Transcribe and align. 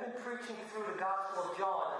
I've 0.00 0.14
been 0.14 0.22
preaching 0.22 0.56
through 0.72 0.84
the 0.94 0.98
Gospel 0.98 1.50
of 1.50 1.58
John. 1.58 1.92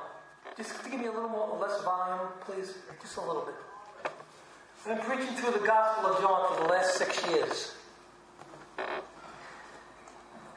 Just 0.56 0.72
give 0.84 0.98
me 0.98 1.06
a 1.06 1.12
little 1.12 1.28
more, 1.28 1.58
less 1.60 1.82
volume, 1.82 2.28
please. 2.46 2.72
Just 3.02 3.18
a 3.18 3.20
little 3.20 3.42
bit. 3.42 3.54
I've 4.86 4.96
been 4.96 5.06
preaching 5.06 5.34
through 5.36 5.52
the 5.52 5.66
Gospel 5.66 6.12
of 6.12 6.20
John 6.20 6.54
for 6.54 6.62
the 6.62 6.68
last 6.68 6.94
six 6.94 7.26
years. 7.28 7.74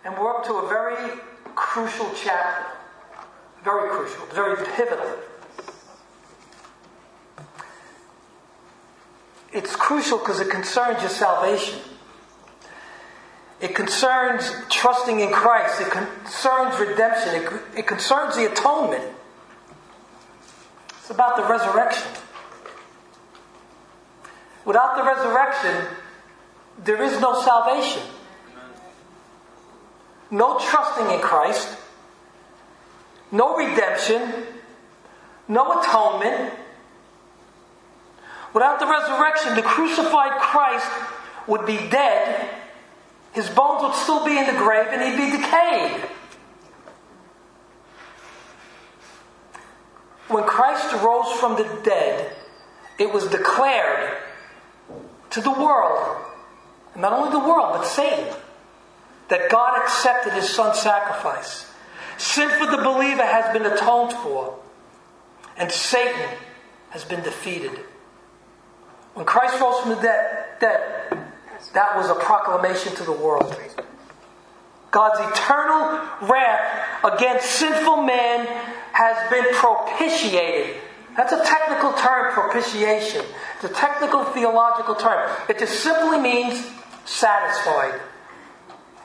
And 0.05 0.17
we're 0.17 0.33
up 0.33 0.45
to 0.45 0.53
a 0.53 0.67
very 0.69 1.19
crucial 1.53 2.09
chapter. 2.15 2.77
Very 3.63 3.89
crucial, 3.89 4.25
very 4.27 4.65
pivotal. 4.77 5.17
It's 9.51 9.75
crucial 9.75 10.17
because 10.17 10.39
it 10.39 10.49
concerns 10.49 11.01
your 11.01 11.09
salvation. 11.09 11.79
It 13.63 13.75
concerns 13.75 14.51
trusting 14.69 15.21
in 15.21 15.31
Christ. 15.31 15.79
It 15.79 15.89
concerns 15.89 16.77
redemption. 16.77 17.35
It, 17.35 17.77
it 17.77 17.87
concerns 17.87 18.35
the 18.35 18.51
atonement. 18.51 19.05
It's 20.89 21.09
about 21.09 21.37
the 21.37 21.43
resurrection. 21.43 22.11
Without 24.65 24.97
the 24.97 25.03
resurrection, 25.03 25.95
there 26.83 27.01
is 27.01 27.21
no 27.21 27.41
salvation. 27.41 28.03
No 30.29 30.59
trusting 30.59 31.09
in 31.11 31.21
Christ. 31.21 31.69
No 33.31 33.55
redemption. 33.55 34.45
No 35.47 35.79
atonement. 35.79 36.53
Without 38.53 38.81
the 38.81 38.87
resurrection, 38.87 39.55
the 39.55 39.61
crucified 39.61 40.33
Christ 40.41 40.91
would 41.47 41.65
be 41.65 41.77
dead 41.77 42.62
his 43.33 43.49
bones 43.49 43.83
would 43.83 43.95
still 43.95 44.23
be 44.25 44.37
in 44.37 44.45
the 44.45 44.53
grave 44.53 44.87
and 44.89 45.01
he'd 45.01 45.31
be 45.31 45.37
decayed. 45.37 46.01
When 50.27 50.43
Christ 50.43 50.93
rose 51.03 51.31
from 51.39 51.55
the 51.55 51.81
dead, 51.83 52.31
it 52.97 53.11
was 53.11 53.27
declared 53.27 54.17
to 55.31 55.41
the 55.41 55.51
world, 55.51 56.17
not 56.95 57.11
only 57.13 57.31
the 57.31 57.39
world, 57.39 57.73
but 57.73 57.85
Satan, 57.85 58.33
that 59.29 59.49
God 59.49 59.81
accepted 59.81 60.33
his 60.33 60.49
son's 60.49 60.79
sacrifice. 60.79 61.65
Sin 62.17 62.49
for 62.49 62.67
the 62.67 62.77
believer 62.77 63.25
has 63.25 63.51
been 63.51 63.65
atoned 63.65 64.13
for, 64.13 64.59
and 65.57 65.71
Satan 65.71 66.29
has 66.91 67.03
been 67.03 67.23
defeated. 67.23 67.79
When 69.15 69.25
Christ 69.25 69.59
rose 69.59 69.79
from 69.81 69.89
the 69.89 70.01
dead, 70.01 70.45
dead 70.59 71.02
that 71.71 71.95
was 71.95 72.09
a 72.09 72.15
proclamation 72.15 72.95
to 72.95 73.03
the 73.03 73.11
world. 73.11 73.55
God's 74.91 75.19
eternal 75.19 76.07
wrath 76.29 77.03
against 77.03 77.49
sinful 77.49 78.03
man 78.03 78.45
has 78.93 79.29
been 79.31 79.45
propitiated. 79.55 80.75
That's 81.17 81.33
a 81.33 81.43
technical 81.43 81.93
term, 81.93 82.31
propitiation. 82.33 83.25
It's 83.55 83.63
a 83.63 83.73
technical 83.73 84.23
theological 84.25 84.95
term. 84.95 85.29
It 85.49 85.59
just 85.59 85.79
simply 85.79 86.19
means 86.19 86.63
satisfied. 87.05 87.99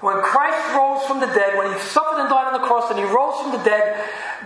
When 0.01 0.21
Christ 0.23 0.77
rose 0.77 1.05
from 1.07 1.21
the 1.21 1.27
dead, 1.27 1.57
when 1.57 1.73
he 1.73 1.79
suffered 1.81 2.21
and 2.21 2.29
died 2.29 2.53
on 2.53 2.61
the 2.61 2.67
cross 2.67 2.91
and 2.91 2.99
he 2.99 3.05
rose 3.05 3.41
from 3.41 3.53
the 3.53 3.65
dead, 3.65 4.05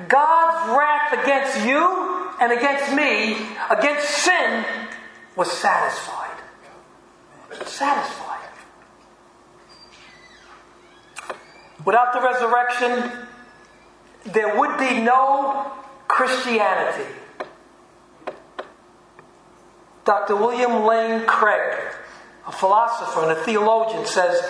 God's 0.08 0.78
wrath 0.78 1.22
against 1.22 1.66
you 1.66 2.30
and 2.40 2.52
against 2.52 2.94
me, 2.94 3.36
against 3.68 4.08
sin, 4.08 4.64
was 5.36 5.50
satisfied 5.50 6.31
satisfied. 7.66 8.48
Without 11.84 12.12
the 12.12 12.20
resurrection, 12.20 13.12
there 14.24 14.58
would 14.58 14.78
be 14.78 15.00
no 15.00 15.72
Christianity. 16.06 17.10
Dr. 20.04 20.36
William 20.36 20.84
Lane 20.84 21.26
Craig, 21.26 21.78
a 22.46 22.52
philosopher 22.52 23.22
and 23.22 23.32
a 23.32 23.42
theologian, 23.44 24.04
says 24.06 24.42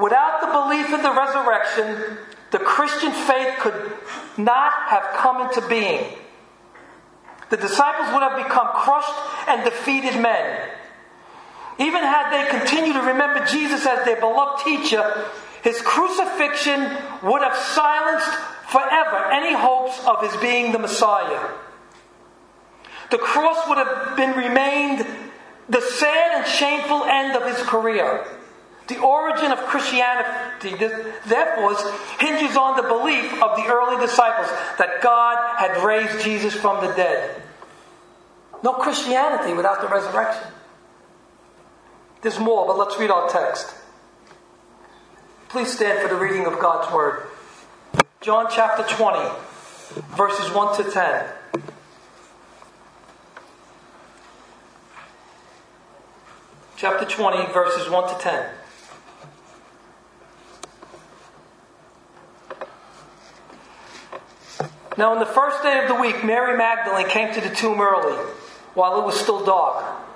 without 0.00 0.40
the 0.40 0.46
belief 0.46 0.92
in 0.92 1.02
the 1.02 1.12
resurrection, 1.12 2.18
the 2.50 2.58
Christian 2.58 3.12
faith 3.12 3.58
could 3.58 3.92
not 4.36 4.72
have 4.88 5.04
come 5.16 5.42
into 5.42 5.66
being. 5.68 6.16
The 7.50 7.56
disciples 7.56 8.12
would 8.12 8.22
have 8.22 8.36
become 8.36 8.68
crushed 8.68 9.48
and 9.48 9.64
defeated 9.64 10.20
men. 10.20 10.70
Even 11.78 12.02
had 12.02 12.30
they 12.30 12.48
continued 12.58 12.94
to 12.94 13.02
remember 13.02 13.44
Jesus 13.46 13.84
as 13.86 14.04
their 14.04 14.18
beloved 14.18 14.64
teacher, 14.64 15.26
his 15.62 15.80
crucifixion 15.82 16.80
would 17.22 17.42
have 17.42 17.56
silenced 17.56 18.30
forever 18.68 19.30
any 19.32 19.54
hopes 19.54 19.98
of 20.06 20.22
his 20.22 20.34
being 20.40 20.72
the 20.72 20.78
Messiah. 20.78 21.50
The 23.10 23.18
cross 23.18 23.68
would 23.68 23.78
have 23.78 24.16
been 24.16 24.32
remained 24.32 25.06
the 25.68 25.80
sad 25.80 26.38
and 26.38 26.46
shameful 26.46 27.04
end 27.04 27.36
of 27.36 27.44
his 27.46 27.64
career. 27.66 28.26
The 28.88 28.98
origin 29.00 29.50
of 29.50 29.58
Christianity, 29.66 30.76
therefore, 31.26 31.76
hinges 32.20 32.56
on 32.56 32.76
the 32.76 32.84
belief 32.84 33.32
of 33.42 33.56
the 33.56 33.66
early 33.66 34.00
disciples 34.04 34.48
that 34.78 35.02
God 35.02 35.56
had 35.58 35.84
raised 35.84 36.22
Jesus 36.24 36.54
from 36.54 36.84
the 36.86 36.92
dead. 36.94 37.42
No 38.62 38.74
Christianity 38.74 39.54
without 39.54 39.80
the 39.80 39.88
resurrection. 39.88 40.52
There's 42.26 42.40
more, 42.40 42.66
but 42.66 42.76
let's 42.76 42.98
read 42.98 43.12
our 43.12 43.28
text. 43.28 43.72
Please 45.48 45.72
stand 45.72 46.00
for 46.00 46.08
the 46.08 46.16
reading 46.20 46.44
of 46.44 46.58
God's 46.58 46.92
Word. 46.92 47.28
John 48.20 48.48
chapter 48.50 48.82
20, 48.82 49.30
verses 50.16 50.52
1 50.52 50.76
to 50.76 50.90
10. 50.90 51.24
Chapter 56.76 57.04
20, 57.04 57.52
verses 57.52 57.88
1 57.88 58.08
to 58.08 58.20
10. 58.20 58.50
Now, 64.98 65.12
on 65.12 65.20
the 65.20 65.26
first 65.26 65.62
day 65.62 65.78
of 65.80 65.86
the 65.86 65.94
week, 65.94 66.24
Mary 66.24 66.58
Magdalene 66.58 67.08
came 67.08 67.32
to 67.34 67.40
the 67.40 67.54
tomb 67.54 67.80
early, 67.80 68.16
while 68.74 68.98
it 68.98 69.04
was 69.04 69.14
still 69.14 69.44
dark 69.44 70.05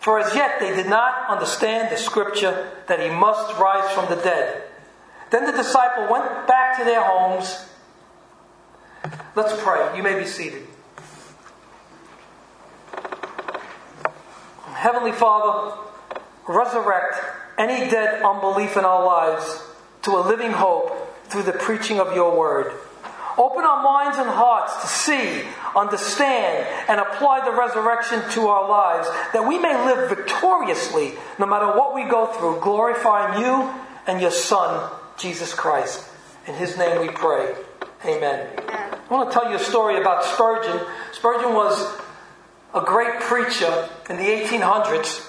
For 0.00 0.18
as 0.18 0.34
yet 0.34 0.60
they 0.60 0.74
did 0.74 0.86
not 0.86 1.28
understand 1.28 1.90
the 1.90 1.96
scripture 1.96 2.70
that 2.86 3.00
he 3.00 3.10
must 3.10 3.58
rise 3.58 3.92
from 3.92 4.08
the 4.08 4.22
dead. 4.22 4.62
Then 5.30 5.44
the 5.44 5.52
disciple 5.52 6.06
went 6.10 6.46
back 6.46 6.78
to 6.78 6.84
their 6.84 7.02
homes. 7.02 7.64
Let's 9.34 9.60
pray. 9.62 9.96
You 9.96 10.02
may 10.02 10.18
be 10.18 10.24
seated. 10.24 10.66
Heavenly 14.72 15.12
Father, 15.12 15.76
resurrect 16.46 17.16
any 17.58 17.90
dead 17.90 18.22
unbelief 18.22 18.76
in 18.76 18.84
our 18.84 19.04
lives 19.04 19.62
to 20.02 20.12
a 20.12 20.20
living 20.20 20.52
hope 20.52 21.26
through 21.26 21.42
the 21.42 21.52
preaching 21.52 21.98
of 21.98 22.14
your 22.14 22.38
word. 22.38 22.72
Open 23.38 23.64
our 23.64 23.82
minds 23.84 24.18
and 24.18 24.28
hearts 24.28 24.82
to 24.82 24.88
see, 24.88 25.46
understand, 25.76 26.66
and 26.88 26.98
apply 26.98 27.44
the 27.44 27.56
resurrection 27.56 28.20
to 28.32 28.48
our 28.48 28.68
lives 28.68 29.08
that 29.32 29.46
we 29.46 29.58
may 29.58 29.74
live 29.84 30.08
victoriously 30.08 31.12
no 31.38 31.46
matter 31.46 31.66
what 31.66 31.94
we 31.94 32.02
go 32.04 32.26
through, 32.26 32.60
glorifying 32.60 33.40
you 33.40 33.72
and 34.08 34.20
your 34.20 34.32
Son, 34.32 34.90
Jesus 35.16 35.54
Christ. 35.54 36.04
In 36.48 36.54
his 36.54 36.76
name 36.76 37.00
we 37.00 37.10
pray. 37.10 37.54
Amen. 38.04 38.48
I 38.68 39.06
want 39.08 39.30
to 39.30 39.38
tell 39.38 39.48
you 39.48 39.56
a 39.56 39.60
story 39.60 40.00
about 40.00 40.24
Spurgeon. 40.24 40.80
Spurgeon 41.12 41.54
was 41.54 41.96
a 42.74 42.80
great 42.80 43.20
preacher 43.20 43.88
in 44.10 44.16
the 44.16 44.24
1800s. 44.24 45.24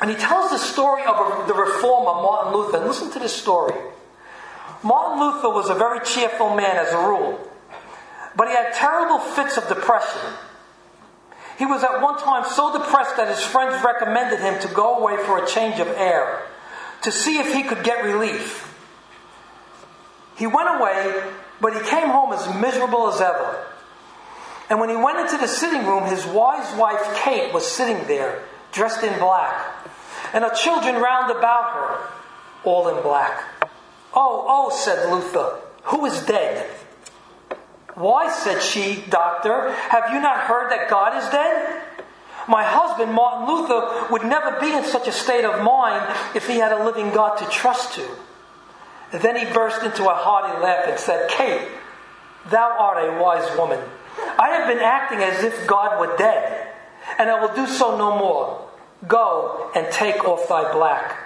And 0.00 0.10
he 0.10 0.16
tells 0.16 0.50
the 0.50 0.58
story 0.58 1.02
of 1.04 1.46
the 1.46 1.54
reformer, 1.54 2.22
Martin 2.22 2.52
Luther. 2.52 2.78
And 2.78 2.86
listen 2.86 3.10
to 3.12 3.18
this 3.18 3.32
story. 3.34 3.74
Martin 4.84 5.18
Luther 5.18 5.48
was 5.48 5.70
a 5.70 5.74
very 5.74 6.04
cheerful 6.04 6.54
man 6.54 6.76
as 6.76 6.92
a 6.92 6.98
rule, 6.98 7.40
but 8.36 8.48
he 8.48 8.54
had 8.54 8.74
terrible 8.74 9.18
fits 9.18 9.56
of 9.56 9.66
depression. 9.66 10.20
He 11.58 11.64
was 11.64 11.82
at 11.82 12.02
one 12.02 12.18
time 12.18 12.44
so 12.44 12.76
depressed 12.76 13.16
that 13.16 13.28
his 13.28 13.42
friends 13.42 13.82
recommended 13.82 14.40
him 14.40 14.60
to 14.60 14.68
go 14.74 14.98
away 14.98 15.16
for 15.24 15.42
a 15.42 15.46
change 15.46 15.80
of 15.80 15.88
air 15.88 16.42
to 17.02 17.10
see 17.10 17.38
if 17.38 17.54
he 17.54 17.62
could 17.62 17.82
get 17.82 18.04
relief. 18.04 18.70
He 20.36 20.46
went 20.46 20.68
away, 20.78 21.22
but 21.60 21.72
he 21.74 21.88
came 21.88 22.08
home 22.08 22.32
as 22.32 22.60
miserable 22.60 23.08
as 23.08 23.20
ever. 23.20 23.64
And 24.68 24.80
when 24.80 24.90
he 24.90 24.96
went 24.96 25.18
into 25.18 25.38
the 25.38 25.46
sitting 25.46 25.86
room, 25.86 26.04
his 26.04 26.26
wise 26.26 26.76
wife 26.76 27.00
Kate 27.22 27.54
was 27.54 27.66
sitting 27.66 28.06
there, 28.06 28.42
dressed 28.72 29.02
in 29.02 29.18
black, 29.18 29.54
and 30.34 30.44
her 30.44 30.54
children 30.54 30.96
round 30.96 31.30
about 31.30 31.72
her, 31.72 32.08
all 32.64 32.88
in 32.88 33.02
black. 33.02 33.44
Oh, 34.14 34.44
oh, 34.46 34.70
said 34.70 35.10
Luther, 35.10 35.58
who 35.84 36.06
is 36.06 36.24
dead? 36.26 36.70
Why, 37.94 38.30
said 38.32 38.60
she, 38.60 39.04
Doctor, 39.08 39.72
have 39.72 40.12
you 40.12 40.20
not 40.20 40.40
heard 40.40 40.70
that 40.70 40.90
God 40.90 41.22
is 41.22 41.28
dead? 41.30 41.82
My 42.48 42.64
husband, 42.64 43.12
Martin 43.12 43.46
Luther, 43.48 44.12
would 44.12 44.24
never 44.24 44.60
be 44.60 44.72
in 44.72 44.84
such 44.84 45.08
a 45.08 45.12
state 45.12 45.44
of 45.44 45.62
mind 45.62 46.04
if 46.34 46.46
he 46.46 46.58
had 46.58 46.72
a 46.72 46.84
living 46.84 47.10
God 47.10 47.36
to 47.36 47.46
trust 47.46 47.94
to. 47.94 48.06
And 49.12 49.22
then 49.22 49.36
he 49.36 49.52
burst 49.52 49.82
into 49.82 50.04
a 50.04 50.14
hearty 50.14 50.60
laugh 50.60 50.86
and 50.88 50.98
said, 50.98 51.30
Kate, 51.30 51.66
thou 52.50 52.76
art 52.78 53.08
a 53.08 53.22
wise 53.22 53.56
woman. 53.56 53.80
I 54.38 54.50
have 54.50 54.68
been 54.68 54.82
acting 54.82 55.20
as 55.20 55.42
if 55.42 55.66
God 55.66 56.00
were 56.00 56.16
dead, 56.16 56.68
and 57.18 57.30
I 57.30 57.40
will 57.40 57.54
do 57.54 57.66
so 57.66 57.96
no 57.96 58.18
more. 58.18 58.68
Go 59.06 59.70
and 59.74 59.90
take 59.92 60.24
off 60.24 60.48
thy 60.48 60.72
black. 60.72 61.16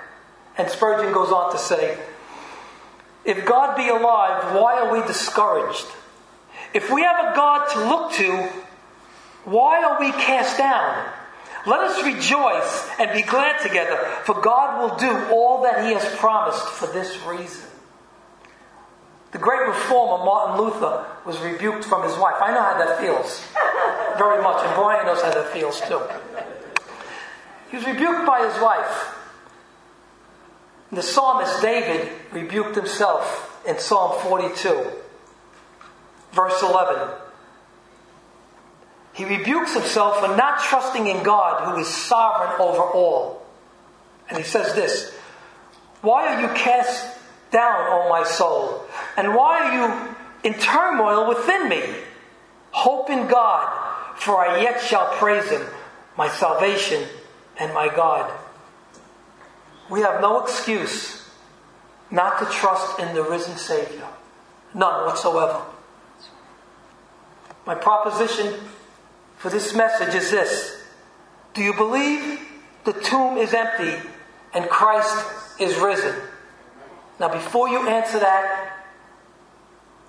And 0.57 0.69
Spurgeon 0.69 1.13
goes 1.13 1.33
on 1.33 1.53
to 1.53 1.59
say, 1.59 1.99
if 3.29 3.45
God 3.45 3.77
be 3.77 3.89
alive, 3.89 4.55
why 4.55 4.81
are 4.81 4.91
we 4.91 5.07
discouraged? 5.07 5.85
If 6.73 6.91
we 6.91 7.03
have 7.03 7.33
a 7.33 7.37
God 7.37 7.69
to 7.75 7.79
look 7.81 8.13
to, 8.15 8.49
why 9.45 9.85
are 9.85 10.01
we 10.01 10.13
cast 10.13 10.57
down? 10.57 11.13
Let 11.67 11.81
us 11.81 12.03
rejoice 12.03 12.89
and 12.99 13.13
be 13.13 13.21
glad 13.21 13.61
together, 13.63 13.99
for 14.25 14.41
God 14.41 14.81
will 14.81 14.97
do 14.97 15.31
all 15.31 15.63
that 15.65 15.85
He 15.85 15.93
has 15.93 16.17
promised 16.17 16.67
for 16.69 16.87
this 16.87 17.21
reason. 17.25 17.69
The 19.33 19.39
great 19.39 19.67
reformer 19.67 20.25
Martin 20.25 20.65
Luther 20.65 21.05
was 21.27 21.39
rebuked 21.41 21.85
from 21.85 22.05
his 22.05 22.17
wife. 22.17 22.37
I 22.41 22.51
know 22.55 22.63
how 22.63 22.79
that 22.79 22.99
feels 22.99 23.45
very 24.17 24.43
much, 24.43 24.65
and 24.65 24.75
Brian 24.75 25.05
knows 25.05 25.21
how 25.21 25.31
that 25.33 25.53
feels 25.53 25.83
too. 25.83 26.01
He 27.71 27.77
was 27.77 27.85
rebuked 27.85 28.25
by 28.27 28.49
his 28.49 28.59
wife. 28.63 29.18
The 30.91 31.03
psalmist 31.03 31.61
David 31.61 32.11
rebuked 32.33 32.75
himself 32.75 33.63
in 33.67 33.79
Psalm 33.79 34.19
42, 34.23 34.87
verse 36.33 36.63
11. 36.63 37.11
He 39.13 39.25
rebukes 39.25 39.75
himself 39.75 40.21
for 40.21 40.37
not 40.37 40.61
trusting 40.61 41.07
in 41.07 41.23
God 41.23 41.69
who 41.69 41.81
is 41.81 41.89
sovereign 41.89 42.61
over 42.61 42.83
all. 42.83 43.43
And 44.29 44.39
he 44.39 44.45
says 44.45 44.75
this 44.75 45.13
Why 46.01 46.35
are 46.35 46.41
you 46.41 46.49
cast 46.55 47.19
down, 47.51 47.87
O 47.91 48.09
my 48.09 48.25
soul? 48.25 48.85
And 49.17 49.35
why 49.35 49.59
are 49.61 49.75
you 49.75 50.17
in 50.45 50.59
turmoil 50.59 51.29
within 51.29 51.69
me? 51.69 51.83
Hope 52.71 53.11
in 53.11 53.27
God, 53.27 54.17
for 54.17 54.39
I 54.39 54.63
yet 54.63 54.81
shall 54.81 55.09
praise 55.15 55.51
him, 55.51 55.63
my 56.17 56.29
salvation 56.29 57.05
and 57.59 57.75
my 57.75 57.89
God. 57.89 58.33
We 59.91 60.01
have 60.01 60.21
no 60.21 60.43
excuse 60.43 61.29
not 62.11 62.39
to 62.39 62.47
trust 62.47 62.99
in 63.01 63.15
the 63.15 63.23
risen 63.23 63.57
Savior. 63.57 64.07
None 64.75 65.07
whatsoever. 65.07 65.63
My 67.67 67.75
proposition 67.75 68.55
for 69.37 69.51
this 69.51 69.75
message 69.75 70.15
is 70.15 70.31
this 70.31 70.77
Do 71.55 71.63
you 71.63 71.75
believe 71.75 72.41
the 72.85 72.93
tomb 72.93 73.37
is 73.37 73.55
empty 73.55 74.09
and 74.55 74.69
Christ 74.69 75.27
is 75.61 75.77
risen? 75.77 76.15
Now, 77.21 77.29
before 77.29 77.69
you 77.69 77.89
answer 77.89 78.19
that, 78.21 78.85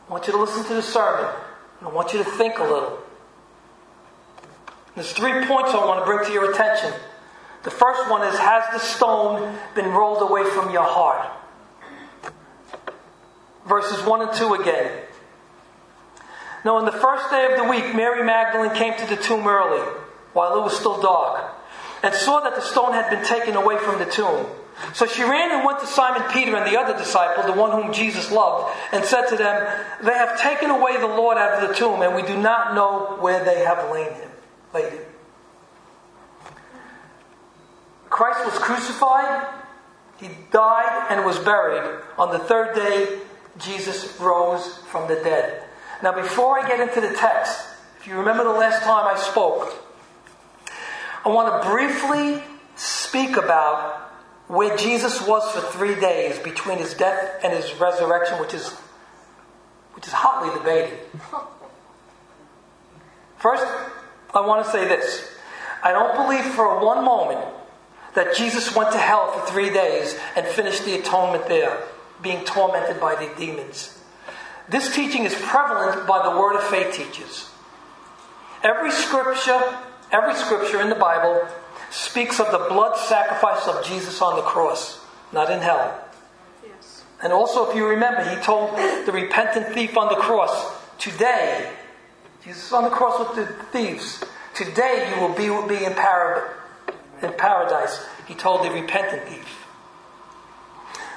I 0.08 0.12
want 0.12 0.28
you 0.28 0.34
to 0.34 0.40
listen 0.40 0.64
to 0.66 0.74
the 0.74 0.82
sermon. 0.82 1.34
I 1.82 1.90
want 1.90 2.14
you 2.14 2.24
to 2.24 2.30
think 2.32 2.60
a 2.60 2.64
little. 2.64 3.00
There's 4.96 5.12
three 5.14 5.46
points 5.46 5.72
I 5.72 5.86
want 5.86 6.02
to 6.02 6.06
bring 6.06 6.26
to 6.26 6.32
your 6.32 6.52
attention. 6.52 6.94
The 7.64 7.72
first 7.72 8.10
one 8.10 8.28
is 8.28 8.38
Has 8.38 8.64
the 8.72 8.80
stone 8.80 9.58
been 9.76 9.90
rolled 9.90 10.22
away 10.22 10.44
from 10.46 10.72
your 10.72 10.84
heart? 10.84 11.30
Verses 13.68 14.04
1 14.06 14.22
and 14.22 14.34
2 14.34 14.54
again. 14.56 14.92
Now, 16.66 16.78
on 16.78 16.86
the 16.86 16.92
first 16.92 17.30
day 17.30 17.52
of 17.52 17.58
the 17.58 17.70
week, 17.70 17.96
Mary 17.96 18.24
Magdalene 18.24 18.76
came 18.76 18.94
to 18.98 19.06
the 19.06 19.22
tomb 19.22 19.48
early, 19.48 19.80
while 20.34 20.58
it 20.58 20.62
was 20.62 20.78
still 20.78 21.02
dark, 21.02 21.54
and 22.04 22.14
saw 22.14 22.42
that 22.42 22.56
the 22.56 22.62
stone 22.62 22.94
had 22.94 23.10
been 23.10 23.24
taken 23.24 23.56
away 23.56 23.78
from 23.78 24.00
the 24.00 24.06
tomb. 24.06 24.46
So 24.94 25.06
she 25.06 25.24
ran 25.24 25.52
and 25.52 25.66
went 25.66 25.80
to 25.80 25.88
Simon 25.88 26.24
Peter 26.32 26.56
and 26.56 26.66
the 26.66 26.80
other 26.80 26.98
disciple, 26.98 27.44
the 27.44 27.60
one 27.60 27.72
whom 27.72 27.94
Jesus 27.94 28.32
loved, 28.32 28.76
and 28.92 29.04
said 29.04 29.28
to 29.28 29.36
them, 29.36 29.86
They 30.04 30.14
have 30.14 30.40
taken 30.40 30.70
away 30.70 30.98
the 30.98 31.08
Lord 31.08 31.38
out 31.38 31.62
of 31.62 31.70
the 31.70 31.76
tomb, 31.76 32.02
and 32.02 32.16
we 32.16 32.24
do 32.24 32.38
not 32.38 32.76
know 32.76 33.18
where 33.20 33.44
they 33.44 33.60
have 33.60 33.92
laid 33.92 34.14
him. 34.14 34.30
Laid 34.74 34.94
him. 34.94 35.09
Christ 38.20 38.44
was 38.44 38.60
crucified, 38.60 39.48
he 40.18 40.28
died 40.52 41.08
and 41.10 41.26
was 41.26 41.40
buried. 41.40 42.02
On 42.18 42.34
the 42.34 42.40
third 42.40 42.76
day, 42.76 43.22
Jesus 43.58 44.20
rose 44.20 44.80
from 44.92 45.08
the 45.08 45.16
dead. 45.16 45.64
Now, 46.04 46.12
before 46.12 46.60
I 46.60 46.68
get 46.68 46.82
into 46.82 47.00
the 47.00 47.16
text, 47.16 47.58
if 47.98 48.08
you 48.08 48.18
remember 48.18 48.44
the 48.44 48.50
last 48.50 48.84
time 48.84 49.08
I 49.08 49.18
spoke, 49.18 49.74
I 51.24 51.30
want 51.30 51.64
to 51.64 51.70
briefly 51.70 52.44
speak 52.76 53.38
about 53.38 54.12
where 54.50 54.76
Jesus 54.76 55.26
was 55.26 55.50
for 55.54 55.62
three 55.62 55.96
days 55.96 56.38
between 56.40 56.78
his 56.80 56.94
death 56.96 57.40
and 57.42 57.54
his 57.54 57.74
resurrection, 57.80 58.38
which 58.42 58.54
is, 58.54 58.68
which 59.94 60.06
is 60.06 60.12
hotly 60.12 60.54
debated. 60.60 61.00
First, 63.38 63.66
I 64.36 64.42
want 64.42 64.66
to 64.66 64.72
say 64.74 64.90
this. 64.90 65.26
I 65.82 65.94
don't 65.94 66.18
believe 66.18 66.44
for 66.54 66.84
one 66.84 67.06
moment 67.06 67.56
that 68.16 68.36
Jesus 68.36 68.76
went 68.76 68.92
to 68.92 68.98
hell 68.98 69.32
for 69.32 69.46
three 69.52 69.70
days 69.70 70.18
and 70.36 70.46
finished 70.46 70.86
the 70.86 71.00
atonement 71.00 71.48
there, 71.48 71.84
being 72.22 72.44
tormented 72.46 73.00
by 73.00 73.16
the 73.16 73.32
demons. 73.38 73.98
This 74.68 74.94
teaching 74.94 75.24
is 75.24 75.36
prevalent 75.36 76.08
by 76.08 76.24
the 76.24 76.38
Word 76.38 76.56
of 76.56 76.64
Faith 76.64 76.94
teachers. 76.94 77.50
Every 78.64 78.92
scripture, 78.92 79.62
every 80.12 80.36
scripture 80.36 80.82
in 80.82 80.90
the 80.90 80.96
Bible 80.96 81.48
speaks 81.92 82.40
of 82.40 82.52
the 82.52 82.66
blood 82.70 82.98
sacrifice 82.98 83.68
of 83.68 83.86
Jesus 83.86 84.22
on 84.22 84.36
the 84.36 84.42
cross, 84.42 85.00
not 85.32 85.50
in 85.50 85.60
hell. 85.60 86.04
Yes. 86.64 87.04
And 87.24 87.34
also, 87.34 87.70
if 87.70 87.76
you 87.76 87.88
remember, 87.88 88.24
he 88.24 88.36
told 88.44 88.78
the 89.06 89.12
repentant 89.12 89.74
thief 89.74 89.98
on 89.98 90.10
the 90.10 90.20
cross, 90.20 90.78
Today, 91.00 91.72
Jesus 92.44 92.74
on 92.74 92.84
the 92.84 92.90
cross 92.90 93.18
with 93.20 93.38
the 93.38 93.54
thieves, 93.72 94.22
today 94.54 95.10
you 95.16 95.22
will 95.22 95.34
be, 95.34 95.50
will 95.50 95.68
be 95.68 95.86
in 95.86 95.94
paradise 95.94 96.52
in 97.24 97.34
paradise, 97.34 98.06
he 98.28 98.36
told 98.36 98.66
the 98.66 98.72
repentant 98.72 99.28
thief. 99.28 99.66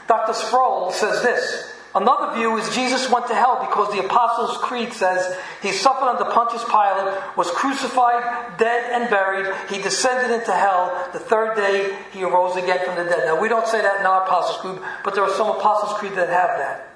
Dr. 0.09 0.35
Sproul 0.35 0.91
says 0.93 1.23
this 1.23 1.73
Another 1.95 2.35
view 2.35 2.57
is 2.57 2.75
Jesus 2.75 3.11
went 3.11 3.27
to 3.27 3.35
hell 3.35 3.59
because 3.61 3.93
the 3.93 4.05
Apostles' 4.05 4.57
Creed 4.59 4.95
says 4.95 5.37
he 5.61 5.73
suffered 5.73 6.07
under 6.07 6.25
Pontius 6.25 6.65
Pilate, 6.65 7.37
was 7.37 7.51
crucified, 7.51 8.57
dead, 8.57 8.91
and 8.93 9.11
buried. 9.11 9.55
He 9.69 9.83
descended 9.83 10.31
into 10.31 10.53
hell. 10.53 11.11
The 11.13 11.19
third 11.19 11.55
day, 11.55 11.99
he 12.13 12.25
arose 12.25 12.57
again 12.57 12.83
from 12.85 12.97
the 12.97 13.05
dead. 13.05 13.27
Now, 13.27 13.39
we 13.39 13.49
don't 13.49 13.67
say 13.67 13.83
that 13.83 14.01
in 14.01 14.07
our 14.07 14.25
Apostles' 14.25 14.61
Creed, 14.63 14.79
but 15.05 15.15
there 15.15 15.23
are 15.23 15.35
some 15.35 15.51
Apostles' 15.51 15.99
Creed 15.99 16.15
that 16.15 16.31
have 16.31 16.59
that. 16.59 16.89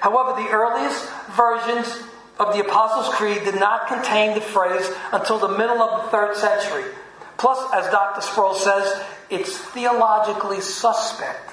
However, 0.00 0.40
the 0.40 0.48
earliest 0.48 1.10
versions 1.36 2.02
of 2.38 2.54
the 2.54 2.60
Apostles' 2.60 3.14
Creed 3.14 3.44
did 3.44 3.56
not 3.56 3.86
contain 3.88 4.34
the 4.34 4.40
phrase 4.40 4.90
until 5.12 5.38
the 5.38 5.58
middle 5.58 5.82
of 5.82 6.04
the 6.04 6.10
third 6.10 6.36
century. 6.36 6.84
Plus, 7.38 7.58
as 7.72 7.90
Dr. 7.90 8.20
Sproul 8.20 8.54
says, 8.54 9.00
it's 9.30 9.56
theologically 9.56 10.60
suspect. 10.60 11.52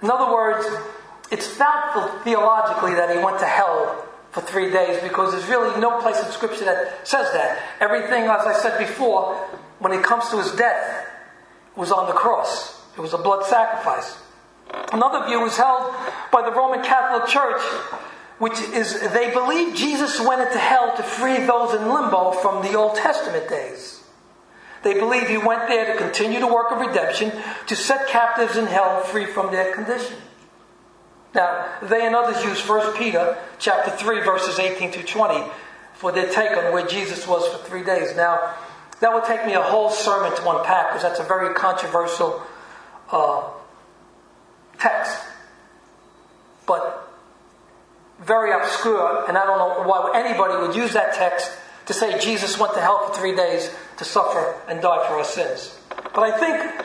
In 0.00 0.10
other 0.10 0.32
words, 0.32 0.66
it's 1.30 1.58
doubtful 1.58 2.08
theologically 2.22 2.94
that 2.94 3.14
he 3.14 3.22
went 3.22 3.40
to 3.40 3.46
hell 3.46 4.06
for 4.30 4.40
three 4.40 4.70
days 4.70 5.02
because 5.02 5.32
there's 5.32 5.48
really 5.48 5.78
no 5.80 6.00
place 6.00 6.24
in 6.24 6.30
Scripture 6.30 6.64
that 6.64 7.06
says 7.06 7.32
that. 7.32 7.60
Everything, 7.80 8.24
as 8.24 8.46
I 8.46 8.52
said 8.54 8.78
before, 8.78 9.34
when 9.80 9.92
it 9.92 10.04
comes 10.04 10.30
to 10.30 10.36
his 10.38 10.52
death, 10.52 11.06
was 11.74 11.90
on 11.90 12.06
the 12.06 12.12
cross. 12.12 12.80
It 12.96 13.00
was 13.00 13.12
a 13.12 13.18
blood 13.18 13.44
sacrifice. 13.44 14.18
Another 14.92 15.26
view 15.26 15.44
is 15.46 15.56
held 15.56 15.92
by 16.30 16.42
the 16.42 16.52
Roman 16.52 16.84
Catholic 16.84 17.28
Church, 17.28 17.60
which 18.38 18.60
is 18.60 19.00
they 19.12 19.32
believe 19.32 19.74
Jesus 19.74 20.20
went 20.20 20.42
into 20.42 20.58
hell 20.58 20.96
to 20.96 21.02
free 21.02 21.38
those 21.44 21.74
in 21.74 21.88
limbo 21.88 22.32
from 22.32 22.62
the 22.62 22.74
Old 22.74 22.94
Testament 22.96 23.48
days. 23.48 23.97
They 24.82 24.94
believe 24.94 25.28
he 25.28 25.38
went 25.38 25.68
there 25.68 25.92
to 25.92 25.98
continue 25.98 26.40
the 26.40 26.46
work 26.46 26.70
of 26.70 26.78
redemption, 26.78 27.32
to 27.66 27.76
set 27.76 28.08
captives 28.08 28.56
in 28.56 28.66
hell 28.66 29.02
free 29.02 29.26
from 29.26 29.50
their 29.50 29.74
condition. 29.74 30.16
Now, 31.34 31.68
they 31.82 32.06
and 32.06 32.14
others 32.14 32.42
use 32.44 32.66
1 32.66 32.96
Peter 32.96 33.36
chapter 33.58 33.90
3, 33.90 34.20
verses 34.20 34.58
18 34.58 34.92
to 34.92 35.02
20 35.02 35.50
for 35.94 36.12
their 36.12 36.30
take 36.30 36.56
on 36.56 36.72
where 36.72 36.86
Jesus 36.86 37.26
was 37.26 37.46
for 37.48 37.58
three 37.68 37.82
days. 37.82 38.14
Now, 38.16 38.54
that 39.00 39.12
would 39.12 39.24
take 39.24 39.44
me 39.44 39.54
a 39.54 39.62
whole 39.62 39.90
sermon 39.90 40.34
to 40.36 40.50
unpack 40.50 40.90
because 40.90 41.02
that's 41.02 41.20
a 41.20 41.24
very 41.24 41.54
controversial 41.54 42.40
uh, 43.10 43.42
text. 44.78 45.18
But 46.66 47.08
very 48.20 48.52
obscure, 48.52 49.24
and 49.28 49.36
I 49.36 49.44
don't 49.44 49.58
know 49.58 49.88
why 49.88 50.12
anybody 50.14 50.56
would 50.66 50.76
use 50.76 50.92
that 50.92 51.14
text 51.14 51.50
to 51.88 51.94
say 51.94 52.18
Jesus 52.20 52.58
went 52.58 52.74
to 52.74 52.80
hell 52.80 53.08
for 53.08 53.14
three 53.14 53.34
days 53.34 53.74
to 53.96 54.04
suffer 54.04 54.54
and 54.68 54.82
die 54.82 55.08
for 55.08 55.14
our 55.14 55.24
sins. 55.24 55.74
But 56.14 56.20
I 56.20 56.38
think 56.38 56.84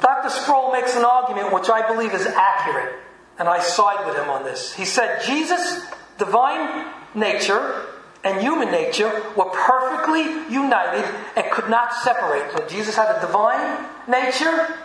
Dr. 0.00 0.28
Sproul 0.28 0.72
makes 0.72 0.96
an 0.96 1.04
argument 1.04 1.52
which 1.52 1.70
I 1.70 1.86
believe 1.86 2.12
is 2.12 2.26
accurate, 2.26 2.96
and 3.38 3.48
I 3.48 3.60
side 3.60 4.04
with 4.04 4.16
him 4.16 4.28
on 4.28 4.42
this. 4.42 4.74
He 4.74 4.84
said 4.84 5.22
Jesus' 5.24 5.86
divine 6.18 6.92
nature 7.14 7.86
and 8.24 8.40
human 8.40 8.72
nature 8.72 9.22
were 9.36 9.50
perfectly 9.50 10.22
united 10.52 11.08
and 11.36 11.48
could 11.52 11.70
not 11.70 11.94
separate. 11.94 12.50
So 12.56 12.66
Jesus 12.66 12.96
had 12.96 13.16
a 13.16 13.20
divine 13.20 13.86
nature 14.08 14.78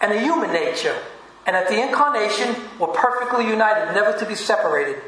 and 0.00 0.12
a 0.12 0.20
human 0.20 0.52
nature. 0.52 0.96
And 1.46 1.56
at 1.56 1.66
the 1.66 1.82
incarnation 1.82 2.54
were 2.78 2.88
perfectly 2.88 3.48
united, 3.48 3.92
never 3.92 4.16
to 4.18 4.24
be 4.24 4.36
separated. 4.36 5.02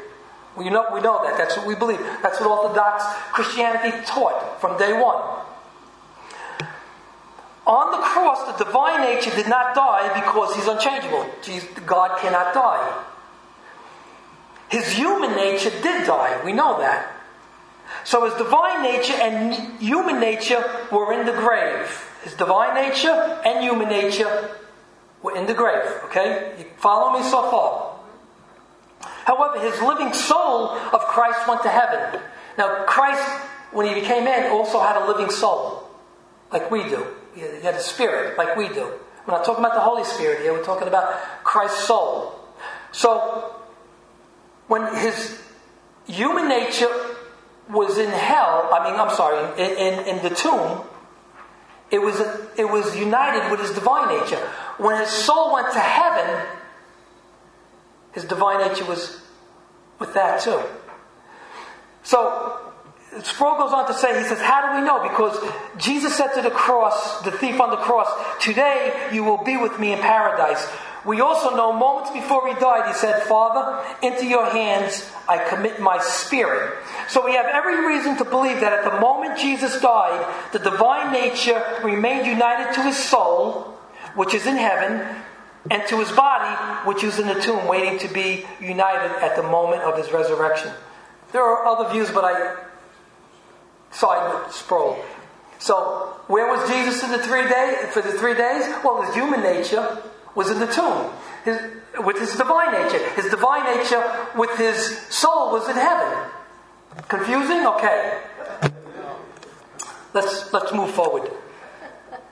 We 0.57 0.69
know, 0.69 0.85
we 0.91 1.01
know 1.01 1.23
that. 1.23 1.37
That's 1.37 1.55
what 1.55 1.67
we 1.67 1.75
believe. 1.75 1.99
That's 2.21 2.39
what 2.39 2.49
Orthodox 2.49 3.03
Christianity 3.31 3.95
taught 4.05 4.59
from 4.59 4.77
day 4.77 4.93
one. 4.93 5.21
On 7.67 7.91
the 7.91 7.97
cross, 7.97 8.57
the 8.57 8.63
divine 8.63 9.01
nature 9.01 9.29
did 9.31 9.47
not 9.47 9.75
die 9.75 10.19
because 10.19 10.55
he's 10.55 10.67
unchangeable. 10.67 11.29
Jesus, 11.43 11.67
God 11.85 12.17
cannot 12.19 12.53
die. 12.53 13.03
His 14.69 14.89
human 14.89 15.35
nature 15.35 15.69
did 15.69 16.07
die. 16.07 16.41
We 16.43 16.53
know 16.53 16.79
that. 16.79 17.13
So 18.03 18.25
his 18.25 18.33
divine 18.35 18.83
nature 18.83 19.13
and 19.13 19.79
human 19.81 20.19
nature 20.19 20.63
were 20.91 21.13
in 21.13 21.25
the 21.25 21.33
grave. 21.33 22.09
His 22.23 22.33
divine 22.33 22.73
nature 22.73 23.41
and 23.45 23.63
human 23.63 23.89
nature 23.89 24.49
were 25.21 25.35
in 25.35 25.45
the 25.45 25.53
grave. 25.53 25.89
Okay? 26.05 26.55
You 26.57 26.65
follow 26.77 27.17
me 27.17 27.23
so 27.23 27.51
far? 27.51 27.96
However, 29.27 29.59
his 29.59 29.81
living 29.81 30.13
soul 30.13 30.69
of 30.69 31.01
Christ 31.01 31.49
went 31.49 31.61
to 31.63 31.69
heaven. 31.69 32.21
Now, 32.57 32.85
Christ, 32.85 33.29
when 33.73 33.85
he 33.85 33.93
became 33.93 34.23
man, 34.23 34.49
also 34.49 34.79
had 34.79 34.95
a 34.95 35.05
living 35.05 35.29
soul, 35.29 35.83
like 36.49 36.71
we 36.71 36.83
do. 36.83 37.05
He 37.35 37.41
had 37.41 37.75
a 37.75 37.81
spirit, 37.81 38.37
like 38.37 38.55
we 38.55 38.69
do. 38.69 38.89
We're 39.27 39.33
not 39.33 39.43
talking 39.43 39.65
about 39.65 39.75
the 39.75 39.81
Holy 39.81 40.05
Spirit 40.05 40.39
here, 40.39 40.53
we're 40.53 40.63
talking 40.63 40.87
about 40.87 41.43
Christ's 41.43 41.83
soul. 41.83 42.39
So, 42.93 43.53
when 44.67 44.95
his 44.95 45.41
human 46.05 46.47
nature 46.47 46.89
was 47.69 47.97
in 47.97 48.09
hell, 48.09 48.69
I 48.71 48.89
mean, 48.89 48.97
I'm 48.97 49.13
sorry, 49.13 49.43
in, 49.61 49.77
in, 49.77 50.07
in 50.07 50.23
the 50.23 50.33
tomb, 50.33 50.83
it 51.91 51.99
was, 51.99 52.17
it 52.57 52.69
was 52.69 52.95
united 52.95 53.51
with 53.51 53.59
his 53.59 53.71
divine 53.71 54.07
nature. 54.21 54.39
When 54.77 54.97
his 55.01 55.09
soul 55.09 55.53
went 55.53 55.73
to 55.73 55.79
heaven, 55.79 56.47
his 58.17 58.25
divine 58.25 58.67
nature 58.67 58.83
was 58.85 59.21
with 59.99 60.15
that 60.15 60.41
too. 60.41 60.59
So, 62.01 62.73
Sproul 63.21 63.59
goes 63.59 63.71
on 63.71 63.85
to 63.85 63.93
say, 63.93 64.17
he 64.17 64.25
says, 64.27 64.39
How 64.41 64.73
do 64.73 64.79
we 64.79 64.87
know? 64.87 65.07
Because 65.07 65.37
Jesus 65.77 66.15
said 66.15 66.33
to 66.33 66.41
the 66.41 66.49
cross, 66.49 67.21
the 67.21 67.29
thief 67.29 67.61
on 67.61 67.69
the 67.69 67.77
cross, 67.77 68.09
Today 68.41 69.09
you 69.13 69.23
will 69.23 69.43
be 69.43 69.55
with 69.55 69.79
me 69.79 69.93
in 69.93 69.99
paradise. 69.99 70.67
We 71.05 71.21
also 71.21 71.55
know 71.55 71.71
moments 71.71 72.09
before 72.09 72.47
he 72.47 72.55
died, 72.59 72.87
he 72.87 72.95
said, 72.95 73.21
Father, 73.21 73.85
into 74.01 74.25
your 74.25 74.49
hands 74.49 75.07
I 75.29 75.37
commit 75.37 75.79
my 75.79 75.99
spirit. 75.99 76.73
So 77.09 77.23
we 77.23 77.35
have 77.35 77.45
every 77.45 77.85
reason 77.85 78.17
to 78.17 78.25
believe 78.25 78.61
that 78.61 78.73
at 78.73 78.83
the 78.83 78.99
moment 78.99 79.37
Jesus 79.37 79.79
died, 79.79 80.25
the 80.53 80.59
divine 80.59 81.13
nature 81.13 81.63
remained 81.83 82.25
united 82.25 82.73
to 82.73 82.81
his 82.81 82.97
soul, 82.97 83.77
which 84.15 84.33
is 84.33 84.47
in 84.47 84.57
heaven, 84.57 85.21
and 85.69 85.87
to 85.87 85.99
his 85.99 86.11
body, 86.11 86.55
which 86.87 87.03
is 87.03 87.19
in 87.19 87.27
the 87.27 87.39
tomb, 87.41 87.67
waiting 87.67 87.99
to 87.99 88.13
be 88.13 88.45
united 88.61 89.11
at 89.23 89.35
the 89.35 89.43
moment 89.43 89.81
of 89.83 89.97
his 89.97 90.11
resurrection. 90.11 90.71
There 91.31 91.43
are 91.43 91.65
other 91.65 91.91
views, 91.91 92.09
but 92.11 92.23
I 92.23 92.55
side 93.91 94.45
with 94.45 94.53
Sproul. 94.53 95.03
So, 95.59 96.15
where 96.27 96.47
was 96.47 96.69
Jesus 96.69 97.03
in 97.03 97.11
the 97.11 97.19
three 97.19 97.47
days? 97.47 97.91
For 97.91 98.01
the 98.01 98.11
three 98.11 98.35
days? 98.35 98.67
Well, 98.83 99.01
his 99.01 99.15
human 99.15 99.41
nature 99.41 100.01
was 100.35 100.51
in 100.51 100.59
the 100.59 100.67
tomb 100.67 101.11
his, 101.47 101.59
with 101.99 102.19
his 102.19 102.35
divine 102.35 102.71
nature. 102.71 103.09
His 103.11 103.29
divine 103.29 103.77
nature 103.77 104.03
with 104.35 104.55
his 104.57 104.99
soul 105.09 105.51
was 105.51 105.67
in 105.67 105.75
heaven. 105.75 106.29
Confusing? 107.07 107.65
Okay. 107.65 108.21
Let's, 110.13 110.51
let's 110.53 110.73
move 110.73 110.91
forward. 110.91 111.31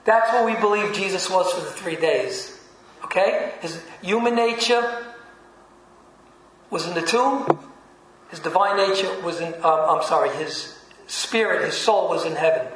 That's 0.05 0.31
what 0.33 0.45
we 0.45 0.55
believe 0.59 0.93
Jesus 0.93 1.29
was 1.29 1.51
for 1.51 1.61
the 1.61 1.71
three 1.71 1.95
days. 1.95 2.54
Okay? 3.05 3.53
His 3.61 3.81
human 4.01 4.35
nature 4.35 5.05
was 6.69 6.87
in 6.87 6.95
the 6.95 7.01
tomb. 7.01 7.59
His 8.29 8.39
divine 8.39 8.77
nature 8.77 9.09
was 9.21 9.39
in, 9.39 9.53
um, 9.55 9.63
I'm 9.63 10.03
sorry, 10.03 10.29
his 10.35 10.77
spirit, 11.07 11.63
his 11.63 11.77
soul 11.77 12.09
was 12.09 12.25
in 12.25 12.35
heaven. 12.35 12.67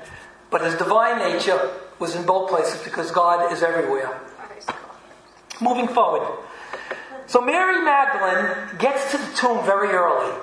But 0.51 0.61
his 0.61 0.75
divine 0.75 1.17
nature 1.19 1.71
was 1.97 2.15
in 2.15 2.25
both 2.25 2.49
places 2.49 2.81
because 2.83 3.11
God 3.11 3.51
is 3.51 3.63
everywhere. 3.63 4.19
Moving 5.59 5.87
forward. 5.87 6.27
So 7.25 7.41
Mary 7.41 7.83
Magdalene 7.83 8.77
gets 8.77 9.11
to 9.11 9.17
the 9.17 9.35
tomb 9.35 9.65
very 9.65 9.89
early. 9.89 10.33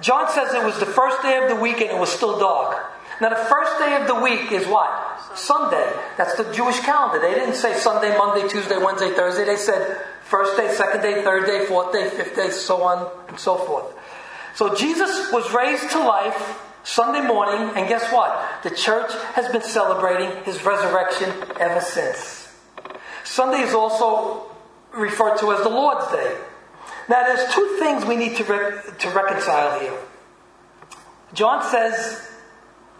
John 0.00 0.30
says 0.30 0.54
it 0.54 0.64
was 0.64 0.78
the 0.78 0.86
first 0.86 1.20
day 1.22 1.42
of 1.42 1.48
the 1.48 1.56
week 1.56 1.80
and 1.80 1.90
it 1.90 1.98
was 1.98 2.10
still 2.10 2.38
dark. 2.38 2.92
Now, 3.20 3.30
the 3.30 3.36
first 3.36 3.78
day 3.78 3.96
of 4.00 4.06
the 4.06 4.14
week 4.14 4.52
is 4.52 4.66
what? 4.66 4.90
Sunday. 5.34 5.92
That's 6.16 6.34
the 6.36 6.52
Jewish 6.52 6.78
calendar. 6.80 7.20
They 7.20 7.34
didn't 7.34 7.54
say 7.54 7.74
Sunday, 7.74 8.16
Monday, 8.16 8.48
Tuesday, 8.48 8.78
Wednesday, 8.78 9.10
Thursday. 9.10 9.44
They 9.44 9.56
said 9.56 10.00
first 10.22 10.56
day, 10.56 10.72
second 10.74 11.02
day, 11.02 11.22
third 11.22 11.46
day, 11.46 11.66
fourth 11.66 11.92
day, 11.92 12.08
fifth 12.10 12.36
day, 12.36 12.50
so 12.50 12.82
on 12.82 13.10
and 13.28 13.38
so 13.38 13.56
forth. 13.56 13.86
So 14.54 14.74
Jesus 14.74 15.32
was 15.32 15.52
raised 15.52 15.90
to 15.90 15.98
life 15.98 16.60
Sunday 16.84 17.26
morning, 17.26 17.76
and 17.76 17.88
guess 17.88 18.10
what? 18.12 18.62
The 18.62 18.70
church 18.70 19.12
has 19.34 19.50
been 19.52 19.62
celebrating 19.62 20.30
his 20.44 20.64
resurrection 20.64 21.32
ever 21.58 21.80
since. 21.80 22.54
Sunday 23.24 23.60
is 23.60 23.74
also 23.74 24.50
referred 24.92 25.38
to 25.38 25.52
as 25.52 25.62
the 25.62 25.68
Lord's 25.68 26.10
Day. 26.12 26.36
Now, 27.08 27.24
there's 27.24 27.52
two 27.54 27.76
things 27.78 28.04
we 28.04 28.16
need 28.16 28.36
to, 28.36 28.44
re- 28.44 28.80
to 28.98 29.10
reconcile 29.10 29.80
here. 29.80 29.98
John 31.34 31.62
says 31.70 32.26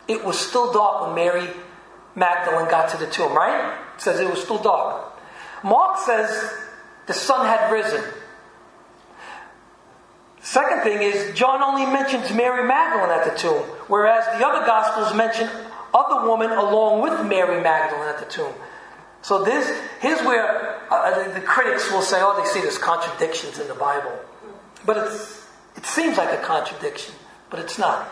it 0.09 0.25
was 0.25 0.39
still 0.39 0.73
dark 0.73 1.07
when 1.07 1.15
Mary 1.15 1.49
Magdalene 2.17 2.69
got 2.71 2.89
to 2.91 2.97
the 2.97 3.07
tomb, 3.07 3.35
right? 3.35 3.79
It 3.95 4.01
says 4.01 4.19
it 4.19 4.29
was 4.29 4.43
still 4.43 4.59
dark. 4.59 5.13
Mark 5.63 5.99
says 5.99 6.53
the 7.07 7.13
sun 7.13 7.47
had 7.47 7.71
risen. 7.71 8.03
Second 10.41 10.83
thing 10.83 11.03
is, 11.03 11.37
John 11.37 11.63
only 11.63 11.85
mentions 11.85 12.33
Mary 12.33 12.67
Magdalene 12.67 13.11
at 13.11 13.31
the 13.31 13.39
tomb, 13.39 13.63
whereas 13.89 14.25
the 14.39 14.47
other 14.47 14.65
Gospels 14.65 15.15
mention 15.15 15.49
other 15.93 16.29
women 16.29 16.51
along 16.51 17.03
with 17.03 17.27
Mary 17.27 17.61
Magdalene 17.61 18.09
at 18.09 18.19
the 18.19 18.25
tomb. 18.25 18.53
So 19.21 19.45
this, 19.45 19.79
here's 20.01 20.21
where 20.23 20.81
uh, 20.91 21.35
the 21.35 21.41
critics 21.41 21.91
will 21.93 22.03
say, 22.03 22.19
oh, 22.21 22.41
they 22.41 22.49
see 22.49 22.61
there's 22.61 22.79
contradictions 22.79 23.59
in 23.59 23.69
the 23.69 23.75
Bible. 23.75 24.13
But 24.87 24.97
it's, 24.99 25.47
it 25.77 25.85
seems 25.85 26.17
like 26.17 26.33
a 26.33 26.43
contradiction, 26.43 27.15
but 27.51 27.61
it's 27.61 27.79
not. 27.79 28.09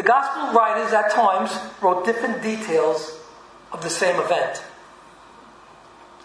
The 0.00 0.06
gospel 0.06 0.58
writers 0.58 0.94
at 0.94 1.10
times 1.10 1.50
wrote 1.82 2.06
different 2.06 2.42
details 2.42 3.20
of 3.70 3.82
the 3.82 3.90
same 3.90 4.18
event. 4.18 4.62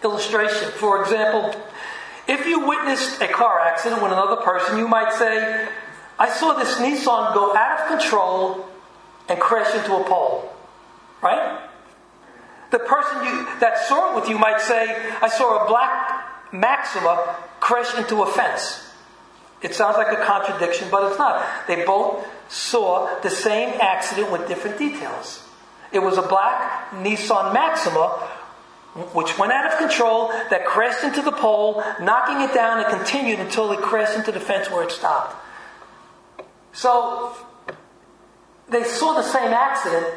Illustration, 0.01 0.71
for 0.71 1.01
example, 1.01 1.61
if 2.25 2.45
you 2.47 2.65
witnessed 2.65 3.21
a 3.21 3.27
car 3.27 3.59
accident 3.59 4.01
with 4.01 4.13
another 4.13 4.37
person, 4.37 4.77
you 4.77 4.87
might 4.87 5.11
say, 5.11 5.67
I 6.17 6.29
saw 6.29 6.53
this 6.53 6.77
Nissan 6.77 7.33
go 7.33 7.53
out 7.53 7.81
of 7.81 7.99
control 7.99 8.65
and 9.27 9.41
crash 9.41 9.75
into 9.75 9.93
a 9.93 10.05
pole. 10.05 10.53
Right? 11.21 11.59
The 12.71 12.79
person 12.79 13.25
you, 13.25 13.45
that 13.59 13.77
saw 13.89 14.13
it 14.13 14.21
with 14.21 14.29
you 14.29 14.39
might 14.39 14.61
say, 14.61 14.95
I 15.21 15.27
saw 15.27 15.65
a 15.65 15.67
black 15.67 16.53
Maxima 16.53 17.35
crash 17.59 17.93
into 17.97 18.23
a 18.23 18.25
fence. 18.25 18.89
It 19.61 19.75
sounds 19.75 19.97
like 19.97 20.17
a 20.17 20.23
contradiction, 20.23 20.87
but 20.89 21.09
it's 21.09 21.19
not. 21.19 21.45
They 21.67 21.83
both 21.83 22.25
saw 22.47 23.19
the 23.21 23.29
same 23.29 23.79
accident 23.81 24.31
with 24.31 24.47
different 24.47 24.77
details. 24.77 25.43
It 25.91 25.99
was 25.99 26.17
a 26.17 26.21
black 26.21 26.91
Nissan 26.91 27.53
Maxima 27.53 28.29
which 29.13 29.37
went 29.37 29.51
out 29.51 29.71
of 29.71 29.77
control, 29.77 30.29
that 30.49 30.65
crashed 30.65 31.03
into 31.03 31.21
the 31.21 31.31
pole, 31.31 31.83
knocking 31.99 32.39
it 32.39 32.53
down 32.53 32.79
and 32.79 32.87
continued 32.87 33.39
until 33.39 33.71
it 33.73 33.79
crashed 33.79 34.15
into 34.15 34.31
the 34.31 34.39
fence 34.39 34.71
where 34.71 34.83
it 34.83 34.91
stopped. 34.91 35.35
So, 36.71 37.35
they 38.69 38.83
saw 38.83 39.13
the 39.13 39.23
same 39.23 39.51
accident, 39.51 40.15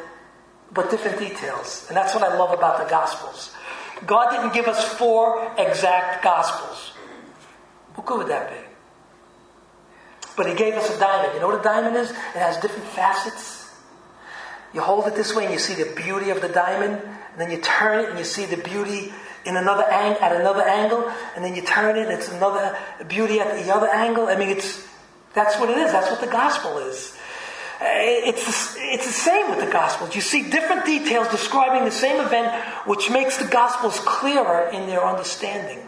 but 0.73 0.91
different 0.91 1.19
details. 1.19 1.87
And 1.89 1.97
that's 1.97 2.15
what 2.15 2.23
I 2.23 2.37
love 2.37 2.57
about 2.57 2.79
the 2.79 2.89
Gospels. 2.89 3.53
God 4.07 4.31
didn't 4.31 4.55
give 4.55 4.69
us 4.69 4.85
four 4.85 5.53
exact 5.59 6.23
Gospels. 6.23 6.93
What 7.97 8.07
good 8.07 8.19
would 8.19 8.29
that 8.29 8.51
be? 8.51 8.68
But 10.39 10.47
He 10.47 10.55
gave 10.55 10.73
us 10.75 10.89
a 10.89 10.99
diamond. 10.99 11.35
You 11.35 11.41
know 11.41 11.49
what 11.49 11.61
a 11.61 11.63
diamond 11.63 11.97
is? 11.97 12.11
It 12.11 12.17
has 12.17 12.57
different 12.59 12.89
facets. 12.89 13.71
You 14.73 14.81
hold 14.81 15.07
it 15.07 15.15
this 15.15 15.35
way 15.35 15.45
and 15.45 15.53
you 15.53 15.59
see 15.59 15.75
the 15.75 15.93
beauty 15.95 16.31
of 16.31 16.41
the 16.41 16.49
diamond, 16.49 17.03
and 17.03 17.41
then 17.41 17.51
you 17.51 17.59
turn 17.59 18.01
it 18.05 18.09
and 18.09 18.19
you 18.19 18.25
see 18.25 18.47
the 18.47 18.57
beauty 18.57 19.13
in 19.45 19.57
another 19.57 19.85
ang- 19.85 20.17
at 20.23 20.33
another 20.35 20.63
angle, 20.63 21.11
and 21.37 21.45
then 21.45 21.55
you 21.55 21.63
turn 21.63 21.97
it, 21.97 22.05
and 22.09 22.13
it's 22.13 22.31
another 22.31 22.75
beauty 23.07 23.41
at 23.41 23.63
the 23.63 23.75
other 23.75 23.89
angle. 23.89 24.29
I 24.29 24.37
mean, 24.37 24.49
it's 24.49 24.87
that's 25.35 25.59
what 25.61 25.69
it 25.69 25.77
is. 25.77 25.93
That's 25.93 26.11
what 26.11 26.21
the 26.21 26.27
gospel 26.27 26.79
is. 26.79 27.19
Eh, 27.81 28.23
it's, 28.27 28.77
it's 28.77 29.07
the 29.07 29.13
same 29.13 29.51
with 29.51 29.61
the 29.61 29.71
Gospels. 29.71 30.15
You 30.15 30.21
see 30.21 30.51
different 30.51 30.85
details 30.85 31.29
describing 31.29 31.85
the 31.85 31.93
same 31.93 32.21
event, 32.21 32.53
which 32.87 33.09
makes 33.09 33.37
the 33.37 33.47
Gospels 33.47 34.01
clearer 34.01 34.69
in 34.71 34.89
their 34.89 35.05
understanding. 35.05 35.79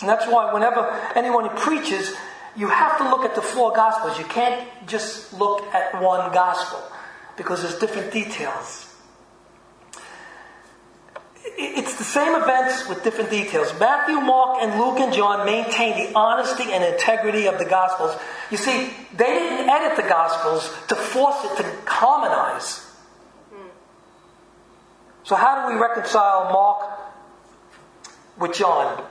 And 0.00 0.08
that's 0.08 0.26
why 0.26 0.52
whenever 0.52 0.90
anyone 1.14 1.48
preaches, 1.50 2.14
you 2.56 2.68
have 2.68 2.98
to 2.98 3.04
look 3.04 3.24
at 3.24 3.34
the 3.34 3.42
four 3.42 3.72
Gospels. 3.72 4.18
You 4.18 4.24
can't 4.24 4.66
just 4.86 5.32
look 5.32 5.62
at 5.74 6.00
one 6.02 6.32
Gospel 6.32 6.82
because 7.36 7.62
there's 7.62 7.78
different 7.78 8.12
details. 8.12 8.86
It's 11.56 11.96
the 11.96 12.04
same 12.04 12.40
events 12.40 12.88
with 12.88 13.04
different 13.04 13.30
details. 13.30 13.72
Matthew, 13.78 14.20
Mark, 14.20 14.62
and 14.62 14.80
Luke 14.80 14.98
and 14.98 15.12
John 15.12 15.44
maintain 15.46 15.96
the 15.96 16.18
honesty 16.18 16.64
and 16.72 16.82
integrity 16.84 17.46
of 17.46 17.58
the 17.58 17.64
Gospels. 17.64 18.16
You 18.50 18.56
see, 18.56 18.90
they 19.14 19.26
didn't 19.26 19.68
edit 19.68 19.96
the 19.96 20.08
Gospels 20.08 20.70
to 20.88 20.94
force 20.94 21.36
it 21.44 21.56
to 21.62 21.90
harmonize. 21.90 22.86
So, 25.24 25.36
how 25.36 25.68
do 25.68 25.74
we 25.74 25.80
reconcile 25.80 26.50
Mark 26.50 26.88
with 28.38 28.54
John? 28.54 29.04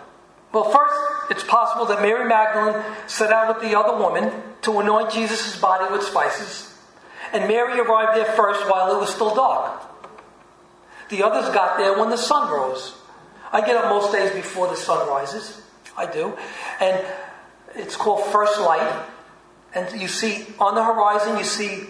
Well, 0.52 0.64
first, 0.66 1.32
it's 1.32 1.44
possible 1.44 1.86
that 1.88 2.02
Mary 2.02 2.28
Magdalene 2.28 2.84
set 3.08 3.32
out 3.32 3.56
with 3.56 3.70
the 3.70 3.78
other 3.78 3.98
woman 3.98 4.32
to 4.64 4.80
anoint 4.80 5.12
Jesus' 5.12 5.60
body 5.60 5.92
with 5.92 6.04
spices, 6.04 6.76
and 7.32 7.48
Mary 7.48 7.80
arrived 7.80 8.18
there 8.18 8.34
first 8.34 8.68
while 8.70 8.96
it 8.96 9.00
was 9.00 9.14
still 9.14 9.36
dark. 9.36 9.84
The 11.10 11.24
others 11.24 11.54
got 11.54 11.78
there 11.78 11.98
when 11.98 12.10
the 12.10 12.18
sun 12.18 12.52
rose. 12.52 12.96
I 13.52 13.62
get 13.62 13.76
up 13.76 13.90
most 13.90 14.12
days 14.12 14.32
before 14.32 14.68
the 14.68 14.76
sun 14.76 15.08
rises. 15.08 15.62
I 15.98 16.06
do. 16.12 16.38
And 16.80 17.06
it's 17.76 17.96
called 17.96 18.26
first 18.26 18.60
light. 18.60 19.06
And 19.74 20.00
you 20.00 20.08
see 20.08 20.46
on 20.60 20.76
the 20.76 20.84
horizon, 20.84 21.38
you 21.38 21.44
see 21.44 21.88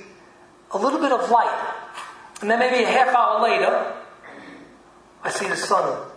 a 0.72 0.78
little 0.78 1.00
bit 1.00 1.12
of 1.12 1.30
light. 1.30 1.74
And 2.42 2.50
then 2.50 2.60
maybe 2.60 2.84
a 2.84 2.88
half 2.88 3.14
hour 3.14 3.42
later, 3.44 3.94
I 5.24 5.30
see 5.30 5.48
the 5.48 5.58
sun 5.58 6.09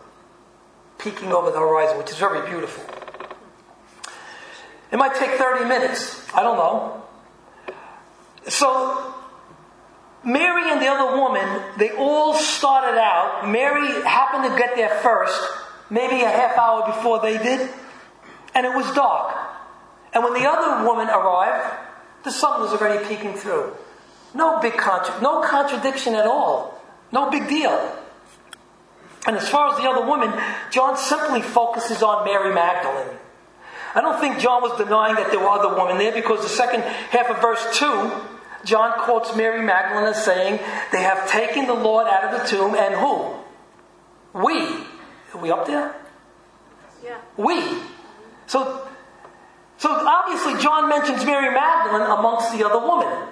peeking 1.03 1.33
over 1.33 1.51
the 1.51 1.59
horizon, 1.59 1.99
which 1.99 2.11
is 2.11 2.19
very 2.19 2.49
beautiful. 2.49 2.85
It 4.91 4.97
might 4.97 5.15
take 5.15 5.31
30 5.33 5.65
minutes. 5.65 6.23
I 6.35 6.43
don't 6.43 6.57
know. 6.57 7.03
So 8.49 9.15
Mary 10.25 10.71
and 10.71 10.81
the 10.81 10.87
other 10.87 11.17
woman, 11.17 11.63
they 11.79 11.91
all 11.91 12.35
started 12.35 12.99
out. 12.99 13.49
Mary 13.49 13.89
happened 14.03 14.53
to 14.53 14.59
get 14.59 14.77
there 14.77 14.91
first, 15.01 15.41
maybe 15.91 16.23
a 16.23 16.29
half 16.29 16.57
hour 16.57 16.87
before 16.87 17.21
they 17.21 17.39
did, 17.39 17.69
and 18.55 18.67
it 18.67 18.75
was 18.75 18.91
dark. 18.95 19.35
And 20.13 20.23
when 20.23 20.35
the 20.35 20.47
other 20.49 20.85
woman 20.85 21.09
arrived, 21.09 21.75
the 22.25 22.31
sun 22.31 22.61
was 22.61 22.73
already 22.73 23.05
peeking 23.07 23.35
through. 23.35 23.75
No 24.35 24.61
big 24.61 24.77
contra- 24.77 25.21
no 25.21 25.43
contradiction 25.43 26.15
at 26.15 26.27
all. 26.27 26.81
No 27.11 27.31
big 27.31 27.49
deal. 27.49 27.99
And 29.27 29.37
as 29.37 29.49
far 29.49 29.73
as 29.73 29.77
the 29.77 29.89
other 29.89 30.05
woman, 30.07 30.33
John 30.71 30.97
simply 30.97 31.43
focuses 31.43 32.03
on 32.03 32.25
Mary 32.25 32.53
Magdalene. 32.53 33.19
I 33.95 34.01
don't 34.01 34.19
think 34.21 34.39
John 34.39 34.63
was 34.63 34.77
denying 34.79 35.17
that 35.17 35.31
there 35.31 35.39
were 35.39 35.49
other 35.49 35.77
women 35.77 35.99
there 35.99 36.13
because 36.13 36.43
the 36.43 36.49
second 36.49 36.81
half 36.83 37.31
of 37.31 37.41
verse 37.41 37.79
2 37.79 38.11
John 38.65 38.93
quotes 39.01 39.35
Mary 39.35 39.63
Magdalene 39.63 40.07
as 40.07 40.25
saying, 40.25 40.61
They 40.93 41.03
have 41.03 41.29
taken 41.29 41.67
the 41.67 41.75
Lord 41.75 42.07
out 42.07 42.25
of 42.25 42.41
the 42.41 42.47
tomb, 42.49 42.75
and 42.75 42.95
who? 42.95 43.35
We. 44.41 44.87
Are 45.35 45.41
we 45.41 45.51
up 45.51 45.67
there? 45.67 45.95
Yeah. 47.03 47.19
We. 47.37 47.61
So, 48.47 48.87
so 49.79 49.91
obviously, 49.91 50.61
John 50.63 50.89
mentions 50.89 51.25
Mary 51.25 51.53
Magdalene 51.53 52.03
amongst 52.03 52.57
the 52.57 52.65
other 52.65 52.79
women. 52.79 53.29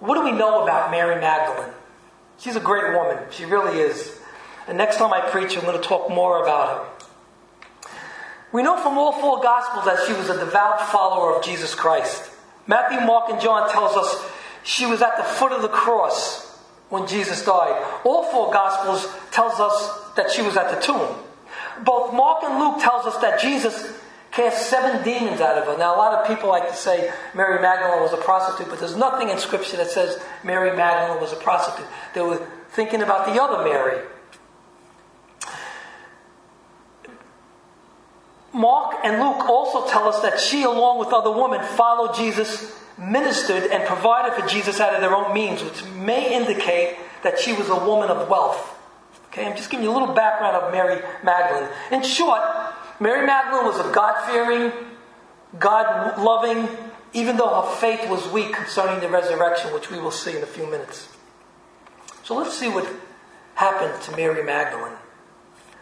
What 0.00 0.16
do 0.16 0.24
we 0.24 0.32
know 0.32 0.62
about 0.62 0.90
Mary 0.90 1.20
Magdalene? 1.20 1.72
She's 2.38 2.56
a 2.56 2.60
great 2.60 2.92
woman. 2.92 3.18
She 3.30 3.44
really 3.44 3.78
is. 3.78 4.18
And 4.66 4.78
next 4.78 4.96
time 4.96 5.12
I 5.12 5.20
preach, 5.30 5.56
I'm 5.56 5.64
going 5.64 5.80
to 5.80 5.88
talk 5.88 6.08
more 6.10 6.42
about 6.42 6.68
her. 6.68 7.88
We 8.52 8.62
know 8.62 8.80
from 8.80 8.96
all 8.96 9.12
four 9.12 9.42
Gospels 9.42 9.84
that 9.84 10.06
she 10.06 10.12
was 10.12 10.28
a 10.28 10.38
devout 10.38 10.80
follower 10.88 11.36
of 11.36 11.44
Jesus 11.44 11.74
Christ. 11.74 12.30
Matthew, 12.66 13.00
Mark, 13.00 13.28
and 13.28 13.40
John 13.40 13.70
tells 13.70 13.96
us 13.96 14.30
she 14.64 14.86
was 14.86 15.02
at 15.02 15.16
the 15.16 15.24
foot 15.24 15.52
of 15.52 15.62
the 15.62 15.68
cross 15.68 16.58
when 16.88 17.06
Jesus 17.06 17.44
died. 17.44 17.84
All 18.04 18.24
four 18.30 18.52
Gospels 18.52 19.12
tells 19.30 19.60
us 19.60 20.14
that 20.14 20.30
she 20.30 20.42
was 20.42 20.56
at 20.56 20.74
the 20.74 20.80
tomb. 20.80 21.16
Both 21.84 22.12
Mark 22.14 22.42
and 22.42 22.58
Luke 22.58 22.80
tells 22.80 23.06
us 23.06 23.20
that 23.20 23.40
Jesus 23.40 23.92
cast 24.32 24.68
seven 24.68 25.02
demons 25.04 25.40
out 25.40 25.58
of 25.58 25.66
her. 25.66 25.78
Now, 25.78 25.94
a 25.94 25.98
lot 25.98 26.14
of 26.14 26.26
people 26.26 26.48
like 26.48 26.68
to 26.68 26.74
say 26.74 27.12
Mary 27.34 27.60
Magdalene 27.60 28.02
was 28.02 28.12
a 28.12 28.18
prostitute, 28.18 28.68
but 28.68 28.78
there's 28.78 28.96
nothing 28.96 29.28
in 29.28 29.38
Scripture 29.38 29.76
that 29.78 29.90
says 29.90 30.20
Mary 30.44 30.76
Magdalene 30.76 31.20
was 31.20 31.32
a 31.32 31.36
prostitute. 31.36 31.86
They 32.14 32.22
were 32.22 32.46
thinking 32.70 33.02
about 33.02 33.26
the 33.26 33.40
other 33.42 33.64
Mary. 33.64 34.02
Mark 38.56 38.96
and 39.04 39.20
Luke 39.20 39.46
also 39.50 39.86
tell 39.86 40.08
us 40.08 40.22
that 40.22 40.40
she, 40.40 40.62
along 40.62 40.98
with 40.98 41.12
other 41.12 41.30
women, 41.30 41.62
followed 41.76 42.14
Jesus, 42.14 42.74
ministered, 42.96 43.64
and 43.70 43.84
provided 43.84 44.32
for 44.32 44.48
Jesus 44.48 44.80
out 44.80 44.94
of 44.94 45.02
their 45.02 45.14
own 45.14 45.34
means, 45.34 45.62
which 45.62 45.84
may 45.84 46.34
indicate 46.34 46.96
that 47.22 47.38
she 47.38 47.52
was 47.52 47.68
a 47.68 47.76
woman 47.76 48.08
of 48.08 48.30
wealth. 48.30 48.74
Okay, 49.26 49.44
I'm 49.46 49.56
just 49.56 49.68
giving 49.68 49.84
you 49.84 49.90
a 49.90 49.96
little 49.96 50.14
background 50.14 50.56
of 50.56 50.72
Mary 50.72 51.02
Magdalene. 51.22 51.68
In 51.92 52.02
short, 52.02 52.40
Mary 52.98 53.26
Magdalene 53.26 53.66
was 53.66 53.78
a 53.78 53.92
God 53.92 54.24
fearing, 54.24 54.72
God 55.58 56.18
loving, 56.18 56.66
even 57.12 57.36
though 57.36 57.60
her 57.60 57.76
faith 57.76 58.08
was 58.08 58.26
weak 58.28 58.54
concerning 58.54 59.00
the 59.00 59.08
resurrection, 59.10 59.74
which 59.74 59.90
we 59.90 59.98
will 59.98 60.10
see 60.10 60.34
in 60.34 60.42
a 60.42 60.46
few 60.46 60.66
minutes. 60.66 61.10
So 62.22 62.34
let's 62.34 62.56
see 62.58 62.70
what 62.70 62.90
happened 63.54 64.02
to 64.04 64.16
Mary 64.16 64.42
Magdalene. 64.42 64.96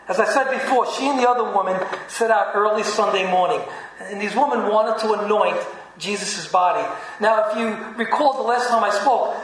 As 0.06 0.20
I 0.20 0.26
said 0.26 0.50
before, 0.50 0.90
she 0.92 1.08
and 1.08 1.18
the 1.18 1.28
other 1.28 1.44
woman 1.44 1.80
set 2.08 2.30
out 2.30 2.54
early 2.54 2.82
Sunday 2.82 3.30
morning. 3.30 3.60
And 4.00 4.20
these 4.20 4.34
women 4.34 4.68
wanted 4.68 5.00
to 5.00 5.14
anoint 5.14 5.56
Jesus' 5.98 6.46
body. 6.48 6.86
Now, 7.20 7.50
if 7.50 7.56
you 7.56 7.68
recall 7.96 8.34
the 8.36 8.42
last 8.42 8.68
time 8.68 8.84
I 8.84 8.90
spoke, 8.90 9.34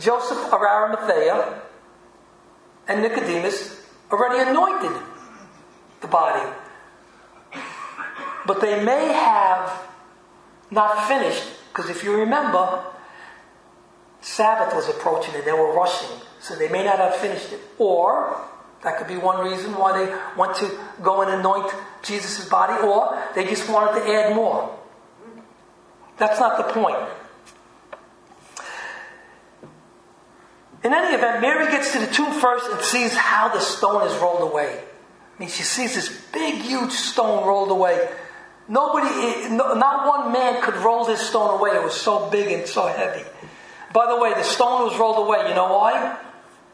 Joseph 0.00 0.52
of 0.52 0.60
Arimathea 0.60 1.62
and 2.88 3.02
Nicodemus 3.02 3.84
already 4.10 4.48
anointed 4.48 5.02
the 6.00 6.08
body. 6.08 6.50
But 8.46 8.60
they 8.60 8.82
may 8.82 9.12
have 9.12 9.88
not 10.70 11.06
finished, 11.06 11.44
because 11.68 11.90
if 11.90 12.02
you 12.02 12.14
remember, 12.16 12.82
Sabbath 14.20 14.74
was 14.74 14.88
approaching 14.88 15.34
and 15.34 15.44
they 15.44 15.52
were 15.52 15.72
rushing, 15.72 16.08
so 16.40 16.54
they 16.56 16.68
may 16.68 16.84
not 16.84 16.98
have 16.98 17.16
finished 17.16 17.52
it. 17.52 17.60
Or 17.78 18.36
that 18.82 18.98
could 18.98 19.06
be 19.06 19.16
one 19.16 19.44
reason 19.48 19.74
why 19.76 20.04
they 20.04 20.12
want 20.36 20.56
to 20.56 20.70
go 21.02 21.22
and 21.22 21.30
anoint 21.30 21.72
Jesus' 22.02 22.48
body, 22.48 22.82
or 22.82 23.22
they 23.34 23.44
just 23.46 23.68
wanted 23.70 24.00
to 24.00 24.12
add 24.12 24.34
more. 24.34 24.76
That's 26.18 26.40
not 26.40 26.58
the 26.58 26.72
point. 26.72 26.98
In 30.82 30.92
any 30.92 31.14
event, 31.14 31.40
Mary 31.40 31.70
gets 31.70 31.92
to 31.92 32.00
the 32.00 32.08
tomb 32.08 32.32
first 32.32 32.68
and 32.70 32.80
sees 32.80 33.14
how 33.14 33.48
the 33.48 33.60
stone 33.60 34.04
is 34.06 34.16
rolled 34.18 34.42
away. 34.42 34.82
I 35.36 35.40
mean, 35.40 35.48
she 35.48 35.62
sees 35.62 35.94
this 35.94 36.08
big, 36.32 36.56
huge 36.56 36.90
stone 36.90 37.46
rolled 37.46 37.70
away. 37.70 38.08
Nobody, 38.66 39.48
not 39.54 40.08
one 40.08 40.32
man 40.32 40.60
could 40.60 40.74
roll 40.76 41.04
this 41.04 41.20
stone 41.20 41.60
away. 41.60 41.70
It 41.70 41.84
was 41.84 41.94
so 41.94 42.28
big 42.30 42.50
and 42.50 42.66
so 42.66 42.88
heavy. 42.88 43.24
By 43.92 44.06
the 44.06 44.20
way, 44.20 44.34
the 44.34 44.42
stone 44.42 44.88
was 44.88 44.98
rolled 44.98 45.24
away. 45.24 45.48
You 45.48 45.54
know 45.54 45.72
why? 45.72 46.18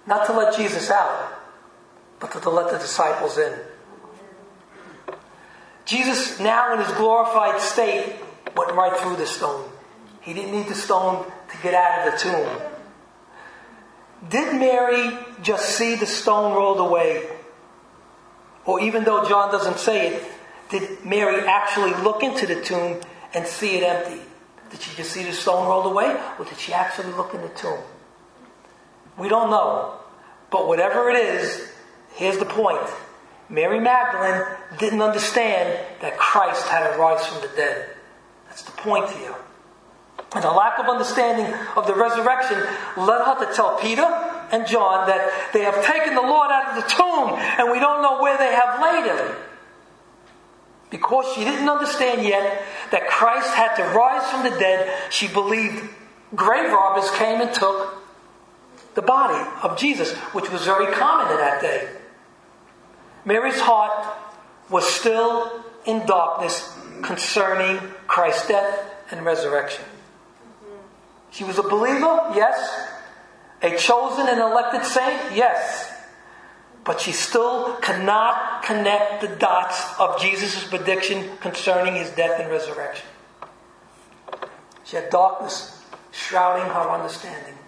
Not 0.07 0.27
to 0.27 0.33
let 0.33 0.57
Jesus 0.57 0.90
out 0.90 1.38
but 2.21 2.31
to 2.43 2.51
let 2.51 2.71
the 2.73 2.79
disciples 2.79 3.39
in. 3.39 3.53
Jesus, 5.85 6.39
now 6.39 6.75
in 6.75 6.81
his 6.81 6.91
glorified 6.97 7.61
state, 7.61 8.17
went 8.57 8.73
right 8.73 8.97
through 9.01 9.17
the 9.17 9.27
stone. 9.27 9.71
He 10.21 10.35
didn't 10.35 10.53
need 10.53 10.69
the 10.69 10.75
stone 10.75 11.25
to 11.25 11.57
get 11.63 11.75
out 11.75 12.07
of 12.07 12.13
the 12.13 12.19
tomb. 12.19 12.61
Did 14.29 14.59
Mary 14.59 15.17
just 15.43 15.77
see 15.77 15.95
the 15.95 16.07
stone 16.07 16.55
rolled 16.55 16.81
away? 16.81 17.27
Or 18.67 18.81
even 18.81 19.05
though 19.05 19.25
John 19.27 19.51
doesn't 19.51 19.79
say 19.79 20.09
it, 20.09 20.23
did 20.69 21.05
Mary 21.05 21.47
actually 21.47 21.95
look 22.03 22.23
into 22.23 22.47
the 22.47 22.61
tomb 22.61 23.01
and 23.33 23.47
see 23.47 23.77
it 23.77 23.83
empty? 23.83 24.21
Did 24.71 24.83
she 24.83 24.95
just 24.97 25.13
see 25.13 25.23
the 25.23 25.33
stone 25.33 25.67
rolled 25.67 25.87
away? 25.87 26.21
Or 26.39 26.45
did 26.45 26.59
she 26.59 26.75
actually 26.75 27.13
look 27.13 27.33
in 27.33 27.41
the 27.41 27.49
tomb? 27.49 27.79
We 29.17 29.29
don't 29.29 29.51
know. 29.51 29.95
But 30.51 30.67
whatever 30.67 31.09
it 31.09 31.17
is, 31.17 31.71
here's 32.19 32.39
the 32.39 32.45
point. 32.45 32.87
Mary 33.49 33.81
Magdalene 33.81 34.45
didn't 34.79 35.01
understand 35.01 35.79
that 36.03 36.19
Christ 36.19 36.67
had 36.69 36.93
to 36.93 36.99
rise 36.99 37.25
from 37.27 37.41
the 37.41 37.49
dead. 37.57 37.91
That's 38.49 38.63
the 38.63 38.73
point 38.73 39.09
here. 39.11 39.35
And 40.35 40.45
the 40.45 40.51
lack 40.51 40.79
of 40.79 40.87
understanding 40.87 41.47
of 41.77 41.87
the 41.87 41.95
resurrection 41.95 42.59
led 42.99 43.25
her 43.25 43.47
to 43.47 43.55
tell 43.55 43.79
Peter 43.79 44.05
and 44.51 44.67
John 44.67 45.07
that 45.07 45.51
they 45.55 45.63
have 45.63 45.83
taken 45.85 46.15
the 46.15 46.21
Lord 46.21 46.51
out 46.51 46.77
of 46.77 46.85
the 46.85 46.91
tomb 46.91 47.39
and 47.59 47.71
we 47.71 47.79
don't 47.79 48.03
know 48.03 48.21
where 48.21 48.37
they 48.37 48.53
have 48.53 48.83
laid 48.83 49.07
him. 49.07 49.37
Because 50.91 51.33
she 51.35 51.45
didn't 51.45 51.69
understand 51.69 52.23
yet 52.23 52.63
that 52.91 53.09
Christ 53.09 53.55
had 53.55 53.77
to 53.77 53.85
rise 53.97 54.31
from 54.31 54.43
the 54.43 54.59
dead, 54.59 54.93
she 55.11 55.29
believed 55.29 55.89
grave 56.35 56.71
robbers 56.71 57.11
came 57.13 57.41
and 57.41 57.55
took 57.55 58.03
the 58.95 59.03
body 59.03 59.49
of 59.63 59.79
Jesus, 59.79 60.13
which 60.35 60.51
was 60.51 60.65
very 60.65 60.93
common 60.93 61.33
in 61.33 61.39
that 61.39 61.63
day. 61.63 61.89
Mary's 63.29 63.61
heart 63.61 64.17
was 64.71 64.87
still 64.87 65.62
in 65.85 66.07
darkness 66.07 66.75
concerning 67.03 67.77
Christ's 68.07 68.49
death 68.49 68.91
and 69.11 69.23
resurrection. 69.23 69.85
She 71.31 71.45
was 71.45 71.59
a 71.59 71.62
believer, 71.62 72.33
yes. 72.35 72.88
A 73.61 73.77
chosen 73.77 74.29
and 74.29 74.41
elected 74.41 74.83
saint, 74.83 75.37
yes. 75.37 75.93
But 76.85 77.03
she 77.03 77.12
still 77.12 77.75
cannot 77.83 78.62
connect 78.62 79.21
the 79.21 79.29
dots 79.29 79.79
of 80.01 80.19
Jesus' 80.19 80.64
prediction 80.67 81.37
concerning 81.43 81.97
his 81.97 82.09
death 82.09 82.41
and 82.41 82.51
resurrection. 82.51 83.07
She 84.85 84.97
had 84.97 85.11
darkness 85.11 85.85
shrouding 86.12 86.64
her 86.64 86.91
understanding. 86.91 87.59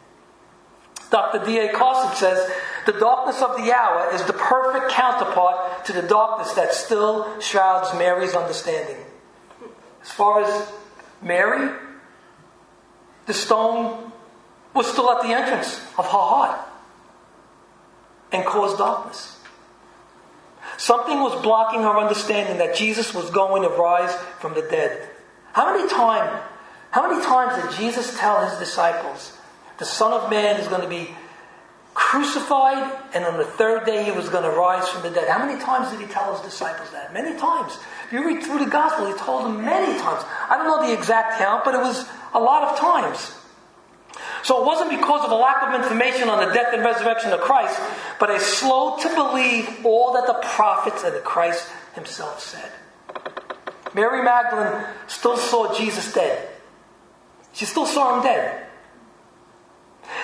Dr. 1.11 1.45
D.A. 1.45 1.71
Carson 1.75 2.17
says 2.17 2.51
the 2.87 2.93
darkness 2.93 3.43
of 3.43 3.57
the 3.57 3.73
hour 3.73 4.13
is 4.15 4.25
the 4.25 4.33
perfect 4.33 4.91
counterpart 4.91 5.85
to 5.87 5.93
the 5.93 6.03
darkness 6.03 6.53
that 6.55 6.73
still 6.73 7.41
shrouds 7.41 7.97
Mary's 7.99 8.35
understanding. 8.35 8.97
As 10.03 10.11
far 10.11 10.43
as 10.43 10.73
Mary, 11.23 11.75
the 13.27 13.35
stone 13.35 14.13
was 14.75 14.87
still 14.87 15.11
at 15.11 15.23
the 15.23 15.29
entrance 15.29 15.81
of 15.99 16.05
her 16.07 16.11
heart 16.11 16.61
and 18.33 18.45
caused 18.45 18.79
darkness. 18.79 19.39
Something 20.77 21.21
was 21.21 21.41
blocking 21.43 21.83
her 21.83 21.99
understanding 21.99 22.59
that 22.59 22.75
Jesus 22.75 23.13
was 23.13 23.31
going 23.31 23.63
to 23.63 23.69
rise 23.69 24.15
from 24.39 24.55
the 24.55 24.63
dead. 24.63 25.09
How 25.53 25.77
many 25.77 25.89
times, 25.89 26.43
how 26.91 27.09
many 27.09 27.23
times 27.25 27.63
did 27.63 27.79
Jesus 27.79 28.19
tell 28.19 28.47
his 28.47 28.59
disciples, 28.59 29.37
the 29.79 29.85
Son 29.85 30.13
of 30.13 30.31
Man 30.31 30.61
is 30.61 30.69
going 30.69 30.83
to 30.83 30.89
be 30.89 31.15
crucified 31.95 32.99
and 33.15 33.25
on 33.25 33.37
the 33.37 33.45
third 33.45 33.85
day 33.85 34.05
he 34.05 34.11
was 34.11 34.29
going 34.29 34.45
to 34.45 34.51
rise 34.51 34.89
from 34.89 35.03
the 35.03 35.11
dead? 35.11 35.29
How 35.29 35.45
many 35.45 35.61
times 35.61 35.91
did 35.91 36.01
he 36.01 36.13
tell 36.13 36.35
his 36.35 36.43
disciples 36.43 36.91
that? 36.91 37.13
Many 37.13 37.39
times. 37.39 37.79
If 38.07 38.13
you 38.13 38.27
read 38.27 38.43
through 38.43 38.65
the 38.65 38.71
gospel, 38.71 39.07
he 39.07 39.15
told 39.15 39.45
them 39.45 39.65
many 39.65 39.99
times. 39.99 40.25
I 40.49 40.57
don't 40.57 40.67
know 40.67 40.87
the 40.87 40.93
exact 40.93 41.39
count, 41.39 41.65
but 41.65 41.75
it 41.75 41.81
was 41.81 42.09
a 42.35 42.41
lot 42.41 42.65
of 42.65 42.79
times. 42.79 43.37
So 44.43 44.63
it 44.63 44.67
wasn't 44.67 44.91
because 44.91 45.25
of 45.25 45.31
a 45.31 45.35
lack 45.35 45.63
of 45.63 45.81
information 45.81 46.29
on 46.29 46.47
the 46.47 46.53
death 46.53 46.73
and 46.73 46.83
resurrection 46.83 47.33
of 47.33 47.41
Christ, 47.41 47.79
but 48.19 48.31
a 48.31 48.41
slow 48.41 48.97
to 48.99 49.09
believe 49.15 49.85
all 49.85 50.15
that 50.15 50.27
the 50.27 50.39
prophets 50.43 51.05
and 51.05 51.15
the 51.15 51.21
Christ 51.21 51.69
himself 51.95 52.41
said. 52.41 52.71
Mary 53.95 54.23
Magdalene 54.23 54.87
still 55.09 55.37
saw 55.37 55.77
Jesus 55.77 56.13
dead. 56.13 56.49
She 57.53 57.65
still 57.65 57.87
saw 57.87 58.17
him 58.17 58.23
dead. 58.23 58.67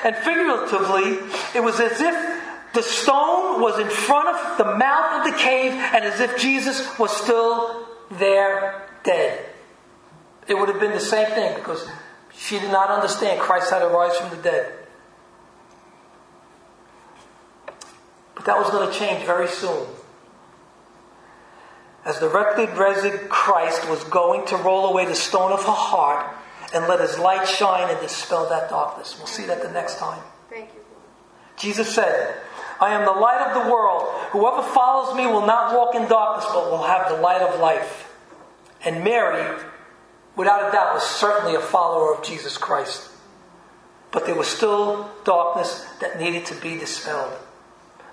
And 0.05 0.17
figuratively, 0.17 1.19
it 1.55 1.63
was 1.63 1.81
as 1.81 2.01
if 2.01 2.43
the 2.75 2.83
stone 2.83 3.61
was 3.61 3.79
in 3.79 3.89
front 3.89 4.29
of 4.29 4.59
the 4.59 4.77
mouth 4.77 5.27
of 5.27 5.33
the 5.33 5.39
cave 5.39 5.73
and 5.73 6.05
as 6.05 6.21
if 6.21 6.39
Jesus 6.39 6.99
was 6.99 7.11
still 7.11 7.87
there 8.11 8.89
dead. 9.03 9.45
It 10.47 10.55
would 10.55 10.69
have 10.69 10.79
been 10.79 10.93
the 10.93 11.01
same 11.01 11.27
thing 11.29 11.55
because 11.57 11.89
she 12.37 12.59
did 12.59 12.71
not 12.71 12.91
understand 12.91 13.41
Christ 13.41 13.71
had 13.71 13.81
to 13.81 13.89
rise 13.89 14.17
from 14.17 14.31
the 14.31 14.43
dead. 14.43 14.73
But 18.35 18.45
that 18.45 18.59
was 18.59 18.71
going 18.71 18.91
to 18.91 18.97
change 18.97 19.25
very 19.25 19.49
soon. 19.49 19.87
As 22.05 22.21
the 22.21 22.29
resurrected 22.29 23.29
Christ 23.29 23.89
was 23.89 24.05
going 24.05 24.47
to 24.47 24.57
roll 24.57 24.87
away 24.87 25.07
the 25.07 25.15
stone 25.15 25.51
of 25.51 25.65
her 25.65 25.73
heart 25.73 26.37
and 26.75 26.87
let 26.89 27.01
his 27.01 27.19
light 27.19 27.47
shine 27.47 27.91
and 27.91 28.01
dispel 28.01 28.49
that 28.49 28.69
darkness. 28.69 29.17
We'll 29.19 29.27
see 29.27 29.47
that 29.47 29.63
the 29.63 29.71
next 29.71 29.99
time. 29.99 30.23
Thank 30.51 30.71
you. 30.75 30.81
Jesus 31.57 31.95
said, 31.95 32.37
I 32.81 32.93
am 32.93 33.05
the 33.05 33.13
light 33.13 33.47
of 33.47 33.65
the 33.65 33.71
world. 33.71 34.09
Whoever 34.31 34.63
follows 34.63 35.17
me 35.17 35.27
will 35.27 35.47
not 35.47 35.75
walk 35.75 35.95
in 35.95 36.09
darkness, 36.09 36.47
but 36.53 36.71
will 36.71 36.83
have 36.83 37.09
the 37.09 37.17
light 37.17 37.41
of 37.41 37.59
life. 37.61 38.13
And 38.85 39.03
Mary 39.03 39.59
without 40.37 40.69
a 40.69 40.73
doubt, 40.73 40.95
was 40.95 41.03
certainly 41.03 41.55
a 41.55 41.61
follower 41.61 42.15
of 42.15 42.23
Jesus 42.23 42.57
Christ. 42.57 43.11
But 44.13 44.27
there 44.27 44.35
was 44.35 44.47
still 44.47 45.11
darkness 45.25 45.85
that 46.01 46.21
needed 46.21 46.47
to 46.47 46.55
be 46.55 46.79
dispelled. 46.79 47.33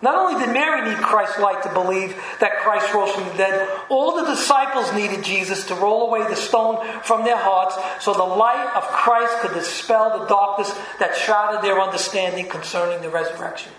Not 0.03 0.15
only 0.15 0.45
did 0.45 0.53
Mary 0.53 0.89
need 0.89 0.97
Christ's 0.97 1.39
light 1.39 1.63
to 1.63 1.73
believe 1.73 2.21
that 2.41 2.57
Christ 2.57 2.93
rose 2.93 3.09
from 3.11 3.23
the 3.29 3.35
dead, 3.35 3.69
all 3.87 4.17
the 4.17 4.29
disciples 4.29 4.93
needed 4.93 5.23
Jesus 5.23 5.65
to 5.67 5.75
roll 5.75 6.09
away 6.09 6.27
the 6.27 6.35
stone 6.35 6.85
from 7.03 7.23
their 7.23 7.37
hearts 7.37 7.77
so 8.03 8.13
the 8.13 8.21
light 8.21 8.69
of 8.75 8.83
Christ 8.83 9.39
could 9.39 9.53
dispel 9.53 10.19
the 10.19 10.25
darkness 10.25 10.77
that 10.99 11.15
shrouded 11.15 11.61
their 11.61 11.79
understanding 11.79 12.49
concerning 12.49 13.01
the 13.01 13.09
resurrection. 13.09 13.71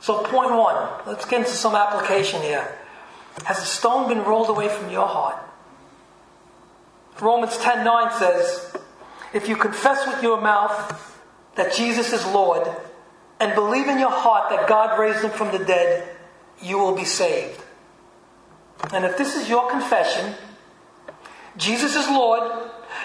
So, 0.00 0.22
point 0.22 0.52
one, 0.52 0.88
let's 1.06 1.26
get 1.26 1.40
into 1.40 1.50
some 1.50 1.74
application 1.74 2.40
here. 2.40 2.74
Has 3.44 3.60
the 3.60 3.66
stone 3.66 4.08
been 4.08 4.24
rolled 4.24 4.48
away 4.48 4.70
from 4.70 4.90
your 4.90 5.06
heart? 5.06 5.36
Romans 7.20 7.58
10 7.58 7.84
9 7.84 8.18
says, 8.18 8.74
If 9.34 9.46
you 9.46 9.56
confess 9.56 10.06
with 10.06 10.22
your 10.22 10.40
mouth 10.40 11.11
that 11.54 11.72
Jesus 11.74 12.12
is 12.12 12.24
Lord 12.26 12.66
and 13.40 13.54
believe 13.54 13.88
in 13.88 13.98
your 13.98 14.10
heart 14.10 14.50
that 14.50 14.68
God 14.68 14.98
raised 14.98 15.24
him 15.24 15.30
from 15.30 15.50
the 15.50 15.64
dead, 15.64 16.08
you 16.60 16.78
will 16.78 16.94
be 16.94 17.04
saved. 17.04 17.60
And 18.92 19.04
if 19.04 19.18
this 19.18 19.36
is 19.36 19.48
your 19.48 19.70
confession, 19.70 20.34
Jesus 21.56 21.94
is 21.94 22.08
Lord, 22.08 22.50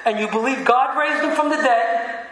and 0.05 0.19
you 0.19 0.27
believe 0.29 0.65
God 0.65 0.97
raised 0.97 1.23
him 1.23 1.35
from 1.35 1.49
the 1.49 1.57
dead, 1.57 2.27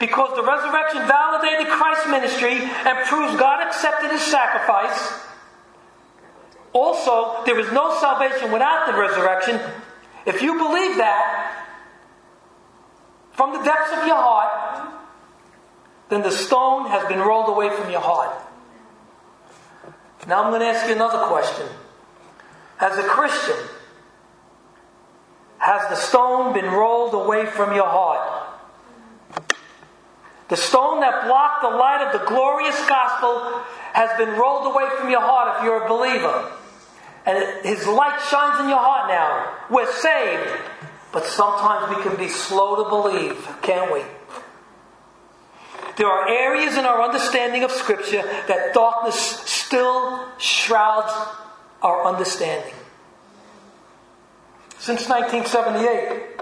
because 0.00 0.34
the 0.34 0.42
resurrection 0.42 1.06
validated 1.06 1.68
Christ's 1.68 2.08
ministry 2.08 2.58
and 2.58 3.06
proves 3.06 3.36
God 3.38 3.66
accepted 3.66 4.10
his 4.10 4.22
sacrifice, 4.22 5.26
also, 6.72 7.42
there 7.46 7.58
is 7.58 7.72
no 7.72 7.98
salvation 8.00 8.52
without 8.52 8.86
the 8.86 8.98
resurrection. 8.98 9.58
If 10.26 10.42
you 10.42 10.58
believe 10.58 10.96
that 10.98 11.64
from 13.32 13.54
the 13.54 13.62
depths 13.62 13.92
of 13.92 14.06
your 14.06 14.16
heart, 14.16 14.92
then 16.08 16.22
the 16.22 16.30
stone 16.30 16.88
has 16.90 17.06
been 17.08 17.18
rolled 17.18 17.48
away 17.48 17.70
from 17.70 17.90
your 17.90 18.00
heart. 18.00 18.36
Now 20.26 20.42
I'm 20.42 20.50
going 20.50 20.60
to 20.60 20.66
ask 20.66 20.86
you 20.88 20.94
another 20.94 21.26
question. 21.26 21.66
As 22.80 22.98
a 22.98 23.04
Christian, 23.04 23.56
has 25.58 25.88
the 25.88 25.96
stone 25.96 26.52
been 26.52 26.66
rolled 26.66 27.14
away 27.14 27.46
from 27.46 27.74
your 27.74 27.86
heart? 27.88 28.46
The 30.48 30.56
stone 30.56 31.00
that 31.00 31.26
blocked 31.26 31.62
the 31.62 31.70
light 31.70 32.06
of 32.06 32.20
the 32.20 32.26
glorious 32.26 32.76
gospel 32.88 33.62
has 33.92 34.16
been 34.18 34.38
rolled 34.38 34.72
away 34.72 34.88
from 34.98 35.10
your 35.10 35.20
heart 35.20 35.58
if 35.58 35.64
you're 35.64 35.84
a 35.84 35.88
believer. 35.88 36.52
And 37.24 37.66
His 37.66 37.86
light 37.86 38.20
shines 38.30 38.60
in 38.60 38.68
your 38.68 38.78
heart 38.78 39.08
now. 39.08 39.56
We're 39.74 39.90
saved. 39.92 40.50
But 41.12 41.24
sometimes 41.24 41.96
we 41.96 42.02
can 42.02 42.16
be 42.16 42.28
slow 42.28 42.82
to 42.84 42.88
believe, 42.88 43.48
can't 43.62 43.92
we? 43.92 44.02
There 45.96 46.08
are 46.08 46.28
areas 46.28 46.76
in 46.76 46.84
our 46.84 47.02
understanding 47.02 47.64
of 47.64 47.70
Scripture 47.70 48.22
that 48.48 48.74
darkness 48.74 49.18
still 49.18 50.28
shrouds 50.38 51.12
our 51.82 52.04
understanding. 52.04 52.74
Since 54.78 55.08
1978, 55.08 56.36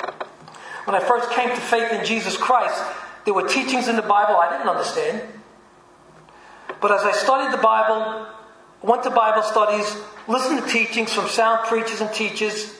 when 0.87 0.97
I 0.97 1.01
first 1.01 1.31
came 1.31 1.49
to 1.49 1.57
faith 1.57 1.93
in 1.93 2.05
Jesus 2.05 2.37
Christ, 2.37 2.83
there 3.25 3.33
were 3.33 3.47
teachings 3.47 3.87
in 3.88 3.97
the 3.97 4.03
Bible 4.03 4.37
I 4.37 4.51
didn't 4.51 4.69
understand. 4.69 5.23
But 6.81 6.90
as 6.90 7.03
I 7.03 7.12
studied 7.12 7.57
the 7.57 7.62
Bible, 7.62 8.27
went 8.83 9.05
to 9.05 9.11
Bible 9.11 9.43
studies, 9.43 9.97
listened 10.27 10.62
to 10.62 10.69
teachings 10.69 11.12
from 11.12 11.29
sound 11.29 11.67
preachers 11.67 12.01
and 12.01 12.12
teachers. 12.12 12.75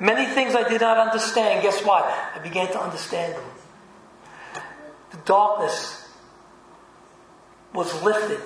Many 0.00 0.26
things 0.34 0.54
I 0.54 0.68
did 0.68 0.80
not 0.80 0.98
understand. 0.98 1.62
Guess 1.62 1.84
what? 1.84 2.04
I 2.04 2.40
began 2.40 2.66
to 2.72 2.80
understand 2.80 3.34
them. 3.34 3.44
The 5.12 5.16
darkness 5.18 5.97
was 7.72 8.02
lifted 8.02 8.40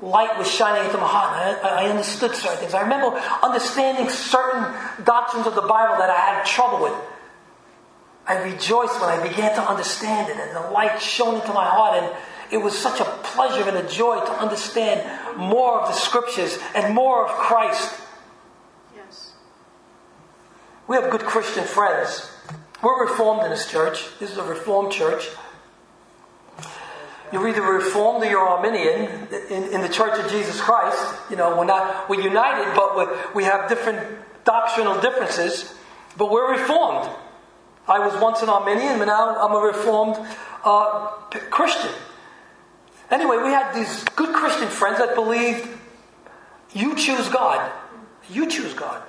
light 0.00 0.38
was 0.38 0.50
shining 0.50 0.84
into 0.86 0.98
my 0.98 1.06
heart. 1.06 1.36
And 1.36 1.66
I, 1.66 1.84
I 1.84 1.88
understood 1.88 2.34
certain 2.34 2.58
things. 2.58 2.74
I 2.74 2.82
remember 2.82 3.16
understanding 3.42 4.08
certain 4.08 4.74
doctrines 5.04 5.46
of 5.46 5.54
the 5.54 5.62
Bible 5.62 5.96
that 5.98 6.10
I 6.10 6.16
had 6.16 6.46
trouble 6.46 6.84
with. 6.84 6.94
I 8.26 8.42
rejoiced 8.42 9.00
when 9.00 9.08
I 9.08 9.26
began 9.26 9.54
to 9.54 9.62
understand 9.62 10.28
it, 10.28 10.36
and 10.36 10.54
the 10.54 10.70
light 10.70 11.00
shone 11.00 11.36
into 11.36 11.52
my 11.52 11.64
heart, 11.64 12.02
and 12.02 12.16
it 12.52 12.58
was 12.58 12.78
such 12.78 13.00
a 13.00 13.04
pleasure 13.22 13.66
and 13.66 13.78
a 13.78 13.88
joy 13.88 14.20
to 14.20 14.32
understand 14.32 15.00
more 15.38 15.80
of 15.80 15.88
the 15.88 15.94
scriptures 15.94 16.58
and 16.74 16.94
more 16.94 17.24
of 17.24 17.30
Christ. 17.30 17.98
Yes. 18.94 19.32
We 20.86 20.96
have 20.96 21.10
good 21.10 21.22
Christian 21.22 21.64
friends. 21.64 22.30
We're 22.82 23.08
reformed 23.08 23.44
in 23.44 23.50
this 23.50 23.70
church. 23.70 24.04
This 24.20 24.30
is 24.30 24.36
a 24.36 24.44
reformed 24.44 24.92
church. 24.92 25.26
You're 27.32 27.48
either 27.48 27.62
reformed 27.62 28.24
or 28.24 28.30
you're 28.30 28.46
Arminian 28.46 29.28
in, 29.50 29.64
in 29.72 29.80
the 29.82 29.88
Church 29.88 30.18
of 30.18 30.30
Jesus 30.30 30.60
Christ. 30.60 31.14
You 31.30 31.36
know, 31.36 31.56
we're 31.56 31.64
not 31.64 32.08
we're 32.08 32.20
united, 32.20 32.74
but 32.74 32.96
we're, 32.96 33.32
we 33.34 33.44
have 33.44 33.68
different 33.68 34.18
doctrinal 34.44 35.00
differences. 35.00 35.74
But 36.16 36.30
we're 36.30 36.50
reformed. 36.50 37.08
I 37.86 37.98
was 38.00 38.20
once 38.20 38.42
an 38.42 38.48
Arminian, 38.48 38.98
but 38.98 39.06
now 39.06 39.36
I'm 39.38 39.54
a 39.54 39.60
reformed 39.60 40.16
uh, 40.64 41.06
Christian. 41.50 41.92
Anyway, 43.10 43.38
we 43.38 43.50
had 43.50 43.72
these 43.72 44.04
good 44.16 44.34
Christian 44.34 44.68
friends 44.68 44.98
that 44.98 45.14
believed 45.14 45.66
you 46.74 46.94
choose 46.96 47.28
God. 47.28 47.70
You 48.30 48.48
choose 48.48 48.74
God. 48.74 49.02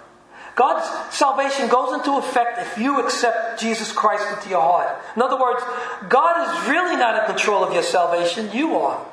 God's 0.60 1.16
salvation 1.16 1.70
goes 1.70 1.94
into 1.94 2.18
effect 2.18 2.60
if 2.60 2.78
you 2.78 3.00
accept 3.00 3.62
Jesus 3.62 3.94
Christ 3.94 4.26
into 4.36 4.50
your 4.50 4.60
heart. 4.60 4.94
In 5.16 5.22
other 5.22 5.40
words, 5.40 5.64
God 6.10 6.36
is 6.44 6.70
really 6.70 6.98
not 6.98 7.18
in 7.18 7.34
control 7.34 7.64
of 7.64 7.74
your 7.74 7.82
salvation, 7.82 8.52
you 8.52 8.76
are. 8.76 9.08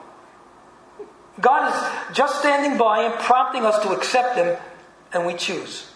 God 1.40 1.72
is 1.72 2.16
just 2.16 2.40
standing 2.40 2.76
by 2.76 3.04
and 3.04 3.14
prompting 3.20 3.64
us 3.64 3.80
to 3.84 3.90
accept 3.90 4.36
Him, 4.36 4.56
and 5.12 5.24
we 5.24 5.34
choose. 5.34 5.88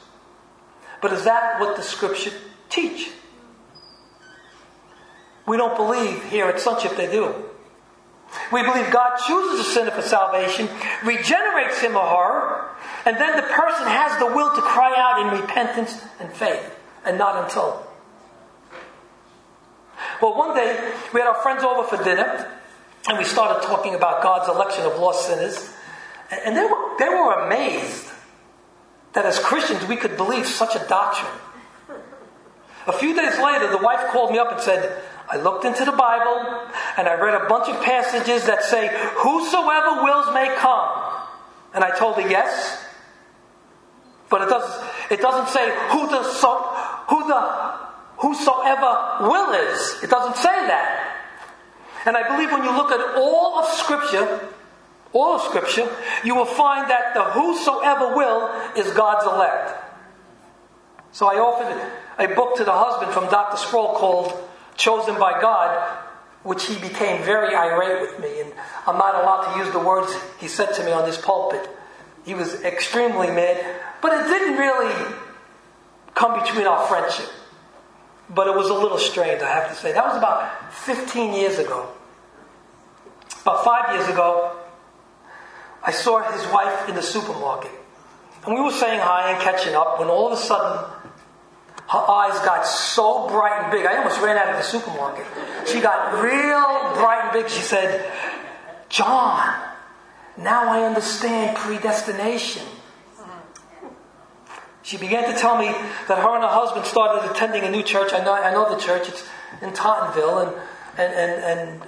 But 1.03 1.13
is 1.13 1.25
that 1.25 1.59
what 1.59 1.75
the 1.75 1.83
Scripture 1.83 2.31
teach? 2.69 3.11
We 5.49 5.57
don't 5.57 5.77
believe 5.77 6.23
here 6.31 6.47
at 6.47 6.61
Sonship 6.61 6.97
they 6.97 7.11
do. 7.11 7.50
We 8.53 8.63
believe 8.63 8.91
God 8.91 9.19
chooses 9.27 9.67
a 9.67 9.71
sinner 9.71 9.91
for 9.91 10.03
salvation, 10.03 10.69
regenerates 11.05 11.81
him 11.81 11.97
or 11.97 12.07
her, 12.07 12.71
and 13.07 13.17
then 13.17 13.37
the 13.37 13.43
person 13.43 13.87
has 13.87 14.19
the 14.19 14.27
will 14.27 14.55
to 14.55 14.61
cry 14.61 14.95
out 14.97 15.21
in 15.21 15.41
repentance 15.41 16.03
and 16.21 16.33
faith, 16.33 16.77
and 17.05 17.19
not 17.19 17.45
until. 17.45 17.87
Well, 20.21 20.37
one 20.37 20.55
day 20.55 20.93
we 21.13 21.21
had 21.21 21.29
our 21.29 21.43
friends 21.43 21.65
over 21.65 21.85
for 21.85 22.03
dinner, 22.03 22.51
and 23.09 23.19
we 23.19 23.25
started 23.25 23.67
talking 23.67 23.95
about 23.95 24.23
God's 24.23 24.49
election 24.49 24.85
of 24.85 24.99
lost 24.99 25.27
sinners, 25.27 25.73
and 26.31 26.57
they 26.57 26.65
were, 26.65 26.99
they 26.99 27.09
were 27.09 27.33
amazed 27.47 28.09
that 29.13 29.27
as 29.27 29.39
Christians 29.39 29.87
we 29.87 29.97
could 29.97 30.17
believe 30.17 30.47
such 30.47 30.77
a 30.77 30.87
doctrine. 30.87 31.33
A 32.87 32.93
few 32.93 33.15
days 33.15 33.39
later, 33.39 33.71
the 33.71 33.79
wife 33.79 34.11
called 34.11 34.33
me 34.33 34.39
up 34.39 34.53
and 34.53 34.61
said, 34.61 35.03
I 35.31 35.37
looked 35.37 35.65
into 35.65 35.85
the 35.85 35.93
Bible 35.93 36.69
and 36.97 37.07
I 37.07 37.15
read 37.15 37.41
a 37.41 37.47
bunch 37.47 37.69
of 37.69 37.81
passages 37.83 38.47
that 38.47 38.65
say, 38.65 38.89
Whosoever 38.89 40.03
wills 40.03 40.35
may 40.35 40.57
come. 40.59 40.89
And 41.73 41.85
I 41.85 41.97
told 41.97 42.17
her 42.17 42.29
yes. 42.29 42.85
But 44.29 44.43
it 44.43 44.49
doesn't, 44.49 44.91
it 45.11 45.21
doesn't 45.21 45.49
say 45.49 45.71
who 45.91 46.09
the, 46.09 46.25
so, 46.25 46.59
who 47.09 47.29
the 47.29 47.81
whosoever 48.19 49.29
will 49.29 49.53
is. 49.53 50.03
It 50.03 50.11
doesn't 50.11 50.37
say 50.37 50.67
that. 50.67 51.17
And 52.07 52.17
I 52.17 52.35
believe 52.35 52.51
when 52.51 52.65
you 52.65 52.77
look 52.77 52.91
at 52.91 53.17
all 53.17 53.59
of 53.59 53.67
Scripture, 53.67 54.49
all 55.13 55.37
of 55.37 55.43
Scripture, 55.43 55.89
you 56.25 56.35
will 56.35 56.45
find 56.45 56.91
that 56.91 57.15
the 57.15 57.25
whosoever 57.25 58.17
will 58.17 58.51
is 58.77 58.93
God's 58.95 59.27
elect. 59.27 59.85
So 61.13 61.27
I 61.27 61.39
offered 61.39 61.93
a 62.19 62.35
book 62.35 62.57
to 62.57 62.65
the 62.65 62.73
husband 62.73 63.13
from 63.13 63.29
Dr. 63.31 63.57
Sproul 63.57 63.95
called 63.95 64.50
Chosen 64.81 65.19
by 65.19 65.39
God, 65.43 65.99
which 66.43 66.65
he 66.65 66.75
became 66.79 67.23
very 67.23 67.55
irate 67.55 68.01
with 68.01 68.19
me. 68.19 68.41
And 68.41 68.51
I'm 68.87 68.97
not 68.97 69.15
allowed 69.15 69.53
to 69.53 69.59
use 69.59 69.71
the 69.73 69.79
words 69.79 70.11
he 70.41 70.49
said 70.49 70.73
to 70.73 70.85
me 70.85 70.91
on 70.91 71.05
this 71.05 71.21
pulpit. 71.21 71.69
He 72.25 72.33
was 72.33 72.63
extremely 72.65 73.27
mad, 73.27 73.63
but 74.01 74.15
it 74.15 74.25
didn't 74.25 74.57
really 74.57 75.17
come 76.15 76.41
between 76.43 76.67
our 76.67 76.87
friendship. 76.87 77.29
But 78.31 78.47
it 78.47 78.57
was 78.57 78.71
a 78.71 78.75
little 78.75 78.97
strained, 78.97 79.43
I 79.43 79.53
have 79.53 79.69
to 79.69 79.75
say. 79.75 79.93
That 79.93 80.07
was 80.07 80.17
about 80.17 80.73
15 80.73 81.35
years 81.35 81.59
ago. 81.59 81.91
About 83.43 83.63
five 83.63 83.95
years 83.95 84.09
ago, 84.09 84.57
I 85.83 85.93
saw 85.93 86.23
his 86.33 86.47
wife 86.51 86.89
in 86.89 86.95
the 86.95 87.03
supermarket. 87.03 87.73
And 88.47 88.55
we 88.55 88.63
were 88.63 88.71
saying 88.71 89.01
hi 89.01 89.33
and 89.33 89.43
catching 89.43 89.75
up 89.75 89.99
when 89.99 90.09
all 90.09 90.33
of 90.33 90.39
a 90.39 90.41
sudden 90.41 90.91
her 91.91 92.11
eyes 92.11 92.39
got 92.45 92.65
so 92.65 93.29
bright 93.29 93.65
and 93.65 93.73
big. 93.73 93.85
I 93.85 93.97
almost 93.97 94.21
ran 94.21 94.39
out 94.39 94.49
of 94.49 94.57
the 94.57 94.63
supermarket. 94.63 95.27
She 95.67 95.81
got 95.81 96.23
real 96.23 96.95
bright 96.95 97.23
and 97.25 97.33
big. 97.33 97.51
She 97.51 97.63
said, 97.63 98.09
John, 98.89 99.61
now 100.37 100.69
I 100.69 100.85
understand 100.85 101.57
predestination. 101.57 102.63
She 104.83 104.99
began 104.99 105.33
to 105.33 105.39
tell 105.39 105.59
me 105.59 105.67
that 105.67 106.19
her 106.19 106.35
and 106.35 106.43
her 106.45 106.49
husband 106.49 106.87
started 106.87 107.29
attending 107.29 107.65
a 107.65 107.71
new 107.71 107.83
church. 107.83 108.13
I 108.13 108.25
know, 108.25 108.35
I 108.35 108.53
know 108.53 108.73
the 108.73 108.81
church. 108.81 109.09
It's 109.09 109.25
in 109.61 109.71
Tottenville, 109.71 110.47
and 110.47 110.57
and 110.97 111.13
and, 111.13 111.43
and 111.43 111.83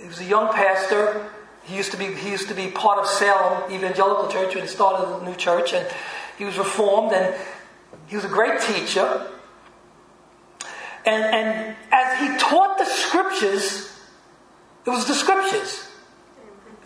he 0.00 0.06
was 0.06 0.20
a 0.20 0.24
young 0.24 0.52
pastor. 0.52 1.28
He 1.64 1.76
used 1.76 1.90
to 1.90 1.96
be 1.96 2.14
he 2.14 2.30
used 2.30 2.48
to 2.48 2.54
be 2.54 2.70
part 2.70 2.98
of 2.98 3.06
Salem 3.06 3.70
Evangelical 3.72 4.28
Church 4.28 4.54
when 4.54 4.64
he 4.64 4.70
started 4.70 5.06
a 5.08 5.24
new 5.24 5.34
church, 5.34 5.72
and 5.72 5.86
he 6.38 6.44
was 6.44 6.58
reformed, 6.58 7.12
and 7.12 7.34
he 8.06 8.16
was 8.16 8.24
a 8.24 8.28
great 8.28 8.60
teacher. 8.60 9.28
And 11.04 11.24
and 11.24 11.76
as 11.90 12.20
he 12.20 12.38
taught 12.38 12.78
the 12.78 12.84
scriptures, 12.84 13.90
it 14.86 14.90
was 14.90 15.06
the 15.06 15.14
scriptures. 15.14 15.88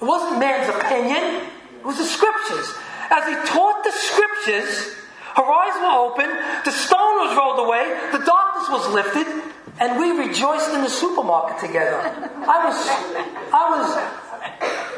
It 0.00 0.04
wasn't 0.04 0.40
man's 0.40 0.68
opinion. 0.68 1.48
It 1.78 1.84
was 1.84 1.98
the 1.98 2.04
scriptures. 2.04 2.74
As 3.10 3.24
he 3.26 3.34
taught 3.52 3.84
the 3.84 3.92
scriptures, 3.92 4.94
her 5.36 5.44
eyes 5.44 5.76
were 5.80 6.10
open, 6.10 6.28
the 6.64 6.72
stone 6.72 7.16
was 7.20 7.36
rolled 7.36 7.60
away, 7.60 7.84
the 8.12 8.24
darkness 8.24 8.68
was 8.70 8.88
lifted, 8.92 9.26
and 9.78 9.98
we 10.00 10.10
rejoiced 10.26 10.74
in 10.74 10.80
the 10.80 10.88
supermarket 10.88 11.58
together. 11.60 12.00
I 12.00 12.64
was, 12.64 12.88
I 13.52 13.64
was 13.76 13.88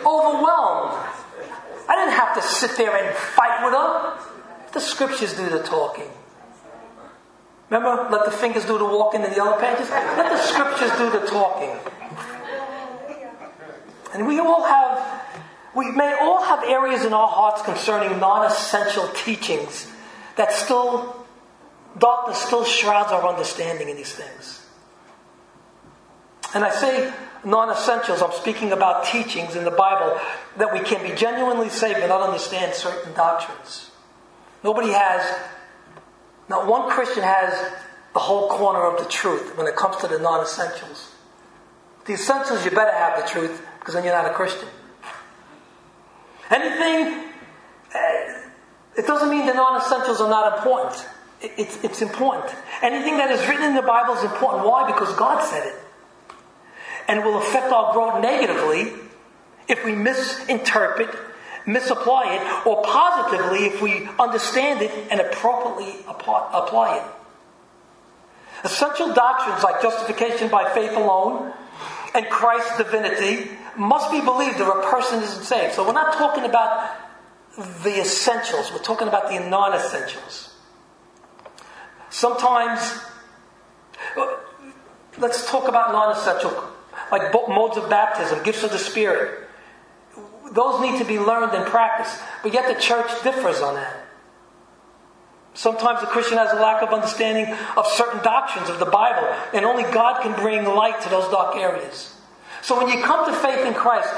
overwhelmed. 0.07 0.95
I 1.89 1.97
didn't 1.97 2.15
have 2.15 2.35
to 2.35 2.43
sit 2.43 2.77
there 2.77 2.97
and 2.97 3.17
fight 3.17 3.65
with 3.65 3.75
her. 3.75 4.19
The 4.73 4.81
scriptures 4.81 5.35
do 5.35 5.49
the 5.49 5.63
talking. 5.63 6.09
Remember, 7.71 8.09
let 8.11 8.25
the 8.25 8.31
fingers 8.31 8.65
do 8.65 8.79
the 8.79 8.85
walking 8.85 9.23
in 9.23 9.31
the 9.31 9.43
other 9.43 9.61
pages? 9.61 9.91
Let 9.91 10.31
the 10.31 10.39
scriptures 10.39 10.91
do 10.97 11.11
the 11.11 11.27
talking. 11.27 11.77
And 14.15 14.27
we 14.27 14.39
all 14.39 14.65
have, 14.65 15.23
we 15.75 15.91
may 15.91 16.17
all 16.21 16.43
have 16.43 16.65
areas 16.65 17.05
in 17.05 17.13
our 17.13 17.29
hearts 17.29 17.63
concerning 17.63 18.19
non 18.19 18.47
essential 18.47 19.09
teachings 19.09 19.93
that 20.37 20.53
still, 20.53 21.27
darkness 21.99 22.39
still 22.39 22.65
shrouds 22.65 23.13
our 23.13 23.29
understanding 23.29 23.89
in 23.89 23.97
these 23.97 24.15
things. 24.15 24.67
And 26.55 26.65
I 26.65 26.71
say 26.71 27.13
non 27.45 27.71
essentials, 27.71 28.23
I'm 28.23 28.33
speaking 28.33 28.73
about 28.73 29.05
teachings 29.05 29.57
in 29.57 29.65
the 29.65 29.71
Bible 29.71 30.19
that 30.57 30.73
we 30.73 30.81
can 30.81 31.03
be 31.03 31.15
genuinely 31.15 31.69
saved 31.69 31.99
and 31.99 32.09
not 32.09 32.23
understand 32.23 32.75
certain 32.75 33.13
doctrines. 33.13 33.91
Nobody 34.65 34.91
has, 34.91 35.23
not 36.49 36.67
one 36.67 36.91
Christian 36.91 37.23
has 37.23 37.53
the 38.15 38.21
whole 38.21 38.49
corner 38.49 38.85
of 38.85 38.99
the 38.99 39.09
truth 39.11 39.57
when 39.57 39.67
it 39.67 39.77
comes 39.77 39.97
to 39.99 40.09
the 40.09 40.19
non 40.19 40.43
essentials. 40.43 41.13
The 42.07 42.15
essentials, 42.15 42.65
you 42.65 42.71
better 42.71 42.97
have 42.97 43.23
the 43.23 43.29
truth 43.29 43.63
because 43.79 43.95
then 43.95 44.05
you're 44.05 44.15
not 44.15 44.31
a 44.31 44.35
Christian. 44.35 44.69
Anything, 46.51 47.31
eh, 47.95 48.41
it 48.97 49.07
doesn't 49.07 49.31
mean 49.31 49.47
the 49.47 49.55
non 49.55 49.81
essentials 49.81 50.21
are 50.21 50.31
not 50.31 50.57
important. 50.59 51.07
It's, 51.41 51.83
it's 51.85 52.03
important. 52.03 52.53
Anything 52.83 53.19
that 53.19 53.31
is 53.31 53.47
written 53.47 53.65
in 53.65 53.75
the 53.75 53.83
Bible 53.83 54.15
is 54.15 54.25
important. 54.25 54.67
Why? 54.67 54.91
Because 54.91 55.15
God 55.17 55.43
said 55.45 55.67
it. 55.67 55.75
And 57.07 57.21
it 57.21 57.25
will 57.25 57.39
affect 57.39 57.71
our 57.73 57.93
growth 57.93 58.21
negatively 58.21 58.93
if 59.69 59.85
we 59.85 59.93
misinterpret, 59.93 61.11
misapply 61.69 62.35
it, 62.35 62.67
or 62.67 62.83
positively 62.83 63.67
if 63.67 63.81
we 63.81 64.09
understand 64.19 64.83
it 64.83 64.91
and 65.11 65.21
appropriately 65.21 65.95
apply 66.09 66.97
it. 66.97 68.65
Essential 68.65 69.13
doctrines 69.15 69.63
like 69.63 69.81
justification 69.81 70.49
by 70.49 70.73
faith 70.75 70.97
alone 70.97 71.53
and 72.15 72.27
Christ's 72.29 72.77
divinity 72.79 73.51
must 73.77 74.11
be 74.11 74.21
believed 74.21 74.61
or 74.61 74.81
a 74.81 74.91
person 74.91 75.23
isn't 75.23 75.45
saved. 75.45 75.75
So 75.75 75.87
we're 75.87 75.93
not 75.93 76.15
talking 76.15 76.45
about 76.45 76.97
the 77.85 78.01
essentials, 78.01 78.73
we're 78.73 78.79
talking 78.79 79.09
about 79.09 79.29
the 79.29 79.39
non 79.41 79.75
essentials. 79.75 80.55
Sometimes, 82.11 83.01
let's 85.19 85.49
talk 85.51 85.69
about 85.69 85.93
non 85.93 86.17
essential, 86.17 86.65
like 87.13 87.33
modes 87.49 87.77
of 87.77 87.91
baptism, 87.91 88.43
gifts 88.43 88.63
of 88.63 88.71
the 88.71 88.79
Spirit. 88.79 89.48
Those 90.53 90.81
need 90.81 90.99
to 90.99 91.05
be 91.05 91.19
learned 91.19 91.53
and 91.53 91.67
practiced. 91.67 92.21
But 92.43 92.55
yet 92.55 92.73
the 92.73 92.81
church 92.81 93.11
differs 93.23 93.61
on 93.61 93.75
that. 93.75 94.05
Sometimes 95.55 96.03
a 96.03 96.07
Christian 96.07 96.39
has 96.39 96.53
a 96.53 96.61
lack 96.63 96.83
of 96.83 96.91
understanding 96.91 97.53
of 97.77 97.85
certain 97.87 98.23
doctrines 98.23 98.71
of 98.71 98.79
the 98.79 98.87
Bible, 98.87 99.27
and 99.53 99.65
only 99.65 99.83
God 99.83 100.23
can 100.23 100.39
bring 100.39 100.65
light 100.65 101.01
to 101.03 101.09
those 101.09 101.29
dark 101.33 101.57
areas. 101.57 102.15
So 102.63 102.79
when 102.79 102.89
you 102.97 103.03
come 103.03 103.27
to 103.27 103.33
faith 103.41 103.67
in 103.67 103.75
Christ, 103.75 104.09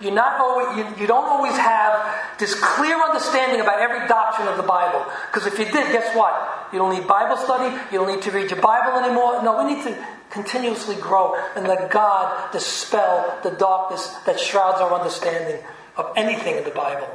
you're 0.00 0.14
not 0.14 0.40
always, 0.40 0.76
you, 0.78 1.02
you 1.02 1.06
don't 1.06 1.28
always 1.28 1.56
have 1.56 2.38
this 2.38 2.54
clear 2.54 2.96
understanding 2.96 3.60
about 3.60 3.78
every 3.78 4.06
doctrine 4.08 4.48
of 4.48 4.56
the 4.56 4.62
Bible. 4.62 5.04
Because 5.30 5.46
if 5.46 5.58
you 5.58 5.64
did, 5.66 5.92
guess 5.92 6.14
what? 6.16 6.68
You 6.72 6.78
don't 6.78 6.94
need 6.94 7.06
Bible 7.06 7.36
study. 7.36 7.74
You 7.92 7.98
don't 7.98 8.14
need 8.14 8.22
to 8.22 8.30
read 8.30 8.50
your 8.50 8.60
Bible 8.60 8.98
anymore. 8.98 9.42
No, 9.42 9.64
we 9.64 9.74
need 9.74 9.84
to 9.84 10.06
continuously 10.30 10.96
grow 10.96 11.34
and 11.56 11.66
let 11.66 11.90
God 11.90 12.52
dispel 12.52 13.38
the 13.42 13.50
darkness 13.50 14.08
that 14.26 14.38
shrouds 14.38 14.80
our 14.80 14.92
understanding 14.92 15.62
of 15.96 16.12
anything 16.16 16.56
in 16.56 16.64
the 16.64 16.70
Bible. 16.70 17.08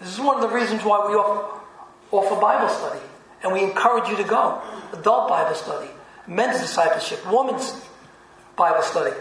This 0.00 0.12
is 0.12 0.20
one 0.20 0.42
of 0.42 0.48
the 0.48 0.54
reasons 0.54 0.84
why 0.84 1.06
we 1.08 1.14
offer, 1.14 1.60
offer 2.10 2.40
Bible 2.40 2.68
study. 2.68 3.00
And 3.42 3.52
we 3.52 3.62
encourage 3.62 4.08
you 4.08 4.16
to 4.16 4.24
go. 4.24 4.62
Adult 4.92 5.28
Bible 5.28 5.54
study, 5.54 5.90
men's 6.26 6.60
discipleship, 6.60 7.20
women's 7.30 7.80
Bible 8.56 8.82
study. 8.82 9.14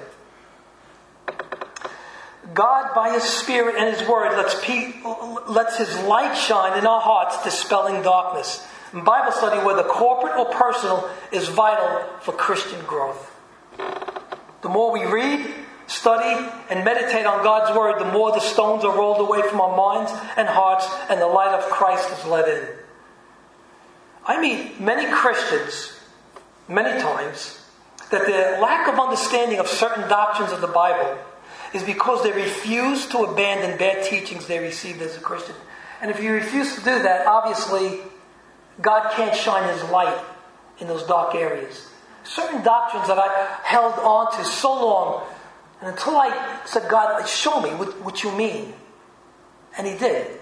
God, 2.53 2.93
by 2.93 3.13
His 3.13 3.23
Spirit 3.23 3.75
and 3.77 3.95
His 3.95 4.07
Word, 4.07 4.37
lets, 4.37 4.55
pe- 4.63 4.93
lets 5.47 5.77
His 5.77 5.97
light 6.03 6.35
shine 6.35 6.77
in 6.77 6.85
our 6.85 7.01
hearts, 7.01 7.43
dispelling 7.43 8.01
darkness. 8.03 8.65
Bible 8.93 9.31
study, 9.31 9.65
whether 9.65 9.83
corporate 9.83 10.37
or 10.37 10.45
personal, 10.45 11.09
is 11.31 11.47
vital 11.49 12.05
for 12.21 12.31
Christian 12.31 12.79
growth. 12.85 13.31
The 14.61 14.69
more 14.69 14.91
we 14.91 15.05
read, 15.05 15.53
study, 15.93 16.49
and 16.69 16.83
meditate 16.83 17.25
on 17.25 17.43
God's 17.43 17.77
Word, 17.77 17.99
the 17.99 18.11
more 18.11 18.31
the 18.31 18.39
stones 18.39 18.83
are 18.83 18.95
rolled 18.95 19.19
away 19.19 19.41
from 19.47 19.61
our 19.61 19.77
minds 19.77 20.11
and 20.35 20.47
hearts, 20.47 20.87
and 21.09 21.21
the 21.21 21.27
light 21.27 21.53
of 21.53 21.63
Christ 21.69 22.09
is 22.11 22.25
let 22.25 22.47
in. 22.47 22.67
I 24.25 24.41
meet 24.41 24.79
many 24.79 25.05
Christians, 25.11 25.99
many 26.67 26.99
times, 27.01 27.59
that 28.09 28.25
their 28.25 28.59
lack 28.59 28.87
of 28.87 28.99
understanding 28.99 29.59
of 29.59 29.67
certain 29.67 30.07
doctrines 30.09 30.51
of 30.51 30.61
the 30.61 30.67
Bible 30.67 31.17
is 31.73 31.83
because 31.83 32.23
they 32.23 32.31
refuse 32.31 33.07
to 33.07 33.19
abandon 33.19 33.77
bad 33.77 34.03
teachings 34.05 34.47
they 34.47 34.59
received 34.59 35.01
as 35.01 35.17
a 35.17 35.19
Christian. 35.19 35.55
And 36.01 36.11
if 36.11 36.21
you 36.21 36.33
refuse 36.33 36.75
to 36.75 36.79
do 36.81 37.01
that, 37.03 37.27
obviously, 37.27 37.99
God 38.81 39.11
can't 39.13 39.35
shine 39.35 39.67
His 39.73 39.83
light 39.89 40.19
in 40.79 40.87
those 40.87 41.03
dark 41.03 41.35
areas. 41.35 41.89
Certain 42.23 42.63
doctrines 42.63 43.07
that 43.07 43.19
I 43.19 43.57
held 43.63 43.93
on 43.95 44.31
to 44.37 44.45
so 44.45 44.73
long, 44.73 45.23
and 45.83 45.91
until 45.91 46.15
I 46.15 46.61
said, 46.65 46.89
God, 46.89 47.27
show 47.27 47.59
me 47.59 47.71
what, 47.71 48.01
what 48.01 48.23
you 48.23 48.31
mean. 48.31 48.73
And 49.77 49.85
He 49.85 49.97
did. 49.97 50.39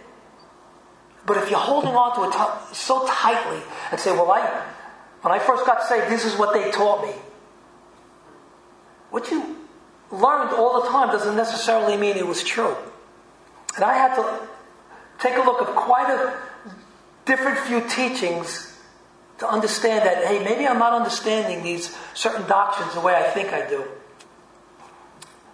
But 1.25 1.37
if 1.37 1.49
you're 1.49 1.57
holding 1.57 1.95
on 1.95 2.15
to 2.15 2.29
it 2.29 2.31
t- 2.31 2.75
so 2.75 3.07
tightly 3.07 3.59
and 3.89 3.99
say, 3.99 4.11
well, 4.11 4.29
I, 4.29 4.45
when 5.21 5.33
I 5.33 5.39
first 5.39 5.65
got 5.65 5.81
saved, 5.81 6.11
this 6.11 6.25
is 6.25 6.37
what 6.37 6.53
they 6.53 6.69
taught 6.69 7.03
me. 7.03 7.13
What 9.09 9.31
you 9.31 9.57
learned 10.11 10.51
all 10.51 10.83
the 10.83 10.89
time 10.89 11.07
doesn't 11.07 11.35
necessarily 11.35 11.97
mean 11.97 12.17
it 12.17 12.27
was 12.27 12.43
true. 12.43 12.75
And 13.75 13.83
I 13.83 13.95
had 13.95 14.15
to 14.17 14.47
take 15.17 15.37
a 15.37 15.41
look 15.41 15.63
at 15.63 15.73
quite 15.75 16.09
a 16.11 16.37
different 17.25 17.57
few 17.59 17.81
teachings 17.89 18.77
to 19.39 19.49
understand 19.49 20.05
that, 20.05 20.23
hey, 20.23 20.43
maybe 20.43 20.67
I'm 20.67 20.77
not 20.77 20.93
understanding 20.93 21.63
these 21.63 21.97
certain 22.13 22.47
doctrines 22.47 22.93
the 22.93 23.01
way 23.01 23.15
I 23.15 23.23
think 23.31 23.53
I 23.53 23.67
do. 23.67 23.83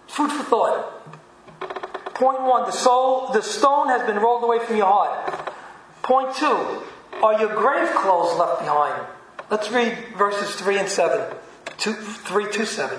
Food 0.08 0.32
for 0.32 0.42
thought. 0.42 2.14
Point 2.14 2.42
one, 2.42 2.64
the 2.64 2.72
soul, 2.72 3.30
the 3.32 3.42
stone 3.42 3.88
has 3.88 4.02
been 4.02 4.16
rolled 4.16 4.42
away 4.42 4.58
from 4.58 4.76
your 4.76 4.86
heart. 4.86 5.54
Point 6.02 6.34
two, 6.34 6.82
are 7.22 7.38
your 7.38 7.54
grave 7.54 7.94
clothes 7.94 8.36
left 8.36 8.60
behind? 8.60 9.06
Let's 9.50 9.70
read 9.70 9.96
verses 10.16 10.54
3 10.56 10.78
and 10.78 10.88
7. 10.88 11.36
Two, 11.78 11.92
3 11.92 12.50
to 12.52 12.66
7. 12.66 12.98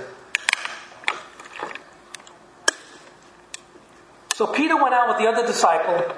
So 4.33 4.47
Peter 4.47 4.81
went 4.81 4.93
out 4.93 5.09
with 5.09 5.17
the 5.17 5.27
other 5.27 5.45
disciple, 5.45 6.15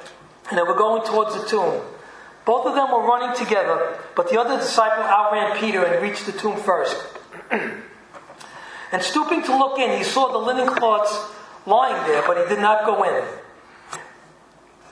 and 0.50 0.58
they 0.58 0.62
were 0.62 0.76
going 0.76 1.04
towards 1.04 1.34
the 1.34 1.48
tomb. 1.48 1.82
Both 2.46 2.68
of 2.68 2.76
them 2.76 2.92
were 2.92 3.06
running 3.08 3.36
together, 3.36 3.98
but 4.16 4.30
the 4.30 4.40
other 4.40 4.58
disciple 4.58 5.04
outran 5.04 5.58
Peter 5.58 5.84
and 5.84 6.04
reached 6.04 6.28
the 6.28 6.32
tomb 6.32 6.58
first. 6.58 6.96
and 8.92 9.02
stooping 9.02 9.44
to 9.44 9.58
look 9.58 9.80
in, 9.80 9.98
he 9.98 10.04
saw 10.04 10.32
the 10.32 10.38
linen 10.38 10.68
cloths 10.68 11.32
lying 11.66 12.08
there, 12.08 12.24
but 12.28 12.38
he 12.38 12.54
did 12.54 12.62
not 12.62 12.86
go 12.86 13.04
in. 13.04 13.24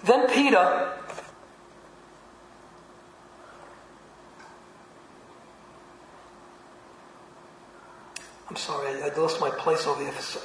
Then 0.03 0.29
Peter, 0.29 0.93
I'm 8.49 8.55
sorry, 8.55 9.03
I 9.03 9.09
lost 9.15 9.41
my 9.41 9.49
place 9.49 9.85
over 9.85 10.01
here. 10.01 10.11
For 10.11 10.39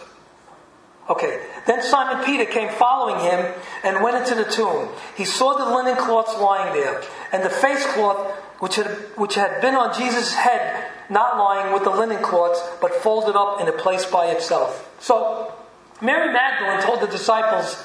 Okay. 1.09 1.47
Then 1.67 1.83
Simon 1.83 2.25
Peter 2.25 2.47
came 2.47 2.71
following 2.71 3.21
him 3.21 3.55
and 3.83 4.03
went 4.03 4.17
into 4.17 4.35
the 4.35 4.51
tomb. 4.51 4.89
He 5.17 5.25
saw 5.25 5.55
the 5.55 5.75
linen 5.75 5.97
cloths 5.97 6.35
lying 6.39 6.73
there, 6.75 7.03
and 7.33 7.43
the 7.43 7.51
face 7.51 7.85
cloth 7.93 8.33
which 8.59 8.77
had, 8.77 8.87
which 9.17 9.35
had 9.35 9.61
been 9.61 9.75
on 9.75 9.95
Jesus' 9.95 10.35
head, 10.35 10.84
not 11.15 11.39
lying 11.39 11.73
with 11.73 11.85
the 11.85 11.91
linen 11.91 12.23
cloths, 12.23 12.61
but 12.81 12.93
folded 12.97 13.37
up 13.37 13.61
in 13.61 13.69
a 13.69 13.73
place 13.73 14.05
by 14.05 14.27
itself. 14.27 14.91
So, 15.01 15.55
Mary 16.03 16.33
Magdalene 16.33 16.83
told 16.83 17.01
the 17.01 17.07
disciples, 17.07 17.83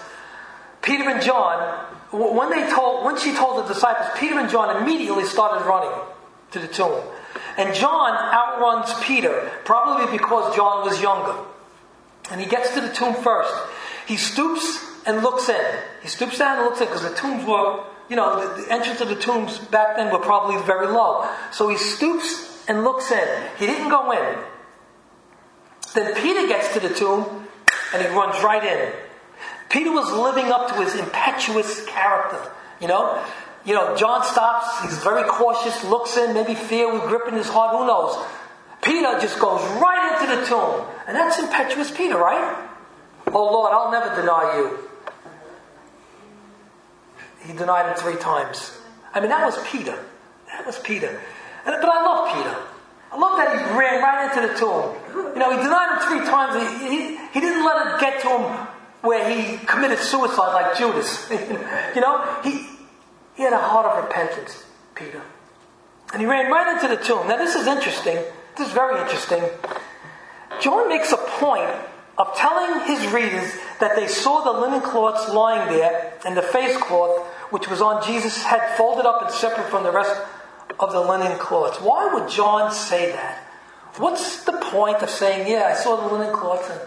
Peter 0.82 1.08
and 1.08 1.22
John, 1.22 1.86
when 2.12 2.50
they 2.50 2.68
told, 2.70 3.06
when 3.06 3.18
she 3.18 3.34
told 3.36 3.63
the 3.63 3.74
disciples, 3.74 4.10
Peter 4.18 4.39
and 4.39 4.50
John 4.50 4.82
immediately 4.82 5.26
started 5.26 5.65
running 5.65 5.96
to 6.52 6.60
the 6.60 6.68
tomb. 6.68 7.02
And 7.56 7.74
John 7.76 8.12
outruns 8.18 8.92
Peter, 9.04 9.52
probably 9.63 10.18
because 10.18 10.56
John 10.56 10.86
was 10.86 11.00
younger. 11.00 11.36
And 12.32 12.42
he 12.42 12.48
gets 12.48 12.74
to 12.74 12.82
the 12.82 12.89
tomb 12.89 13.13
first. 13.13 13.54
He 14.08 14.18
stoops 14.18 14.84
and 15.06 15.22
looks 15.22 15.50
in. 15.50 15.65
He 16.02 16.08
stoops 16.08 16.39
down 16.39 16.58
and 16.58 16.65
looks 16.65 16.82
in 16.82 16.88
because 16.88 17.04
the 17.04 17.15
tombs 17.15 17.46
were, 17.46 17.84
you 18.10 18.15
know, 18.15 18.56
the, 18.56 18.63
the 18.63 18.72
entrance 18.72 19.02
of 19.02 19.10
the 19.10 19.15
tombs 19.15 19.60
back 19.60 19.98
then 19.98 20.12
were 20.12 20.20
probably 20.20 20.60
very 20.63 20.88
low. 20.88 21.30
So 21.52 21.70
he 21.70 21.78
stoops 21.78 22.49
and 22.70 22.84
looks 22.84 23.12
in. 23.12 23.28
He 23.58 23.66
didn't 23.66 23.90
go 23.90 24.12
in. 24.12 24.38
Then 25.96 26.16
Peter 26.16 26.48
gets 26.48 26.72
to 26.74 26.80
the 26.80 26.94
tomb 26.94 27.48
and 27.94 28.02
he 28.02 28.08
runs 28.10 28.42
right 28.44 28.64
in. 28.64 28.94
Peter 29.70 29.92
was 29.92 30.10
living 30.12 30.52
up 30.52 30.70
to 30.70 30.76
his 30.76 30.96
impetuous 30.96 31.86
character. 31.88 32.40
You 32.80 32.88
know, 32.88 33.22
you 33.66 33.74
know, 33.74 33.96
John 33.98 34.24
stops. 34.24 34.84
He's 34.84 34.98
very 35.04 35.28
cautious. 35.28 35.84
Looks 35.84 36.16
in. 36.16 36.34
Maybe 36.34 36.56
fear 36.56 36.92
was 36.92 37.02
gripping 37.02 37.34
his 37.34 37.50
heart. 37.50 37.76
Who 37.76 37.86
knows? 37.86 38.24
Peter 38.82 39.20
just 39.20 39.40
goes 39.40 39.62
right 39.82 40.22
into 40.22 40.36
the 40.40 40.46
tomb. 40.46 40.86
And 41.08 41.18
that's 41.18 41.40
impetuous 41.40 41.92
Peter, 41.92 42.18
right? 42.18 42.68
Oh 43.28 43.52
Lord, 43.52 43.74
I'll 43.74 43.92
never 43.92 44.16
deny 44.16 44.56
you. 44.58 44.90
He 47.46 47.54
denied 47.54 47.90
him 47.90 47.96
three 47.96 48.18
times. 48.18 48.72
I 49.14 49.20
mean, 49.20 49.30
that 49.30 49.44
was 49.44 49.58
Peter. 49.68 49.98
That 50.48 50.66
was 50.66 50.78
Peter. 50.80 51.20
And, 51.65 51.76
but 51.82 51.89
I 51.89 52.02
love 52.04 52.34
Peter. 52.34 52.56
I 53.12 53.17
love 53.17 53.38
that 53.38 53.58
he 53.58 53.78
ran 53.78 54.02
right 54.02 54.30
into 54.30 54.48
the 54.48 54.60
tomb. 54.60 54.95
You 55.34 55.39
know, 55.39 55.52
he 55.52 55.58
denied 55.58 55.98
him 55.98 56.08
three 56.08 56.26
times. 56.28 56.54
He, 56.62 56.89
he, 56.89 57.17
he 57.34 57.39
didn't 57.39 57.65
let 57.65 57.88
it 57.88 58.00
get 58.00 58.22
to 58.22 58.30
him 58.30 58.67
where 59.02 59.30
he 59.30 59.58
committed 59.65 60.00
suicide 60.00 60.54
like 60.54 60.78
Judas. 60.78 61.30
you 61.95 62.02
know, 62.02 62.39
he, 62.43 62.65
he 63.36 63.43
had 63.43 63.54
a 63.54 63.58
heart 63.58 63.86
of 63.86 64.04
repentance, 64.04 64.63
Peter. 64.93 65.22
And 66.13 66.22
he 66.22 66.28
ran 66.28 66.52
right 66.52 66.76
into 66.76 66.95
the 66.95 67.02
tomb. 67.02 67.28
Now, 67.28 67.38
this 67.38 67.56
is 67.56 67.67
interesting. 67.67 68.15
This 68.58 68.67
is 68.67 68.74
very 68.74 69.00
interesting. 69.02 69.43
John 70.60 70.89
makes 70.89 71.12
a 71.12 71.17
point 71.17 71.69
of 72.17 72.36
telling 72.36 72.86
his 72.86 73.12
readers 73.13 73.54
that 73.80 73.95
they 73.95 74.08
saw 74.08 74.43
the 74.43 74.60
linen 74.60 74.82
cloths 74.82 75.30
lying 75.30 75.69
there 75.72 76.13
and 76.26 76.36
the 76.36 76.41
face 76.41 76.76
cloth, 76.78 77.26
which 77.50 77.69
was 77.69 77.82
on 77.82 78.06
Jesus' 78.06 78.43
head, 78.43 78.76
folded 78.76 79.06
up 79.06 79.22
and 79.22 79.32
separate 79.32 79.69
from 79.69 79.84
the 79.84 79.91
rest 79.91 80.19
of 80.80 80.92
the 80.92 81.00
linen 81.00 81.38
cloths. 81.40 81.80
Why 81.82 82.13
would 82.13 82.30
John 82.30 82.72
say 82.72 83.12
that? 83.12 83.44
What's 83.98 84.44
the 84.44 84.54
point 84.54 84.98
of 84.98 85.10
saying, 85.10 85.48
yeah, 85.48 85.67
I 85.72 85.74
saw 85.74 86.08
the 86.08 86.15
linen 86.15 86.34
cloths 86.34 86.70
and 86.70 86.80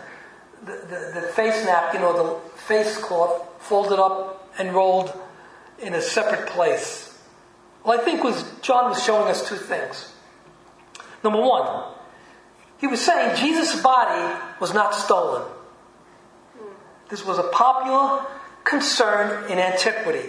the, 0.64 0.86
the, 0.86 1.20
the 1.20 1.26
face 1.28 1.64
napkin 1.64 2.02
or 2.02 2.12
the 2.14 2.50
face 2.60 2.96
cloth 2.96 3.48
folded 3.60 3.98
up 3.98 4.50
and 4.58 4.72
rolled 4.72 5.12
in 5.78 5.94
a 5.94 6.02
separate 6.02 6.48
place? 6.48 7.18
Well, 7.84 8.00
I 8.00 8.04
think 8.04 8.22
was 8.22 8.44
John 8.62 8.90
was 8.90 9.02
showing 9.02 9.28
us 9.28 9.48
two 9.48 9.56
things. 9.56 10.12
Number 11.24 11.40
one, 11.40 11.92
he 12.78 12.86
was 12.86 13.00
saying 13.00 13.36
Jesus' 13.36 13.80
body 13.82 14.40
was 14.60 14.72
not 14.72 14.94
stolen. 14.94 15.42
This 17.08 17.24
was 17.24 17.38
a 17.38 17.44
popular 17.44 18.24
concern 18.64 19.50
in 19.50 19.58
antiquity. 19.58 20.28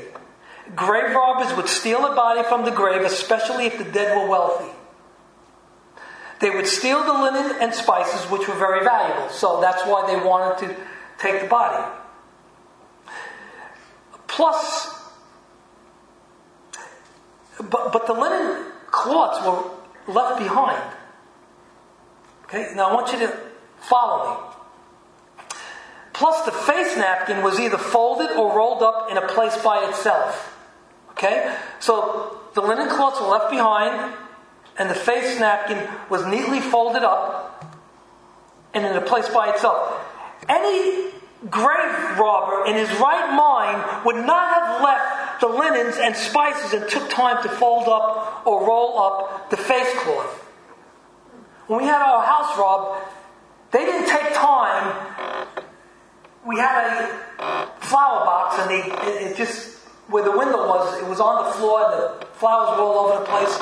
Grave 0.75 1.13
robbers 1.13 1.55
would 1.55 1.67
steal 1.67 2.05
a 2.05 2.15
body 2.15 2.43
from 2.43 2.65
the 2.65 2.71
grave, 2.71 3.01
especially 3.01 3.65
if 3.65 3.77
the 3.77 3.83
dead 3.83 4.17
were 4.17 4.27
wealthy. 4.27 4.71
They 6.39 6.49
would 6.49 6.67
steal 6.67 7.03
the 7.03 7.13
linen 7.13 7.55
and 7.61 7.73
spices, 7.73 8.29
which 8.29 8.47
were 8.47 8.55
very 8.55 8.83
valuable. 8.83 9.29
So 9.29 9.61
that's 9.61 9.83
why 9.83 10.07
they 10.07 10.15
wanted 10.25 10.67
to 10.67 10.75
take 11.19 11.41
the 11.41 11.47
body. 11.47 11.83
plus, 14.27 14.89
but, 17.69 17.93
but 17.93 18.07
the 18.07 18.13
linen 18.13 18.65
cloths 18.87 19.45
were 19.45 20.13
left 20.13 20.39
behind. 20.39 20.81
Okay, 22.45 22.73
now 22.75 22.89
I 22.89 22.93
want 22.93 23.11
you 23.13 23.19
to 23.19 23.37
follow 23.79 24.31
me. 24.31 25.47
Plus, 26.13 26.45
the 26.45 26.51
face 26.51 26.95
napkin 26.97 27.43
was 27.43 27.59
either 27.59 27.77
folded 27.77 28.31
or 28.31 28.55
rolled 28.55 28.83
up 28.83 29.09
in 29.11 29.17
a 29.17 29.27
place 29.27 29.55
by 29.63 29.87
itself. 29.89 30.52
Okay? 31.23 31.55
So 31.79 32.41
the 32.53 32.61
linen 32.61 32.89
cloths 32.89 33.21
were 33.21 33.27
left 33.27 33.49
behind, 33.49 34.13
and 34.77 34.89
the 34.89 34.95
face 34.95 35.39
napkin 35.39 35.87
was 36.09 36.25
neatly 36.25 36.59
folded 36.59 37.03
up 37.03 37.73
and 38.73 38.85
in 38.85 38.95
a 38.95 39.01
place 39.01 39.29
by 39.29 39.49
itself. 39.51 40.03
Any 40.49 41.11
grave 41.49 42.17
robber 42.17 42.65
in 42.65 42.75
his 42.75 42.89
right 42.99 43.33
mind 43.35 44.05
would 44.05 44.25
not 44.25 44.53
have 44.53 44.81
left 44.81 45.41
the 45.41 45.47
linens 45.47 45.97
and 45.97 46.15
spices 46.15 46.73
and 46.73 46.89
took 46.89 47.09
time 47.09 47.41
to 47.43 47.49
fold 47.49 47.87
up 47.87 48.43
or 48.45 48.65
roll 48.65 48.99
up 48.99 49.49
the 49.49 49.57
face 49.57 49.93
cloth. 49.99 50.41
When 51.67 51.81
we 51.81 51.85
had 51.85 52.01
our 52.01 52.25
house 52.25 52.57
robbed, 52.57 53.07
they 53.71 53.85
didn't 53.85 54.09
take 54.09 54.33
time. 54.33 55.55
We 56.45 56.57
had 56.57 57.09
a 57.39 57.67
flower 57.79 58.25
box, 58.25 58.59
and 58.59 58.69
they 58.69 58.81
it, 59.09 59.31
it 59.31 59.37
just 59.37 59.72
where 60.07 60.23
the 60.23 60.37
window 60.37 60.67
was, 60.67 61.01
it 61.01 61.07
was 61.07 61.19
on 61.19 61.45
the 61.45 61.51
floor, 61.51 61.85
and 61.85 62.21
the 62.21 62.25
flowers 62.33 62.77
were 62.77 62.83
all 62.83 63.07
over 63.07 63.19
the 63.19 63.25
place. 63.25 63.55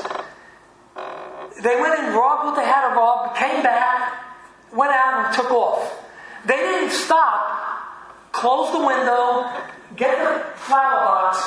They 1.62 1.80
went 1.80 2.00
and 2.00 2.16
robbed 2.16 2.46
what 2.46 2.56
they 2.56 2.66
had 2.66 2.90
to 2.90 2.96
rob, 2.96 3.36
came 3.36 3.62
back, 3.62 4.26
went 4.74 4.92
out 4.92 5.26
and 5.26 5.36
took 5.36 5.52
off. 5.52 6.06
They 6.46 6.58
didn't 6.58 6.92
stop, 6.92 8.32
close 8.32 8.72
the 8.72 8.80
window, 8.80 9.52
get 9.96 10.18
the 10.18 10.58
flower 10.58 11.06
box, 11.06 11.38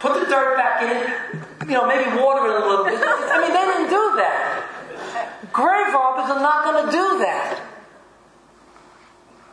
put 0.00 0.14
the 0.14 0.26
dirt 0.26 0.56
back 0.56 0.82
in, 0.82 1.68
you 1.68 1.74
know, 1.74 1.86
maybe 1.86 2.10
water 2.20 2.46
it 2.46 2.62
a 2.62 2.66
little 2.66 2.84
bit. 2.84 2.98
I 2.98 3.40
mean, 3.40 3.52
they 3.52 3.64
didn't 3.64 3.90
do 3.90 4.16
that. 4.16 5.52
Grave 5.52 5.94
robbers 5.94 6.30
are 6.30 6.40
not 6.40 6.64
going 6.64 6.86
to 6.86 6.90
do 6.90 7.18
that. 7.18 7.62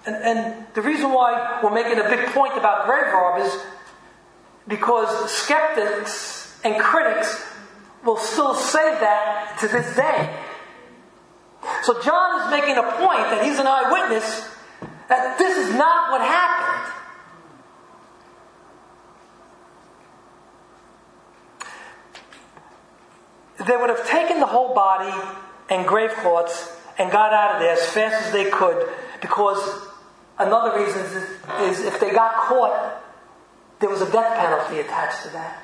And, 0.07 0.15
and 0.15 0.65
the 0.73 0.81
reason 0.81 1.11
why 1.11 1.59
we're 1.61 1.73
making 1.73 1.99
a 1.99 2.09
big 2.09 2.27
point 2.27 2.57
about 2.57 2.85
grave 2.85 3.13
robbers 3.13 3.51
because 4.67 5.31
skeptics 5.31 6.59
and 6.63 6.81
critics 6.81 7.43
will 8.03 8.17
still 8.17 8.55
say 8.55 8.99
that 8.99 9.57
to 9.59 9.67
this 9.67 9.95
day. 9.95 10.43
So 11.83 12.01
John 12.01 12.41
is 12.41 12.51
making 12.51 12.77
a 12.77 12.83
point 12.83 13.23
that 13.31 13.43
he's 13.43 13.59
an 13.59 13.67
eyewitness 13.67 14.49
that 15.09 15.37
this 15.37 15.57
is 15.57 15.73
not 15.75 16.11
what 16.11 16.21
happened. 16.21 16.93
They 23.67 23.75
would 23.75 23.89
have 23.89 24.07
taken 24.07 24.39
the 24.39 24.45
whole 24.45 24.73
body 24.73 25.13
and 25.69 25.85
grave 25.87 26.11
cloths 26.11 26.71
and 26.97 27.11
got 27.11 27.33
out 27.33 27.55
of 27.55 27.61
there 27.61 27.73
as 27.73 27.85
fast 27.89 28.27
as 28.27 28.31
they 28.31 28.49
could 28.49 28.87
because 29.21 29.59
another 30.37 30.79
reason 30.79 31.01
is, 31.01 31.79
is 31.79 31.85
if 31.85 31.99
they 31.99 32.11
got 32.11 32.33
caught, 32.35 32.96
there 33.79 33.89
was 33.89 34.01
a 34.01 34.11
death 34.11 34.37
penalty 34.37 34.79
attached 34.79 35.23
to 35.23 35.29
that. 35.29 35.63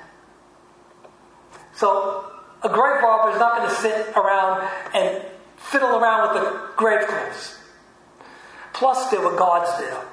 So 1.76 2.32
a 2.62 2.70
grave 2.70 3.02
robber 3.02 3.32
is 3.32 3.40
not 3.40 3.58
going 3.58 3.70
to 3.70 3.76
sit 3.76 4.16
around 4.16 4.70
and 4.94 5.24
fiddle 5.58 5.98
around 5.98 6.34
with 6.34 6.44
the 6.44 6.60
grave 6.76 7.08
clothes. 7.08 7.58
Plus, 8.74 9.10
there 9.12 9.22
were 9.22 9.36
guards 9.36 9.78
there. 9.80 10.06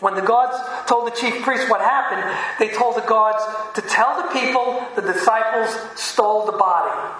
When 0.00 0.14
the 0.14 0.22
guards 0.22 0.56
told 0.86 1.06
the 1.06 1.10
chief 1.10 1.42
priest 1.42 1.68
what 1.68 1.80
happened, 1.80 2.24
they 2.58 2.74
told 2.74 2.96
the 2.96 3.06
guards 3.06 3.42
to 3.74 3.82
tell 3.82 4.16
the 4.22 4.28
people 4.28 4.82
the 4.96 5.02
disciples 5.02 5.76
stole 6.00 6.46
the 6.46 6.52
body. 6.52 7.14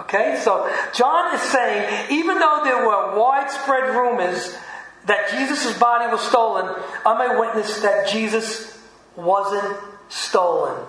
Okay, 0.00 0.40
so 0.42 0.70
John 0.92 1.34
is 1.34 1.40
saying, 1.40 2.10
even 2.10 2.38
though 2.38 2.60
there 2.64 2.86
were 2.86 3.18
widespread 3.18 3.94
rumors 3.94 4.54
that 5.06 5.30
Jesus' 5.30 5.78
body 5.78 6.10
was 6.10 6.20
stolen, 6.20 6.74
I'm 7.04 7.30
a 7.30 7.40
witness 7.40 7.80
that 7.80 8.08
Jesus 8.08 8.78
wasn't 9.16 9.76
stolen. 10.08 10.84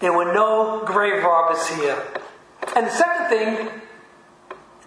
There 0.00 0.12
were 0.12 0.32
no 0.32 0.82
grave 0.84 1.22
robbers 1.22 1.66
here. 1.68 2.02
And 2.74 2.86
the 2.86 2.90
second 2.90 3.28
thing, 3.28 3.68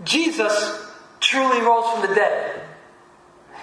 Jesus 0.03 0.85
truly 1.19 1.61
rose 1.61 1.89
from 1.91 2.09
the 2.09 2.15
dead. 2.15 2.61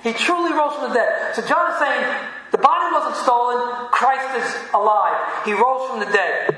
He 0.02 0.12
truly 0.12 0.52
rose 0.52 0.74
from 0.74 0.88
the 0.88 0.94
dead. 0.94 1.34
So 1.34 1.46
John 1.46 1.70
is 1.72 1.78
saying 1.78 2.16
the 2.52 2.58
body 2.58 2.94
wasn't 2.94 3.16
stolen, 3.16 3.88
Christ 3.90 4.44
is 4.44 4.74
alive. 4.74 5.44
He 5.44 5.52
rose 5.52 5.88
from 5.90 6.00
the 6.00 6.06
dead. 6.06 6.56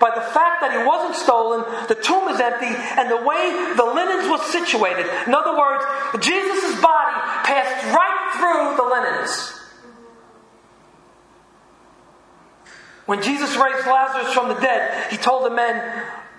By 0.00 0.10
the 0.14 0.20
fact 0.20 0.62
that 0.62 0.70
he 0.78 0.86
wasn't 0.86 1.16
stolen, 1.16 1.64
the 1.88 1.94
tomb 1.94 2.28
is 2.28 2.40
empty, 2.40 2.70
and 2.70 3.10
the 3.10 3.22
way 3.26 3.74
the 3.74 3.84
linens 3.84 4.30
was 4.30 4.46
situated. 4.52 5.06
In 5.26 5.34
other 5.34 5.58
words, 5.58 5.84
Jesus' 6.24 6.80
body 6.80 7.18
passed 7.42 7.84
right 7.90 8.18
through 8.38 8.76
the 8.76 8.88
linens. 8.88 9.54
When 13.06 13.22
Jesus 13.22 13.56
raised 13.56 13.86
Lazarus 13.86 14.32
from 14.34 14.48
the 14.48 14.60
dead, 14.60 15.10
he 15.10 15.16
told 15.16 15.46
the 15.46 15.54
men, 15.54 15.76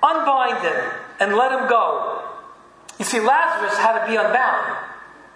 Unbind 0.01 0.63
him 0.63 0.91
and 1.19 1.35
let 1.35 1.51
him 1.51 1.67
go. 1.67 2.23
You 2.99 3.05
see, 3.05 3.19
Lazarus 3.19 3.77
had 3.77 3.99
to 3.99 4.07
be 4.07 4.15
unbound. 4.15 4.77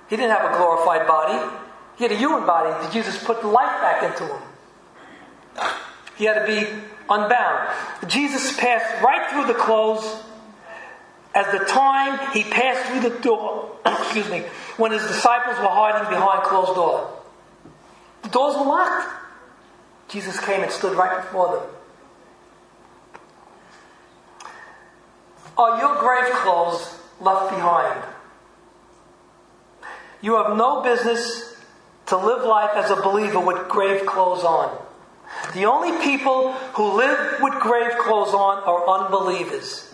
He 0.09 0.15
didn't 0.15 0.31
have 0.31 0.53
a 0.53 0.55
glorified 0.55 1.07
body, 1.07 1.39
he 1.97 2.03
had 2.03 2.11
a 2.11 2.17
human 2.17 2.45
body. 2.45 2.71
Did 2.85 2.93
Jesus 2.93 3.21
put 3.23 3.43
life 3.43 3.81
back 3.81 4.03
into 4.03 4.33
him. 4.33 4.41
He 6.15 6.25
had 6.25 6.45
to 6.45 6.45
be 6.45 6.67
unbound. 7.09 7.69
Jesus 8.07 8.55
passed 8.57 9.01
right 9.03 9.29
through 9.31 9.47
the 9.47 9.59
clothes 9.59 10.21
as 11.35 11.51
the 11.51 11.65
time 11.65 12.19
he 12.33 12.43
passed 12.43 12.89
through 12.89 13.09
the 13.09 13.19
door, 13.21 13.77
excuse 13.85 14.29
me, 14.29 14.43
when 14.77 14.91
his 14.91 15.01
disciples 15.03 15.57
were 15.57 15.69
hiding 15.69 16.09
behind 16.09 16.43
closed 16.43 16.75
doors. 16.75 17.07
The 18.23 18.29
doors 18.29 18.55
were 18.55 18.65
locked. 18.65 19.09
Jesus 20.09 20.39
came 20.39 20.61
and 20.61 20.71
stood 20.71 20.95
right 20.95 21.23
before 21.23 21.59
them. 21.59 21.69
Are 25.57 25.79
your 25.79 25.99
grave 25.99 26.33
clothes 26.33 26.99
left 27.19 27.51
behind? 27.51 28.03
You 30.21 30.35
have 30.35 30.55
no 30.55 30.81
business 30.81 31.55
to 32.07 32.17
live 32.17 32.45
life 32.45 32.71
as 32.75 32.91
a 32.91 32.95
believer 32.95 33.39
with 33.39 33.67
grave 33.67 34.05
clothes 34.05 34.43
on. 34.43 34.82
The 35.51 35.65
only 35.65 36.03
people 36.03 36.53
who 36.73 36.97
live 36.97 37.41
with 37.41 37.59
grave 37.59 37.91
clothes 37.99 38.33
on 38.33 38.63
are 38.63 39.03
unbelievers. 39.03 39.93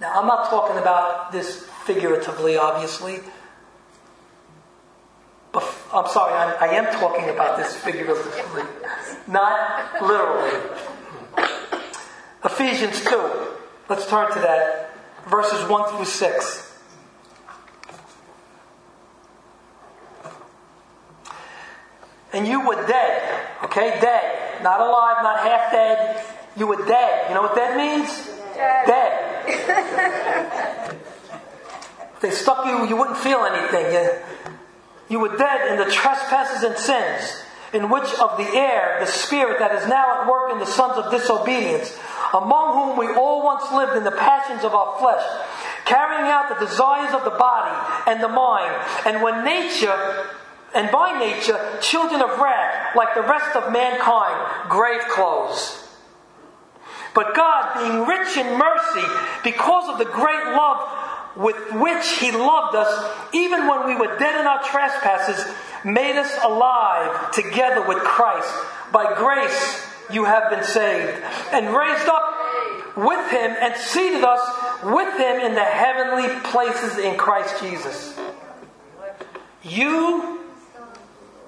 Now, 0.00 0.20
I'm 0.20 0.26
not 0.26 0.50
talking 0.50 0.76
about 0.76 1.32
this 1.32 1.64
figuratively, 1.84 2.56
obviously. 2.56 3.20
But 5.52 5.64
I'm 5.94 6.06
sorry, 6.08 6.34
I'm, 6.34 6.56
I 6.60 6.74
am 6.74 6.84
talking 6.98 7.30
about 7.30 7.56
this 7.56 7.74
figuratively, 7.76 8.62
not 9.26 10.02
literally. 10.02 10.78
Ephesians 12.44 13.02
2. 13.04 13.46
Let's 13.88 14.06
turn 14.08 14.30
to 14.32 14.40
that. 14.40 14.90
Verses 15.26 15.66
1 15.68 15.96
through 15.96 16.04
6. 16.04 16.80
And 22.34 22.46
you 22.46 22.66
were 22.66 22.86
dead. 22.86 23.46
Okay, 23.64 23.98
dead. 24.00 24.47
Not 24.62 24.80
alive, 24.80 25.22
not 25.22 25.40
half 25.40 25.72
dead. 25.72 26.24
You 26.56 26.66
were 26.66 26.86
dead. 26.86 27.28
You 27.28 27.34
know 27.34 27.42
what 27.42 27.54
that 27.54 27.76
means? 27.76 28.08
Dead. 28.54 28.86
dead. 28.86 29.18
they 32.20 32.30
stuck 32.30 32.64
you, 32.66 32.88
you 32.88 32.96
wouldn't 32.96 33.18
feel 33.18 33.44
anything. 33.44 33.92
You, 33.92 34.10
you 35.08 35.20
were 35.20 35.36
dead 35.36 35.70
in 35.72 35.78
the 35.78 35.86
trespasses 35.92 36.64
and 36.64 36.76
sins, 36.76 37.42
in 37.72 37.88
which 37.90 38.12
of 38.18 38.36
the 38.36 38.48
air, 38.56 38.98
the 39.00 39.06
spirit 39.06 39.58
that 39.58 39.74
is 39.74 39.88
now 39.88 40.20
at 40.20 40.28
work 40.28 40.52
in 40.52 40.58
the 40.58 40.66
sons 40.66 40.98
of 40.98 41.10
disobedience, 41.10 41.96
among 42.34 42.74
whom 42.74 42.98
we 42.98 43.06
all 43.14 43.42
once 43.44 43.70
lived 43.72 43.96
in 43.96 44.04
the 44.04 44.10
passions 44.10 44.64
of 44.64 44.74
our 44.74 44.98
flesh, 44.98 45.24
carrying 45.84 46.30
out 46.30 46.48
the 46.48 46.66
desires 46.66 47.14
of 47.14 47.24
the 47.24 47.30
body 47.30 47.74
and 48.06 48.22
the 48.22 48.28
mind, 48.28 48.74
and 49.06 49.22
when 49.22 49.44
nature 49.44 50.28
and 50.74 50.90
by 50.90 51.18
nature 51.18 51.58
children 51.80 52.20
of 52.20 52.38
wrath, 52.38 52.94
like 52.94 53.14
the 53.14 53.22
rest 53.22 53.56
of 53.56 53.72
mankind, 53.72 54.68
grave 54.68 55.00
clothes. 55.08 55.84
But 57.14 57.34
God, 57.34 57.80
being 57.80 58.06
rich 58.06 58.36
in 58.36 58.58
mercy, 58.58 59.06
because 59.42 59.88
of 59.88 59.98
the 59.98 60.04
great 60.04 60.44
love 60.54 60.88
with 61.36 61.56
which 61.72 62.18
He 62.18 62.30
loved 62.32 62.76
us, 62.76 63.16
even 63.32 63.66
when 63.66 63.86
we 63.86 63.96
were 63.96 64.18
dead 64.18 64.40
in 64.40 64.46
our 64.46 64.62
trespasses, 64.62 65.44
made 65.84 66.16
us 66.16 66.32
alive 66.44 67.32
together 67.32 67.86
with 67.86 67.98
Christ. 67.98 68.52
By 68.92 69.14
grace 69.16 69.86
you 70.10 70.24
have 70.24 70.50
been 70.50 70.64
saved, 70.64 71.22
and 71.52 71.74
raised 71.74 72.08
up 72.08 72.96
with 72.96 73.30
Him, 73.30 73.56
and 73.60 73.74
seated 73.76 74.24
us 74.24 74.84
with 74.84 75.18
Him 75.18 75.40
in 75.40 75.54
the 75.54 75.64
heavenly 75.64 76.28
places 76.50 76.98
in 76.98 77.16
Christ 77.16 77.60
Jesus. 77.62 78.18
You 79.62 80.47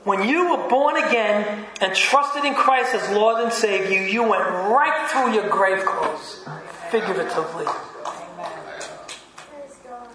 When 0.05 0.27
you 0.27 0.51
were 0.51 0.69
born 0.69 0.97
again 0.97 1.67
and 1.81 1.95
trusted 1.95 2.45
in 2.45 2.55
Christ 2.55 2.95
as 2.95 3.11
Lord 3.11 3.43
and 3.43 3.53
Savior, 3.53 4.03
you 4.07 4.23
went 4.23 4.43
right 4.43 5.09
through 5.11 5.35
your 5.35 5.49
grave 5.51 5.85
clothes, 5.85 6.47
figuratively. 6.91 7.67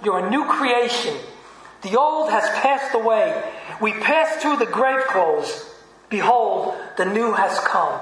You're 0.04 0.26
a 0.26 0.30
new 0.30 0.46
creation. 0.46 1.16
The 1.84 2.00
old 2.00 2.32
has 2.32 2.50
passed 2.62 2.96
away. 2.96 3.44
We 3.80 3.94
pass 3.94 4.42
through 4.42 4.58
the 4.58 4.66
grave 4.66 5.06
clothes. 5.06 5.70
Behold, 6.10 6.76
the 6.98 7.06
new 7.06 7.34
has 7.34 7.60
come. 7.60 8.00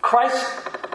Christ 0.00 0.46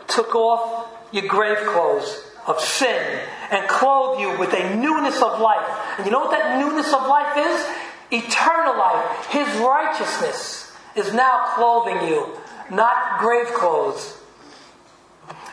took 0.08 0.34
off 0.34 0.88
your 1.12 1.28
grave 1.28 1.58
clothes 1.58 2.24
of 2.48 2.60
sin 2.62 3.20
and 3.52 3.68
clothed 3.68 4.22
you 4.22 4.38
with 4.38 4.54
a 4.54 4.76
newness 4.76 5.22
of 5.22 5.42
life. 5.42 5.68
And 5.98 6.06
you 6.06 6.12
know 6.12 6.20
what 6.20 6.32
that 6.32 6.60
newness 6.60 6.94
of 6.94 7.06
life 7.08 7.38
is? 7.38 7.89
Eternal 8.12 8.78
life. 8.78 9.26
His 9.28 9.48
righteousness 9.58 10.72
is 10.96 11.14
now 11.14 11.54
clothing 11.56 12.08
you, 12.08 12.38
not 12.70 13.20
grave 13.20 13.48
clothes. 13.54 14.16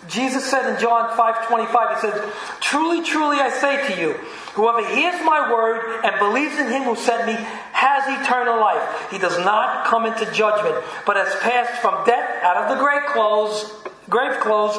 Jesus 0.09 0.44
said 0.48 0.66
in 0.66 0.80
John 0.80 1.16
5:25, 1.16 1.94
he 1.94 2.00
says, 2.00 2.34
"Truly, 2.61 3.02
truly 3.02 3.40
I 3.40 3.50
say 3.50 3.88
to 3.88 4.00
you, 4.00 4.12
whoever 4.54 4.84
hears 4.84 5.20
my 5.22 5.52
word 5.52 6.00
and 6.04 6.18
believes 6.18 6.59
in 6.59 6.68
him 6.68 6.84
who 6.84 6.94
sent 6.94 7.26
me 7.26 7.34
has 7.72 8.20
eternal 8.20 8.57
life. 8.59 9.11
He 9.11 9.18
does 9.18 9.38
not 9.38 9.84
come 9.86 10.07
into 10.07 10.24
judgment, 10.26 10.76
but 11.04 11.16
has 11.16 11.34
passed 11.40 11.82
from 11.82 12.04
death 12.04 12.42
out 12.44 12.57
of 12.57 12.68
the 12.68 12.82
grave 12.82 13.04
clothes, 13.07 13.72
grave 14.09 14.38
clothes 14.40 14.78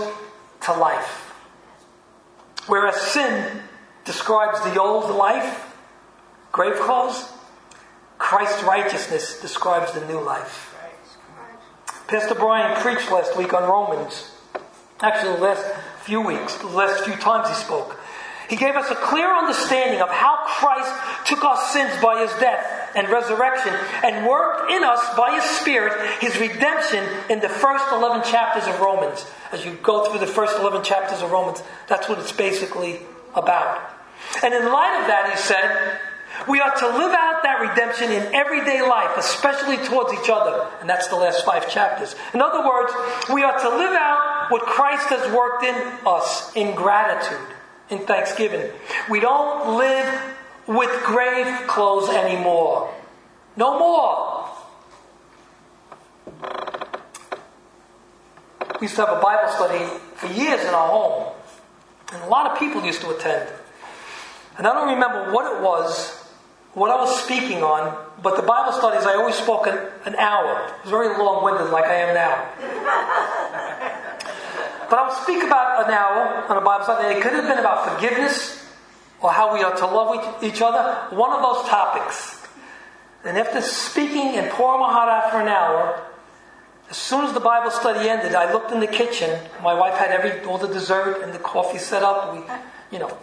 to 0.61 0.73
life." 0.73 1.33
Whereas 2.67 2.99
sin 2.99 3.63
describes 4.05 4.61
the 4.61 4.81
old 4.81 5.09
life, 5.11 5.65
grave 6.51 6.79
clothes, 6.79 7.33
Christ's 8.17 8.63
righteousness 8.63 9.39
describes 9.41 9.93
the 9.93 10.05
new 10.05 10.19
life. 10.19 10.75
Pastor 12.07 12.35
Brian 12.35 12.75
preached 12.81 13.11
last 13.11 13.37
week 13.37 13.53
on 13.53 13.63
Romans. 13.69 14.31
Actually, 15.01 15.35
the 15.35 15.41
last 15.41 15.65
few 16.03 16.21
weeks, 16.21 16.55
the 16.57 16.67
last 16.67 17.03
few 17.03 17.15
times 17.15 17.49
he 17.49 17.55
spoke. 17.55 17.99
He 18.49 18.55
gave 18.55 18.75
us 18.75 18.89
a 18.89 18.95
clear 18.95 19.27
understanding 19.27 20.01
of 20.01 20.09
how 20.09 20.37
Christ 20.45 21.27
took 21.27 21.43
our 21.43 21.57
sins 21.57 21.91
by 22.01 22.21
his 22.21 22.31
death 22.39 22.91
and 22.95 23.09
resurrection 23.09 23.73
and 24.03 24.25
worked 24.25 24.71
in 24.71 24.83
us 24.83 25.01
by 25.17 25.35
his 25.35 25.43
Spirit 25.43 25.93
his 26.21 26.39
redemption 26.39 27.03
in 27.29 27.41
the 27.41 27.49
first 27.49 27.83
11 27.91 28.23
chapters 28.23 28.65
of 28.65 28.79
Romans. 28.79 29.25
As 29.51 29.65
you 29.65 29.73
go 29.83 30.05
through 30.05 30.19
the 30.19 30.27
first 30.27 30.57
11 30.57 30.83
chapters 30.83 31.21
of 31.21 31.29
Romans, 31.29 31.61
that's 31.87 32.07
what 32.07 32.19
it's 32.19 32.31
basically 32.31 33.01
about. 33.35 33.81
And 34.41 34.53
in 34.53 34.65
light 34.71 35.01
of 35.01 35.07
that, 35.07 35.29
he 35.29 35.37
said, 35.37 35.99
we 36.47 36.59
are 36.59 36.73
to 36.75 36.85
live 36.85 37.13
out 37.13 37.43
that 37.43 37.59
redemption 37.59 38.11
in 38.11 38.33
everyday 38.33 38.81
life, 38.81 39.17
especially 39.17 39.77
towards 39.77 40.13
each 40.13 40.29
other. 40.29 40.69
And 40.81 40.89
that's 40.89 41.07
the 41.07 41.15
last 41.15 41.45
five 41.45 41.69
chapters. 41.69 42.15
In 42.33 42.41
other 42.41 42.67
words, 42.67 42.93
we 43.33 43.43
are 43.43 43.57
to 43.59 43.69
live 43.69 43.93
out 43.93 44.47
what 44.49 44.61
Christ 44.63 45.07
has 45.09 45.33
worked 45.33 45.63
in 45.63 45.75
us 46.05 46.55
in 46.55 46.75
gratitude, 46.75 47.55
in 47.89 47.99
thanksgiving. 47.99 48.71
We 49.09 49.19
don't 49.19 49.77
live 49.77 50.21
with 50.67 51.03
grave 51.03 51.67
clothes 51.67 52.09
anymore. 52.09 52.93
No 53.55 53.79
more. 53.79 54.49
We 58.79 58.85
used 58.85 58.95
to 58.97 59.05
have 59.05 59.17
a 59.17 59.21
Bible 59.21 59.51
study 59.53 59.85
for 60.15 60.27
years 60.27 60.61
in 60.61 60.73
our 60.73 60.89
home. 60.89 61.33
And 62.13 62.23
a 62.23 62.27
lot 62.27 62.51
of 62.51 62.59
people 62.59 62.83
used 62.83 63.01
to 63.01 63.09
attend. 63.09 63.49
And 64.57 64.67
I 64.67 64.73
don't 64.73 64.89
remember 64.89 65.31
what 65.33 65.51
it 65.51 65.61
was 65.61 66.26
what 66.77 66.91
I 66.91 66.95
was 67.01 67.23
speaking 67.23 67.63
on, 67.63 67.89
but 68.21 68.35
the 68.35 68.43
Bible 68.43 68.71
studies, 68.71 69.03
I 69.03 69.15
always 69.15 69.33
spoke 69.33 69.65
an, 69.65 69.79
an 70.05 70.15
hour. 70.15 70.61
It 70.77 70.83
was 70.83 70.91
very 70.91 71.07
long 71.17 71.43
winded, 71.43 71.71
like 71.71 71.85
I 71.85 71.95
am 72.05 72.13
now. 72.13 72.37
but 74.87 74.99
I 74.99 75.07
would 75.07 75.17
speak 75.23 75.41
about 75.41 75.87
an 75.87 75.91
hour 75.91 76.45
on 76.45 76.55
a 76.55 76.61
Bible 76.61 76.83
study. 76.83 77.17
It 77.17 77.23
could 77.23 77.33
have 77.33 77.47
been 77.47 77.57
about 77.57 77.89
forgiveness 77.89 78.63
or 79.21 79.31
how 79.31 79.55
we 79.55 79.63
are 79.63 79.75
to 79.75 79.85
love 79.87 80.43
each 80.43 80.61
other, 80.61 81.15
one 81.15 81.33
of 81.33 81.41
those 81.41 81.67
topics. 81.67 82.45
And 83.25 83.39
after 83.39 83.59
speaking 83.61 84.37
and 84.37 84.51
pouring 84.51 84.79
my 84.79 84.93
heart 84.93 85.09
out 85.09 85.31
for 85.31 85.41
an 85.41 85.47
hour, 85.47 85.99
as 86.91 86.97
soon 86.97 87.25
as 87.25 87.33
the 87.33 87.39
Bible 87.39 87.71
study 87.71 88.07
ended, 88.07 88.35
I 88.35 88.53
looked 88.53 88.71
in 88.71 88.81
the 88.81 88.87
kitchen. 88.87 89.39
My 89.63 89.73
wife 89.73 89.95
had 89.95 90.11
every 90.11 90.45
all 90.45 90.59
the 90.59 90.67
dessert 90.67 91.23
and 91.23 91.33
the 91.33 91.39
coffee 91.39 91.79
set 91.79 92.03
up. 92.03 92.35
We, 92.35 92.43
you 92.91 92.99
know, 92.99 93.17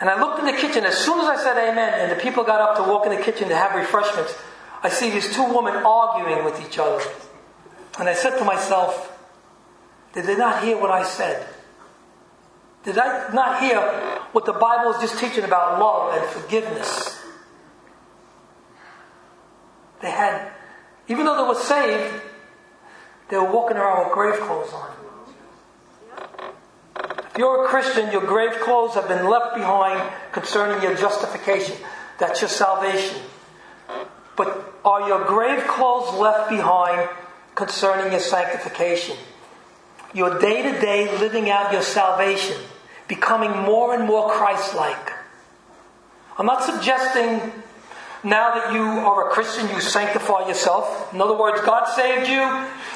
and 0.00 0.08
I 0.08 0.20
looked 0.20 0.38
in 0.38 0.46
the 0.46 0.52
kitchen. 0.52 0.84
As 0.84 0.96
soon 0.96 1.20
as 1.20 1.26
I 1.26 1.36
said 1.42 1.56
amen, 1.56 2.00
and 2.00 2.12
the 2.12 2.22
people 2.22 2.44
got 2.44 2.60
up 2.60 2.76
to 2.76 2.90
walk 2.90 3.06
in 3.06 3.14
the 3.14 3.22
kitchen 3.22 3.48
to 3.48 3.56
have 3.56 3.74
refreshments, 3.74 4.34
I 4.82 4.88
see 4.88 5.10
these 5.10 5.34
two 5.34 5.44
women 5.44 5.74
arguing 5.74 6.44
with 6.44 6.64
each 6.64 6.78
other. 6.78 7.02
And 7.98 8.08
I 8.08 8.14
said 8.14 8.38
to 8.38 8.44
myself, 8.44 9.18
Did 10.12 10.26
they 10.26 10.36
not 10.36 10.62
hear 10.62 10.78
what 10.78 10.90
I 10.90 11.02
said? 11.02 11.46
Did 12.84 12.96
I 12.96 13.32
not 13.32 13.60
hear 13.60 13.80
what 14.32 14.46
the 14.46 14.52
Bible 14.52 14.92
is 14.92 15.00
just 15.00 15.18
teaching 15.18 15.44
about 15.44 15.80
love 15.80 16.16
and 16.16 16.24
forgiveness? 16.30 17.20
They 20.00 20.10
had, 20.10 20.52
even 21.08 21.26
though 21.26 21.36
they 21.36 21.48
were 21.48 21.60
saved, 21.60 22.22
they 23.30 23.36
were 23.36 23.50
walking 23.50 23.76
around 23.76 24.04
with 24.04 24.14
grave 24.14 24.40
clothes 24.40 24.72
on 24.72 24.97
you're 27.38 27.64
a 27.64 27.68
Christian, 27.68 28.10
your 28.10 28.26
grave 28.26 28.60
clothes 28.60 28.94
have 28.94 29.06
been 29.06 29.28
left 29.28 29.54
behind 29.54 30.02
concerning 30.32 30.82
your 30.82 30.96
justification. 30.96 31.76
That's 32.18 32.40
your 32.40 32.50
salvation. 32.50 33.16
But 34.36 34.74
are 34.84 35.08
your 35.08 35.24
grave 35.24 35.64
clothes 35.66 36.12
left 36.18 36.50
behind 36.50 37.08
concerning 37.54 38.12
your 38.12 38.20
sanctification? 38.20 39.16
Your 40.12 40.38
day 40.38 40.62
to 40.62 40.80
day 40.80 41.16
living 41.18 41.48
out 41.48 41.72
your 41.72 41.82
salvation, 41.82 42.56
becoming 43.06 43.50
more 43.50 43.94
and 43.94 44.04
more 44.04 44.30
Christ 44.30 44.74
like. 44.74 45.12
I'm 46.38 46.46
not 46.46 46.64
suggesting 46.64 47.52
now 48.24 48.54
that 48.54 48.72
you 48.72 48.82
are 48.82 49.28
a 49.28 49.32
Christian, 49.32 49.68
you 49.68 49.80
sanctify 49.80 50.48
yourself. 50.48 51.12
In 51.14 51.20
other 51.20 51.36
words, 51.36 51.60
God 51.60 51.86
saved 51.94 52.28
you, 52.28 52.42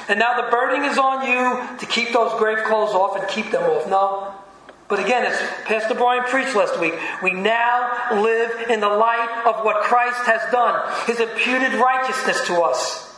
and 0.09 0.19
now 0.19 0.41
the 0.41 0.51
burden 0.51 0.85
is 0.85 0.99
on 0.99 1.27
you 1.27 1.79
to 1.79 1.87
keep 1.87 2.13
those 2.13 2.37
grave 2.39 2.59
clothes 2.65 2.95
off 2.95 3.17
and 3.17 3.29
keep 3.29 3.51
them 3.51 3.63
off. 3.63 3.89
No. 3.89 4.35
But 4.89 4.99
again, 4.99 5.25
as 5.25 5.39
Pastor 5.65 5.95
Brian 5.95 6.25
preached 6.25 6.55
last 6.55 6.79
week, 6.79 6.95
we 7.23 7.33
now 7.33 8.21
live 8.21 8.69
in 8.69 8.81
the 8.81 8.89
light 8.89 9.45
of 9.47 9.65
what 9.65 9.83
Christ 9.83 10.27
has 10.27 10.43
done, 10.53 10.83
his 11.07 11.21
imputed 11.21 11.75
righteousness 11.75 12.47
to 12.49 12.61
us. 12.61 13.12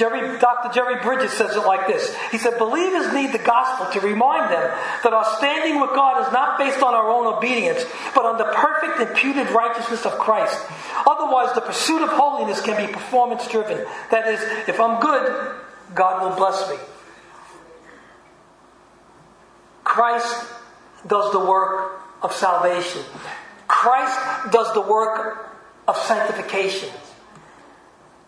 Jerry, 0.00 0.38
Dr. 0.38 0.72
Jerry 0.72 1.02
Bridges 1.02 1.30
says 1.34 1.54
it 1.54 1.66
like 1.66 1.86
this. 1.86 2.16
He 2.30 2.38
said, 2.38 2.58
Believers 2.58 3.12
need 3.12 3.32
the 3.32 3.38
gospel 3.38 3.92
to 3.92 4.00
remind 4.00 4.50
them 4.50 4.62
that 5.04 5.12
our 5.12 5.26
standing 5.36 5.78
with 5.78 5.90
God 5.90 6.26
is 6.26 6.32
not 6.32 6.58
based 6.58 6.82
on 6.82 6.94
our 6.94 7.10
own 7.10 7.26
obedience, 7.26 7.84
but 8.14 8.24
on 8.24 8.38
the 8.38 8.44
perfect 8.44 9.10
imputed 9.10 9.50
righteousness 9.50 10.06
of 10.06 10.12
Christ. 10.12 10.58
Otherwise, 11.06 11.54
the 11.54 11.60
pursuit 11.60 12.00
of 12.00 12.08
holiness 12.08 12.62
can 12.62 12.78
be 12.86 12.90
performance 12.90 13.46
driven. 13.46 13.86
That 14.10 14.26
is, 14.26 14.40
if 14.66 14.80
I'm 14.80 15.02
good, 15.02 15.54
God 15.94 16.22
will 16.22 16.34
bless 16.34 16.70
me. 16.70 16.76
Christ 19.84 20.46
does 21.06 21.30
the 21.30 21.40
work 21.40 22.00
of 22.22 22.32
salvation. 22.32 23.02
Christ 23.68 24.50
does 24.50 24.72
the 24.72 24.80
work 24.80 25.58
of 25.86 25.98
sanctification. 25.98 26.88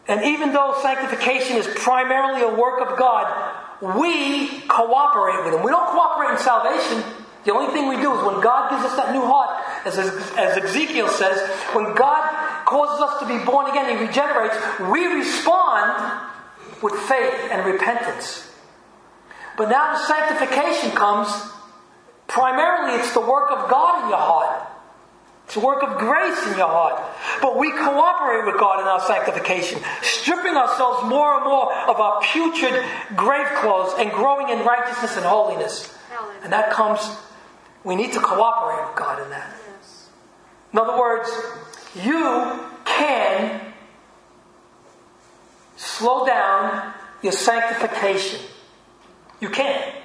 And 0.09 0.25
even 0.25 0.53
though 0.53 0.79
sanctification 0.83 1.57
is 1.57 1.67
primarily 1.67 2.43
a 2.43 2.55
work 2.55 2.81
of 2.81 2.99
God, 2.99 3.27
we 3.81 4.61
cooperate 4.63 5.45
with 5.45 5.55
Him. 5.55 5.63
We 5.63 5.71
don't 5.71 5.87
cooperate 5.87 6.33
in 6.33 6.39
salvation. 6.39 7.03
The 7.45 7.53
only 7.53 7.73
thing 7.73 7.89
we 7.89 7.97
do 7.97 8.15
is 8.17 8.25
when 8.25 8.41
God 8.41 8.71
gives 8.71 8.85
us 8.85 8.97
that 8.97 9.13
new 9.13 9.23
heart, 9.23 9.65
as, 9.87 9.99
as 9.99 10.65
Ezekiel 10.65 11.09
says, 11.09 11.41
when 11.75 11.95
God 11.95 12.65
causes 12.67 13.01
us 13.01 13.21
to 13.21 13.27
be 13.27 13.45
born 13.45 13.71
again, 13.71 13.97
He 13.97 14.05
regenerates, 14.05 14.57
we 14.91 15.07
respond 15.07 16.29
with 16.83 16.95
faith 16.95 17.49
and 17.51 17.65
repentance. 17.67 18.49
But 19.57 19.69
now 19.69 19.93
the 19.93 19.99
sanctification 20.07 20.93
comes, 20.93 21.29
primarily 22.27 22.99
it's 22.99 23.13
the 23.13 23.21
work 23.21 23.51
of 23.51 23.71
God 23.71 24.05
in 24.05 24.11
your 24.11 24.19
heart. 24.19 24.72
It's 25.53 25.59
a 25.59 25.67
work 25.67 25.83
of 25.83 25.99
grace 25.99 26.47
in 26.47 26.57
your 26.57 26.67
heart. 26.67 26.99
But 27.43 27.59
we 27.59 27.71
cooperate 27.73 28.47
with 28.51 28.59
God 28.59 28.81
in 28.81 28.87
our 28.87 29.01
sanctification, 29.01 29.83
stripping 30.01 30.57
ourselves 30.57 31.07
more 31.07 31.35
and 31.37 31.45
more 31.45 31.71
of 31.91 32.01
our 32.01 32.23
putrid 32.23 32.83
grave 33.15 33.47
clothes 33.57 33.93
and 33.99 34.11
growing 34.11 34.49
in 34.49 34.65
righteousness 34.65 35.15
and 35.19 35.27
holiness. 35.27 35.95
And 36.43 36.55
that 36.55 36.71
comes, 36.71 37.07
we 37.85 37.97
need 37.97 38.15
to 38.15 38.19
cooperate 38.19 38.89
with 38.89 38.97
God 38.97 39.23
in 39.23 39.29
that. 39.29 39.55
In 40.73 40.79
other 40.79 40.99
words, 40.99 41.31
you 42.03 42.59
can 42.87 43.75
slow 45.77 46.25
down 46.25 46.95
your 47.21 47.33
sanctification. 47.33 48.41
You 49.39 49.51
can, 49.51 49.97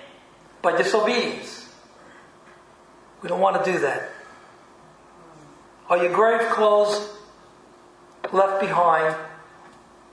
by 0.62 0.76
disobedience. 0.76 1.74
We 3.22 3.30
don't 3.30 3.40
want 3.40 3.64
to 3.64 3.72
do 3.72 3.80
that. 3.80 4.12
Are 5.90 5.98
your 5.98 6.12
grave 6.12 6.50
clothes 6.50 7.14
left 8.34 8.60
behind, 8.60 9.16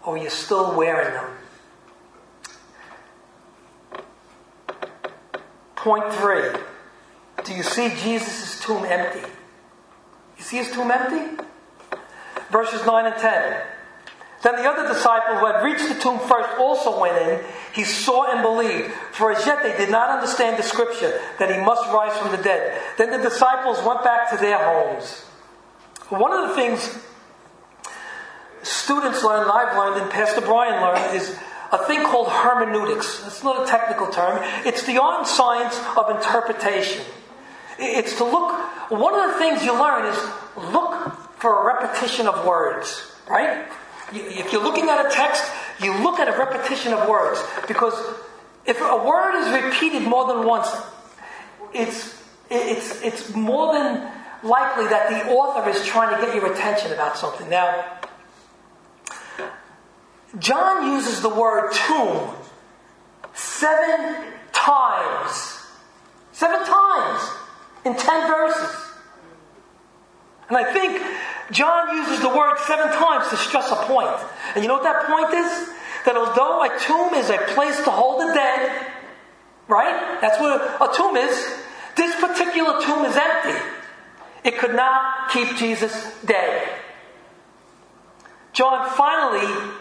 or 0.05 0.15
are 0.15 0.19
you 0.19 0.31
still 0.31 0.77
wearing 0.77 1.13
them? 1.15 1.31
Point 5.75 6.15
three. 6.15 6.51
Do 7.45 7.53
you 7.55 7.65
see 7.65 7.89
Jesus' 8.03 8.61
tomb 8.61 8.85
empty? 8.85 9.29
You 10.39 10.45
see 10.45 10.59
his 10.59 10.71
tomb 10.71 10.91
empty? 10.91 11.43
Verses 12.51 12.87
9 12.87 13.07
and 13.07 13.17
10. 13.17 13.61
Then 14.43 14.57
the 14.57 14.69
other 14.69 14.87
disciple 14.87 15.39
who 15.39 15.47
had 15.47 15.65
reached 15.65 15.89
the 15.89 16.01
tomb 16.01 16.21
first 16.21 16.49
also 16.59 17.01
went 17.01 17.17
in. 17.19 17.45
He 17.73 17.83
saw 17.83 18.31
and 18.31 18.43
believed, 18.43 18.93
for 19.13 19.33
as 19.33 19.45
yet 19.45 19.63
they 19.63 19.77
did 19.77 19.91
not 19.91 20.11
understand 20.11 20.57
the 20.57 20.63
scripture 20.63 21.21
that 21.39 21.51
he 21.51 21.61
must 21.61 21.85
rise 21.93 22.17
from 22.17 22.31
the 22.31 22.43
dead. 22.43 22.81
Then 22.97 23.11
the 23.11 23.19
disciples 23.19 23.83
went 23.85 24.05
back 24.05 24.31
to 24.31 24.37
their 24.37 24.59
homes. 24.59 25.25
One 26.11 26.33
of 26.33 26.49
the 26.49 26.55
things 26.55 26.99
students 28.63 29.23
learn, 29.25 29.49
I've 29.51 29.77
learned, 29.77 30.03
and 30.03 30.11
Pastor 30.11 30.41
Brian 30.41 30.83
learned, 30.83 31.17
is 31.17 31.37
a 31.73 31.79
thing 31.87 32.03
called 32.05 32.29
hermeneutics. 32.29 33.23
It's 33.27 33.43
not 33.43 33.63
a 33.63 33.67
technical 33.67 34.09
term, 34.09 34.41
it's 34.67 34.85
the 34.85 35.01
art 35.01 35.21
and 35.21 35.27
science 35.27 35.79
of 35.97 36.11
interpretation. 36.11 37.05
It's 37.79 38.17
to 38.19 38.25
look, 38.25 38.53
one 38.91 39.19
of 39.19 39.33
the 39.33 39.39
things 39.39 39.65
you 39.65 39.73
learn 39.73 40.07
is 40.07 40.19
look 40.73 41.13
for 41.39 41.63
a 41.63 41.67
repetition 41.67 42.27
of 42.27 42.47
words, 42.47 43.13
right? 43.29 43.67
If 44.13 44.53
you're 44.53 44.63
looking 44.63 44.89
at 44.89 45.05
a 45.07 45.11
text, 45.11 45.51
you 45.83 45.93
look 46.03 46.21
at 46.21 46.29
a 46.29 46.39
repetition 46.39 46.93
of 46.93 47.09
words. 47.09 47.43
Because 47.67 47.95
if 48.65 48.81
a 48.81 49.05
word 49.05 49.35
is 49.41 49.63
repeated 49.65 50.03
more 50.03 50.27
than 50.27 50.47
once, 50.47 50.69
it's, 51.73 52.23
it's, 52.49 53.03
it's 53.03 53.35
more 53.35 53.75
than 53.75 54.09
likely 54.45 54.87
that 54.89 55.09
the 55.11 55.33
author 55.33 55.69
is 55.71 55.85
trying 55.85 56.15
to 56.15 56.25
get 56.25 56.35
your 56.35 56.53
attention 56.53 56.93
about 56.93 57.17
something. 57.17 57.49
Now, 57.49 58.01
John 60.39 60.93
uses 60.93 61.23
the 61.23 61.29
word 61.29 61.73
tomb 61.73 62.35
seven 63.33 64.33
times. 64.53 65.61
Seven 66.33 66.67
times 66.67 67.31
in 67.85 67.95
ten 67.97 68.27
verses. 68.27 68.77
And 70.49 70.59
I 70.59 70.73
think 70.73 71.01
John 71.51 71.97
uses 71.97 72.21
the 72.21 72.29
word 72.29 72.59
seven 72.67 72.89
times 72.89 73.31
to 73.31 73.37
stress 73.37 73.71
a 73.71 73.77
point. 73.87 74.11
And 74.55 74.63
you 74.63 74.69
know 74.69 74.75
what 74.75 74.83
that 74.83 75.07
point 75.07 75.33
is? 75.33 75.71
That 76.05 76.17
although 76.17 76.63
a 76.63 76.79
tomb 76.81 77.15
is 77.15 77.31
a 77.31 77.39
place 77.55 77.83
to 77.85 77.91
hold 77.91 78.21
the 78.21 78.35
dead, 78.35 78.87
right? 79.69 80.21
That's 80.21 80.39
what 80.39 80.61
a, 80.61 80.93
tomb 80.95 81.17
is. 81.17 81.33
This 81.97 82.15
particular 82.17 82.83
tomb 82.83 83.05
is 83.07 83.17
empty. 83.17 83.74
It 84.45 84.59
could 84.59 84.75
not 84.75 85.31
keep 85.31 85.57
Jesus 85.57 86.13
dead. 86.25 86.69
John 88.53 88.89
finally 88.91 89.73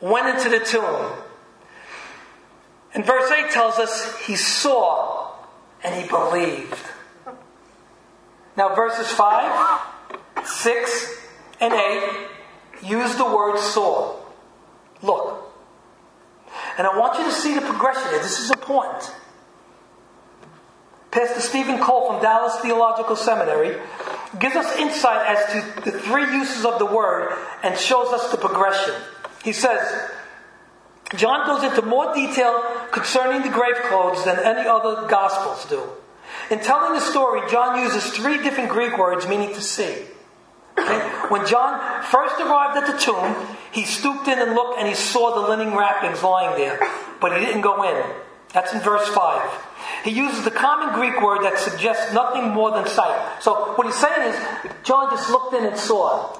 went 0.00 0.36
into 0.36 0.48
the 0.48 0.64
tomb. 0.64 1.12
And 2.94 3.04
verse 3.04 3.30
8 3.30 3.50
tells 3.50 3.78
us 3.78 4.18
he 4.26 4.34
saw 4.34 5.34
and 5.84 5.94
he 5.94 6.08
believed. 6.08 6.74
Now, 8.56 8.74
verses 8.74 9.08
5, 9.08 9.80
6, 10.44 11.16
and 11.60 11.72
8 11.72 12.28
use 12.82 13.14
the 13.16 13.24
word 13.24 13.58
saw. 13.58 14.16
Look. 15.02 15.52
And 16.76 16.86
I 16.86 16.98
want 16.98 17.18
you 17.18 17.24
to 17.24 17.32
see 17.32 17.54
the 17.54 17.60
progression 17.60 18.02
here. 18.10 18.18
This 18.18 18.40
is 18.40 18.50
important. 18.50 19.14
Pastor 21.12 21.40
Steven 21.40 21.78
Cole 21.78 22.10
from 22.10 22.22
Dallas 22.22 22.56
Theological 22.60 23.16
Seminary 23.16 23.78
gives 24.38 24.56
us 24.56 24.74
insight 24.78 25.26
as 25.28 25.52
to 25.52 25.90
the 25.90 25.98
three 25.98 26.24
uses 26.24 26.64
of 26.64 26.78
the 26.78 26.86
word 26.86 27.38
and 27.62 27.76
shows 27.76 28.08
us 28.14 28.30
the 28.30 28.38
progression. 28.38 28.94
He 29.44 29.52
says, 29.52 30.10
John 31.14 31.46
goes 31.46 31.64
into 31.64 31.82
more 31.82 32.14
detail 32.14 32.64
concerning 32.92 33.42
the 33.42 33.54
grave 33.54 33.76
clothes 33.84 34.24
than 34.24 34.38
any 34.38 34.66
other 34.66 35.06
Gospels 35.06 35.68
do. 35.68 35.82
In 36.50 36.60
telling 36.60 36.94
the 36.94 37.00
story, 37.00 37.42
John 37.50 37.78
uses 37.82 38.10
three 38.10 38.42
different 38.42 38.70
Greek 38.70 38.96
words 38.96 39.28
meaning 39.28 39.52
to 39.54 39.60
see. 39.60 39.94
Okay? 40.78 40.98
When 41.28 41.46
John 41.46 42.02
first 42.04 42.40
arrived 42.40 42.78
at 42.78 42.90
the 42.90 42.98
tomb, 42.98 43.36
he 43.70 43.84
stooped 43.84 44.28
in 44.28 44.38
and 44.38 44.54
looked 44.54 44.78
and 44.78 44.88
he 44.88 44.94
saw 44.94 45.34
the 45.34 45.46
linen 45.46 45.76
wrappings 45.76 46.22
lying 46.22 46.56
there, 46.56 46.80
but 47.20 47.38
he 47.38 47.44
didn't 47.44 47.60
go 47.60 47.82
in. 47.82 48.02
That's 48.52 48.72
in 48.72 48.80
verse 48.80 49.08
5. 49.08 49.50
He 50.04 50.10
uses 50.10 50.44
the 50.44 50.50
common 50.50 50.94
Greek 50.94 51.22
word 51.22 51.42
that 51.42 51.58
suggests 51.58 52.12
nothing 52.12 52.50
more 52.50 52.70
than 52.70 52.86
sight. 52.86 53.42
So 53.42 53.74
what 53.74 53.86
he's 53.86 53.96
saying 53.96 54.34
is, 54.34 54.72
John 54.82 55.10
just 55.10 55.30
looked 55.30 55.54
in 55.54 55.64
and 55.64 55.76
saw. 55.76 56.38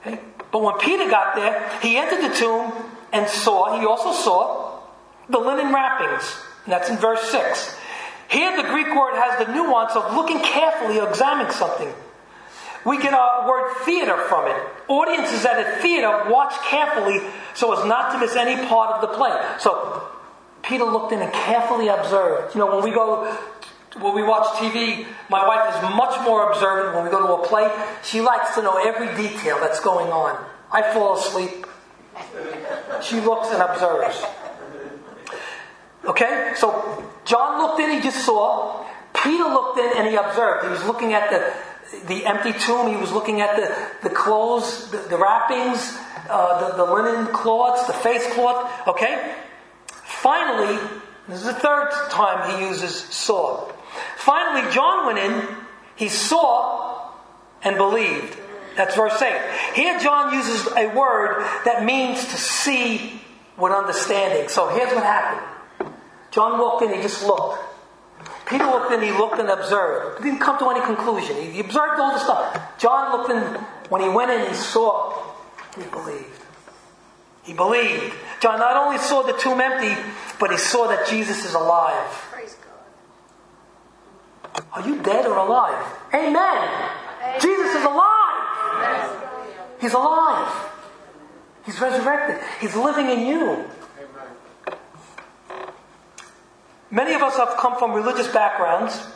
Okay? 0.00 0.20
But 0.50 0.62
when 0.62 0.78
Peter 0.78 1.08
got 1.08 1.36
there, 1.36 1.70
he 1.80 1.96
entered 1.96 2.30
the 2.30 2.34
tomb 2.34 2.72
and 3.12 3.28
saw, 3.28 3.78
he 3.78 3.86
also 3.86 4.12
saw 4.12 4.80
the 5.28 5.38
linen 5.38 5.72
wrappings. 5.72 6.36
And 6.64 6.72
that's 6.72 6.88
in 6.88 6.96
verse 6.96 7.22
6. 7.30 7.76
Here, 8.28 8.56
the 8.56 8.68
Greek 8.68 8.88
word 8.88 9.14
has 9.14 9.46
the 9.46 9.52
nuance 9.52 9.94
of 9.94 10.14
looking 10.14 10.40
carefully 10.40 10.98
or 10.98 11.08
examining 11.08 11.52
something. 11.52 11.92
We 12.84 12.98
get 12.98 13.14
our 13.14 13.48
word 13.48 13.74
theater 13.84 14.16
from 14.28 14.48
it. 14.48 14.56
Audiences 14.88 15.44
at 15.44 15.58
a 15.58 15.82
theater 15.82 16.30
watch 16.30 16.54
carefully 16.64 17.20
so 17.54 17.72
as 17.72 17.84
not 17.84 18.12
to 18.12 18.18
miss 18.18 18.36
any 18.36 18.66
part 18.68 18.94
of 18.94 19.00
the 19.00 19.16
play. 19.16 19.36
So, 19.58 20.08
Peter 20.66 20.84
looked 20.84 21.12
in 21.12 21.22
and 21.22 21.32
carefully 21.32 21.88
observed. 21.88 22.54
You 22.54 22.60
know, 22.60 22.74
when 22.74 22.82
we 22.82 22.90
go, 22.90 23.24
when 24.00 24.14
we 24.14 24.22
watch 24.22 24.46
TV, 24.58 25.06
my 25.30 25.46
wife 25.46 25.76
is 25.76 25.82
much 25.94 26.20
more 26.24 26.50
observant. 26.50 26.96
When 26.96 27.04
we 27.04 27.10
go 27.10 27.24
to 27.24 27.42
a 27.42 27.46
play, 27.46 27.70
she 28.02 28.20
likes 28.20 28.54
to 28.56 28.62
know 28.62 28.76
every 28.76 29.06
detail 29.16 29.58
that's 29.60 29.80
going 29.80 30.10
on. 30.10 30.44
I 30.72 30.82
fall 30.92 31.16
asleep. 31.16 31.66
She 33.02 33.20
looks 33.20 33.48
and 33.50 33.62
observes. 33.62 34.22
Okay? 36.04 36.52
So 36.56 37.12
John 37.24 37.62
looked 37.62 37.80
in, 37.80 37.90
he 37.90 38.00
just 38.00 38.24
saw. 38.24 38.84
Peter 39.14 39.44
looked 39.44 39.78
in 39.78 39.92
and 39.96 40.08
he 40.08 40.16
observed. 40.16 40.64
He 40.64 40.70
was 40.70 40.84
looking 40.84 41.14
at 41.14 41.30
the, 41.30 42.06
the 42.06 42.26
empty 42.26 42.52
tomb, 42.52 42.88
he 42.88 42.96
was 42.96 43.12
looking 43.12 43.40
at 43.40 43.56
the, 43.56 44.08
the 44.08 44.14
clothes, 44.14 44.90
the, 44.90 44.98
the 44.98 45.16
wrappings, 45.16 45.96
uh, 46.28 46.70
the, 46.70 46.76
the 46.76 46.92
linen 46.92 47.32
cloths, 47.32 47.86
the 47.86 47.92
face 47.92 48.26
cloth. 48.34 48.88
Okay? 48.88 49.34
Finally, 50.26 50.76
this 51.28 51.38
is 51.38 51.46
the 51.46 51.54
third 51.54 51.88
time 52.10 52.58
he 52.58 52.66
uses 52.66 52.92
saw. 52.92 53.70
Finally, 54.16 54.72
John 54.74 55.06
went 55.06 55.20
in, 55.20 55.56
he 55.94 56.08
saw 56.08 57.12
and 57.62 57.76
believed. 57.76 58.36
That's 58.76 58.96
verse 58.96 59.22
8. 59.22 59.32
Here, 59.76 59.96
John 60.00 60.34
uses 60.34 60.66
a 60.76 60.88
word 60.88 61.46
that 61.64 61.84
means 61.84 62.24
to 62.24 62.36
see 62.36 63.22
with 63.56 63.70
understanding. 63.70 64.48
So 64.48 64.66
here's 64.66 64.92
what 64.92 65.04
happened 65.04 65.94
John 66.32 66.58
walked 66.58 66.82
in, 66.82 66.92
he 66.92 67.02
just 67.02 67.24
looked. 67.24 67.62
Peter 68.46 68.64
looked 68.64 68.90
in, 68.90 69.02
he 69.02 69.12
looked 69.12 69.38
and 69.38 69.48
observed. 69.48 70.18
He 70.18 70.24
didn't 70.28 70.40
come 70.40 70.58
to 70.58 70.70
any 70.70 70.80
conclusion. 70.80 71.36
He 71.36 71.60
observed 71.60 72.00
all 72.00 72.14
the 72.14 72.18
stuff. 72.18 72.78
John 72.78 73.16
looked 73.16 73.30
in, 73.30 73.60
when 73.90 74.02
he 74.02 74.08
went 74.08 74.32
in, 74.32 74.48
he 74.48 74.54
saw, 74.54 75.22
he 75.76 75.84
believed. 75.84 76.45
He 77.46 77.52
believed. 77.52 78.12
John 78.40 78.58
not 78.58 78.76
only 78.76 78.98
saw 78.98 79.22
the 79.22 79.32
tomb 79.32 79.60
empty, 79.60 79.94
but 80.40 80.50
he 80.50 80.58
saw 80.58 80.88
that 80.88 81.06
Jesus 81.06 81.44
is 81.44 81.54
alive. 81.54 82.10
Praise 82.32 82.56
God. 84.52 84.64
Are 84.72 84.86
you 84.86 85.00
dead 85.00 85.26
or 85.26 85.38
alive? 85.38 85.86
Amen. 86.12 86.34
Amen. 86.34 87.40
Jesus 87.40 87.72
is 87.72 87.84
alive. 87.84 89.22
He's 89.80 89.94
alive. 89.94 90.52
He's 91.64 91.80
resurrected. 91.80 92.42
He's 92.60 92.74
living 92.74 93.10
in 93.10 93.26
you. 93.26 93.64
Many 96.90 97.14
of 97.14 97.22
us 97.22 97.36
have 97.36 97.56
come 97.58 97.78
from 97.78 97.92
religious 97.92 98.26
backgrounds, 98.28 99.06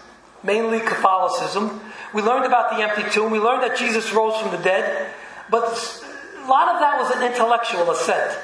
mainly 0.44 0.78
Catholicism. 0.78 1.80
We 2.14 2.22
learned 2.22 2.46
about 2.46 2.76
the 2.76 2.82
empty 2.82 3.10
tomb. 3.10 3.32
We 3.32 3.40
learned 3.40 3.64
that 3.64 3.76
Jesus 3.76 4.12
rose 4.12 4.36
from 4.40 4.52
the 4.52 4.58
dead. 4.58 5.12
But 5.50 6.04
lot 6.50 6.74
of 6.74 6.80
that 6.80 6.98
was 6.98 7.16
an 7.16 7.22
intellectual 7.22 7.90
assent. 7.90 8.36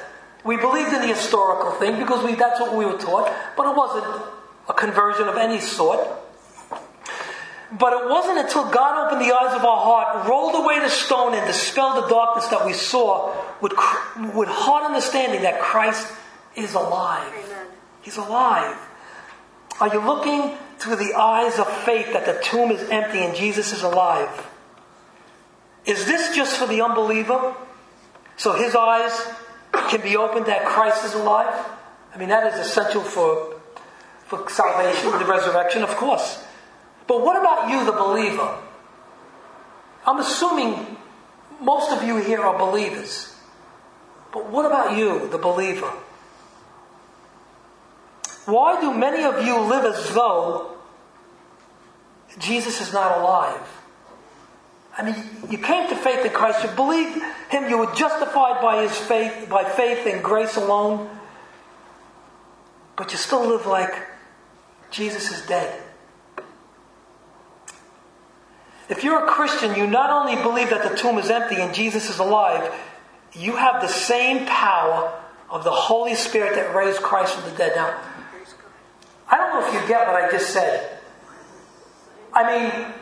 We 0.45 0.55
believed 0.55 0.93
in 0.93 1.01
the 1.01 1.07
historical 1.07 1.71
thing 1.71 1.99
because 1.99 2.23
we, 2.23 2.35
that's 2.35 2.59
what 2.59 2.73
we 2.73 2.85
were 2.85 2.97
taught, 2.97 3.31
but 3.57 3.67
it 3.67 3.75
wasn't 3.75 4.23
a 4.69 4.73
conversion 4.73 5.27
of 5.27 5.35
any 5.35 5.59
sort. 5.59 6.07
But 7.69 7.91
it 7.91 8.09
wasn't 8.09 8.39
until 8.39 8.71
God 8.71 9.07
opened 9.07 9.29
the 9.29 9.35
eyes 9.35 9.53
of 9.53 9.65
our 9.65 9.83
heart, 9.83 10.29
rolled 10.29 10.55
away 10.55 10.79
the 10.79 10.89
stone, 10.89 11.33
and 11.33 11.45
dispelled 11.45 12.01
the 12.01 12.07
darkness 12.07 12.47
that 12.47 12.65
we 12.65 12.71
saw 12.71 13.35
with, 13.59 13.73
with 14.33 14.47
heart 14.47 14.85
understanding 14.85 15.41
that 15.41 15.59
Christ 15.59 16.07
is 16.55 16.73
alive. 16.75 17.27
Amen. 17.27 17.67
He's 18.01 18.15
alive. 18.15 18.77
Are 19.81 19.93
you 19.93 19.99
looking 19.99 20.57
through 20.79 20.95
the 20.95 21.13
eyes 21.13 21.59
of 21.59 21.67
faith 21.83 22.13
that 22.13 22.25
the 22.25 22.39
tomb 22.41 22.71
is 22.71 22.89
empty 22.89 23.19
and 23.19 23.35
Jesus 23.35 23.73
is 23.73 23.83
alive? 23.83 24.47
Is 25.85 26.05
this 26.05 26.33
just 26.33 26.55
for 26.55 26.67
the 26.67 26.81
unbeliever? 26.81 27.53
So 28.37 28.53
his 28.53 28.75
eyes 28.75 29.11
can 29.89 30.01
be 30.01 30.15
opened 30.15 30.45
that 30.45 30.65
Christ 30.65 31.03
is 31.03 31.13
alive? 31.13 31.53
I 32.13 32.17
mean, 32.17 32.29
that 32.29 32.53
is 32.53 32.65
essential 32.65 33.01
for, 33.01 33.59
for 34.25 34.49
salvation, 34.49 35.11
the 35.11 35.25
resurrection, 35.25 35.83
of 35.83 35.89
course. 35.97 36.43
But 37.07 37.21
what 37.21 37.37
about 37.37 37.69
you, 37.69 37.85
the 37.85 37.91
believer? 37.91 38.57
I'm 40.05 40.19
assuming 40.19 40.97
most 41.59 41.91
of 41.91 42.03
you 42.03 42.17
here 42.17 42.41
are 42.41 42.57
believers. 42.57 43.33
But 44.31 44.49
what 44.49 44.65
about 44.65 44.97
you, 44.97 45.27
the 45.29 45.37
believer? 45.37 45.91
Why 48.45 48.79
do 48.79 48.93
many 48.93 49.23
of 49.23 49.45
you 49.45 49.59
live 49.59 49.83
as 49.83 50.13
though 50.13 50.77
Jesus 52.39 52.79
is 52.81 52.93
not 52.93 53.17
alive? 53.17 53.67
I 54.97 55.03
mean, 55.03 55.15
you 55.49 55.59
came 55.59 55.87
to 55.89 55.95
faith 55.95 56.25
in 56.25 56.31
Christ, 56.31 56.63
you 56.63 56.69
believed 56.71 57.21
Him, 57.49 57.69
you 57.69 57.77
were 57.77 57.93
justified 57.93 58.61
by 58.61 58.81
His 58.81 58.97
faith, 58.97 59.47
by 59.47 59.63
faith 59.63 60.07
and 60.07 60.23
grace 60.23 60.57
alone, 60.57 61.09
but 62.95 63.11
you 63.11 63.17
still 63.17 63.45
live 63.47 63.67
like 63.67 63.93
Jesus 64.89 65.31
is 65.31 65.45
dead. 65.45 65.83
If 68.89 69.03
you're 69.03 69.23
a 69.23 69.27
Christian, 69.27 69.75
you 69.75 69.85
not 69.85 70.09
only 70.09 70.41
believe 70.41 70.69
that 70.69 70.89
the 70.89 70.95
tomb 70.95 71.17
is 71.19 71.29
empty 71.29 71.57
and 71.57 71.75
Jesus 71.75 72.09
is 72.09 72.19
alive, 72.19 72.73
you 73.33 73.55
have 73.55 73.81
the 73.81 73.87
same 73.87 74.45
power 74.47 75.13
of 75.49 75.63
the 75.63 75.71
Holy 75.71 76.15
Spirit 76.15 76.55
that 76.55 76.73
raised 76.73 77.01
Christ 77.01 77.35
from 77.35 77.51
the 77.51 77.57
dead. 77.57 77.73
Now, 77.75 77.99
I 79.29 79.37
don't 79.37 79.59
know 79.59 79.67
if 79.67 79.73
you 79.73 79.87
get 79.87 80.07
what 80.07 80.15
I 80.15 80.31
just 80.31 80.51
said. 80.51 80.99
I 82.33 82.59
mean, 82.59 82.93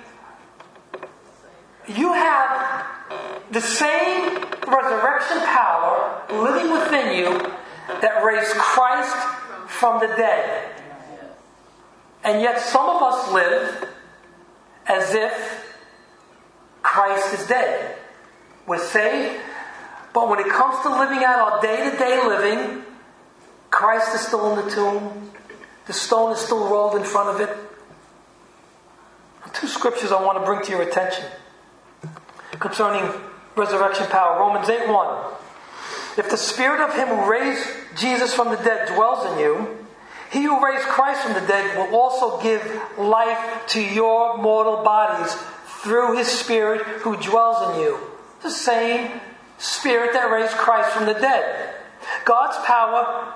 you 1.87 2.13
have 2.13 2.95
the 3.51 3.61
same 3.61 4.35
resurrection 4.67 5.37
power 5.45 6.23
living 6.31 6.71
within 6.71 7.17
you 7.17 7.51
that 8.01 8.23
raised 8.23 8.53
Christ 8.55 9.15
from 9.67 9.99
the 9.99 10.07
dead. 10.15 10.71
And 12.23 12.41
yet, 12.41 12.59
some 12.59 12.89
of 12.89 13.03
us 13.03 13.31
live 13.31 13.89
as 14.87 15.13
if 15.13 15.75
Christ 16.81 17.39
is 17.39 17.47
dead. 17.47 17.95
We're 18.65 18.79
saved, 18.79 19.39
but 20.11 20.27
when 20.27 20.39
it 20.39 20.49
comes 20.49 20.81
to 20.83 20.89
living 20.89 21.23
out 21.23 21.53
our 21.53 21.61
day 21.61 21.89
to 21.89 21.97
day 21.97 22.25
living, 22.25 22.83
Christ 23.69 24.15
is 24.15 24.21
still 24.21 24.53
in 24.53 24.65
the 24.65 24.71
tomb. 24.71 25.31
The 25.85 25.93
stone 25.93 26.31
is 26.31 26.39
still 26.39 26.67
rolled 26.67 26.95
in 26.95 27.03
front 27.03 27.29
of 27.29 27.47
it. 27.47 27.55
Two 29.53 29.67
scriptures 29.67 30.11
I 30.11 30.21
want 30.21 30.39
to 30.39 30.45
bring 30.45 30.63
to 30.63 30.71
your 30.71 30.81
attention 30.81 31.25
concerning 32.59 33.09
resurrection 33.55 34.07
power. 34.07 34.39
Romans 34.39 34.69
8 34.69 34.87
1. 34.87 35.33
If 36.17 36.29
the 36.29 36.37
spirit 36.37 36.81
of 36.81 36.95
him 36.95 37.09
who 37.09 37.29
raised 37.29 37.67
Jesus 37.97 38.33
from 38.33 38.49
the 38.49 38.57
dead 38.57 38.87
dwells 38.87 39.25
in 39.31 39.39
you, 39.39 39.85
he 40.31 40.43
who 40.43 40.63
raised 40.63 40.85
Christ 40.85 41.21
from 41.21 41.33
the 41.33 41.47
dead 41.47 41.77
will 41.77 41.95
also 41.95 42.41
give 42.41 42.61
life 42.97 43.67
to 43.67 43.81
your 43.81 44.37
mortal 44.37 44.83
bodies 44.83 45.33
through 45.83 46.17
his 46.17 46.27
spirit 46.27 46.81
who 46.81 47.15
dwells 47.17 47.75
in 47.75 47.81
you. 47.81 47.99
The 48.41 48.49
same 48.49 49.21
spirit 49.57 50.13
that 50.13 50.31
raised 50.31 50.53
Christ 50.53 50.89
from 50.91 51.05
the 51.05 51.13
dead. 51.13 51.75
God's 52.23 52.57
power 52.65 53.33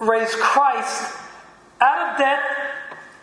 raised 0.00 0.34
Christ 0.34 1.14
out 1.80 2.12
of 2.12 2.18
death 2.18 2.42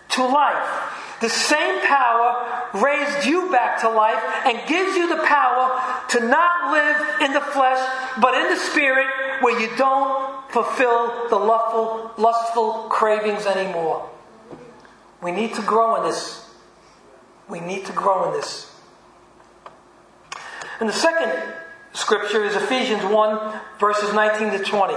to 0.09 0.25
life. 0.25 0.98
The 1.21 1.29
same 1.29 1.81
power 1.81 2.69
raised 2.73 3.25
you 3.25 3.51
back 3.51 3.81
to 3.81 3.89
life 3.89 4.23
and 4.45 4.67
gives 4.67 4.95
you 4.95 5.09
the 5.09 5.21
power 5.23 6.05
to 6.09 6.19
not 6.21 6.71
live 6.71 7.21
in 7.21 7.33
the 7.33 7.41
flesh, 7.41 7.79
but 8.21 8.35
in 8.35 8.49
the 8.49 8.55
spirit, 8.55 9.07
where 9.41 9.59
you 9.59 9.69
don't 9.75 10.49
fulfill 10.51 11.29
the 11.29 11.35
lustful, 11.35 12.11
lustful 12.17 12.71
cravings 12.89 13.45
anymore. 13.45 14.09
We 15.21 15.31
need 15.31 15.53
to 15.55 15.61
grow 15.61 15.95
in 15.97 16.03
this. 16.03 16.49
We 17.49 17.59
need 17.59 17.85
to 17.87 17.91
grow 17.91 18.31
in 18.31 18.39
this. 18.39 18.73
And 20.79 20.87
the 20.87 20.93
second 20.93 21.53
scripture 21.93 22.45
is 22.45 22.55
Ephesians 22.55 23.03
1, 23.03 23.59
verses 23.79 24.13
19 24.13 24.51
to 24.51 24.63
20. 24.63 24.95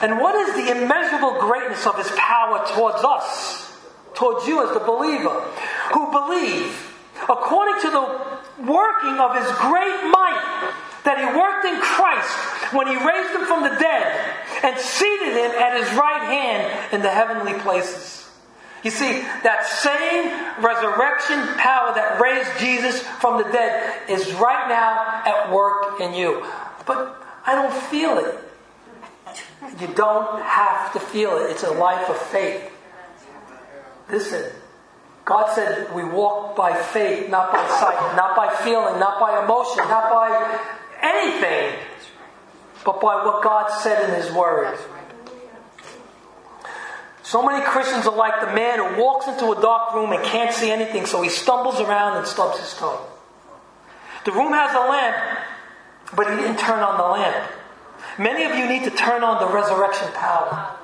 And 0.00 0.18
what 0.18 0.34
is 0.34 0.54
the 0.54 0.72
immeasurable 0.72 1.38
greatness 1.38 1.86
of 1.86 1.96
his 1.96 2.10
power 2.16 2.66
towards 2.74 3.04
us? 3.04 3.73
Towards 4.14 4.46
you 4.46 4.62
as 4.66 4.72
the 4.74 4.84
believer 4.84 5.40
who 5.92 6.10
believe 6.10 6.94
according 7.28 7.80
to 7.82 7.90
the 7.90 8.04
working 8.66 9.16
of 9.18 9.34
his 9.36 9.50
great 9.58 10.10
might 10.10 10.72
that 11.04 11.18
he 11.18 11.26
worked 11.36 11.64
in 11.66 11.80
Christ 11.80 12.72
when 12.72 12.86
he 12.86 12.96
raised 12.96 13.30
him 13.34 13.46
from 13.46 13.62
the 13.62 13.76
dead 13.78 14.34
and 14.62 14.78
seated 14.78 15.36
him 15.36 15.50
at 15.52 15.76
his 15.76 15.92
right 15.96 16.22
hand 16.24 16.94
in 16.94 17.02
the 17.02 17.10
heavenly 17.10 17.54
places. 17.60 18.30
You 18.82 18.90
see, 18.90 19.20
that 19.42 19.66
same 19.66 20.28
resurrection 20.62 21.40
power 21.56 21.94
that 21.94 22.20
raised 22.20 22.58
Jesus 22.58 23.00
from 23.00 23.38
the 23.38 23.50
dead 23.50 24.10
is 24.10 24.32
right 24.34 24.68
now 24.68 25.22
at 25.24 25.52
work 25.52 26.00
in 26.00 26.14
you. 26.14 26.44
But 26.86 27.16
I 27.46 27.54
don't 27.54 27.72
feel 27.72 28.18
it. 28.18 28.38
You 29.80 29.88
don't 29.94 30.42
have 30.42 30.92
to 30.92 31.00
feel 31.00 31.38
it. 31.38 31.50
It's 31.50 31.62
a 31.62 31.72
life 31.72 32.08
of 32.10 32.16
faith. 32.16 32.70
Listen, 34.10 34.52
God 35.24 35.54
said 35.54 35.94
we 35.94 36.04
walk 36.04 36.56
by 36.56 36.74
faith, 36.74 37.30
not 37.30 37.50
by 37.52 37.66
sight, 37.68 38.16
not 38.16 38.36
by 38.36 38.54
feeling, 38.62 39.00
not 39.00 39.18
by 39.18 39.42
emotion, 39.42 39.88
not 39.88 40.10
by 40.10 40.58
anything, 41.02 41.78
but 42.84 43.00
by 43.00 43.24
what 43.24 43.42
God 43.42 43.70
said 43.82 44.08
in 44.08 44.22
His 44.22 44.32
Word. 44.32 44.78
So 47.22 47.42
many 47.42 47.64
Christians 47.64 48.06
are 48.06 48.14
like 48.14 48.40
the 48.40 48.52
man 48.54 48.78
who 48.78 49.02
walks 49.02 49.26
into 49.26 49.50
a 49.50 49.60
dark 49.60 49.94
room 49.94 50.12
and 50.12 50.22
can't 50.22 50.54
see 50.54 50.70
anything, 50.70 51.06
so 51.06 51.22
he 51.22 51.30
stumbles 51.30 51.80
around 51.80 52.18
and 52.18 52.26
stubs 52.26 52.58
his 52.58 52.74
toe. 52.74 53.00
The 54.26 54.32
room 54.32 54.52
has 54.52 54.74
a 54.74 54.88
lamp, 54.90 55.38
but 56.14 56.30
he 56.30 56.36
didn't 56.36 56.58
turn 56.58 56.80
on 56.80 56.98
the 56.98 57.04
lamp. 57.04 57.50
Many 58.18 58.44
of 58.44 58.56
you 58.56 58.68
need 58.68 58.84
to 58.84 58.90
turn 58.90 59.24
on 59.24 59.40
the 59.40 59.52
resurrection 59.52 60.08
power. 60.12 60.76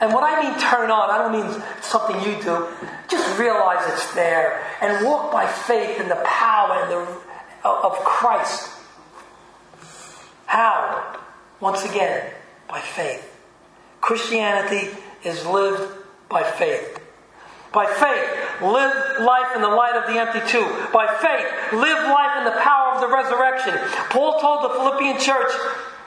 And 0.00 0.12
what 0.12 0.22
I 0.24 0.42
mean 0.42 0.58
turn 0.60 0.90
on, 0.90 1.10
I 1.10 1.18
don't 1.18 1.32
mean 1.32 1.62
something 1.80 2.16
you 2.20 2.40
do. 2.42 2.68
Just 3.08 3.38
realize 3.38 3.82
it's 3.92 4.14
there 4.14 4.62
and 4.82 5.04
walk 5.06 5.32
by 5.32 5.46
faith 5.46 6.00
in 6.00 6.08
the 6.08 6.20
power 6.24 6.82
and 6.82 6.90
the, 6.90 7.68
of 7.68 7.92
Christ. 8.04 8.70
How? 10.44 11.18
Once 11.60 11.84
again, 11.84 12.30
by 12.68 12.80
faith. 12.80 13.32
Christianity 14.00 14.90
is 15.24 15.46
lived 15.46 15.92
by 16.28 16.42
faith. 16.42 17.00
By 17.72 17.86
faith, 17.86 18.62
live 18.62 19.20
life 19.20 19.54
in 19.54 19.62
the 19.62 19.68
light 19.68 19.96
of 19.96 20.06
the 20.06 20.18
empty 20.20 20.40
tomb. 20.50 20.70
By 20.92 21.06
faith, 21.20 21.72
live 21.72 22.04
life 22.04 22.38
in 22.38 22.44
the 22.44 22.58
power 22.60 22.94
of 22.94 23.00
the 23.00 23.08
resurrection. 23.08 23.76
Paul 24.10 24.40
told 24.40 24.64
the 24.64 24.74
Philippian 24.74 25.18
church, 25.18 25.50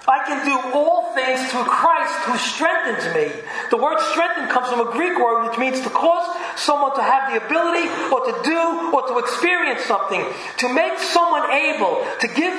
I 0.08 0.24
can 0.26 0.46
do 0.46 0.56
all 0.74 1.14
things 1.14 1.52
through 1.52 1.66
Christ 1.66 2.14
who 2.26 2.38
strengthens 2.38 3.14
me. 3.14 3.32
The 3.70 3.78
word 3.78 4.00
strengthen 4.12 4.48
comes 4.48 4.70
from 4.70 4.88
a 4.88 4.92
Greek 4.92 5.20
word 5.20 5.50
which 5.50 5.60
means 5.60 5.82
to 5.82 5.90
cause 5.90 6.26
someone 6.56 6.96
to 6.96 7.04
have 7.04 7.32
the 7.32 7.46
ability 7.46 7.88
or 8.14 8.26
to 8.26 8.34
do 8.44 8.92
or 8.94 9.08
to 9.08 9.18
experience 9.20 9.82
something, 9.82 10.26
to 10.58 10.74
make 10.74 10.98
someone 11.00 11.52
able, 11.52 12.06
to 12.22 12.28
give 12.28 12.56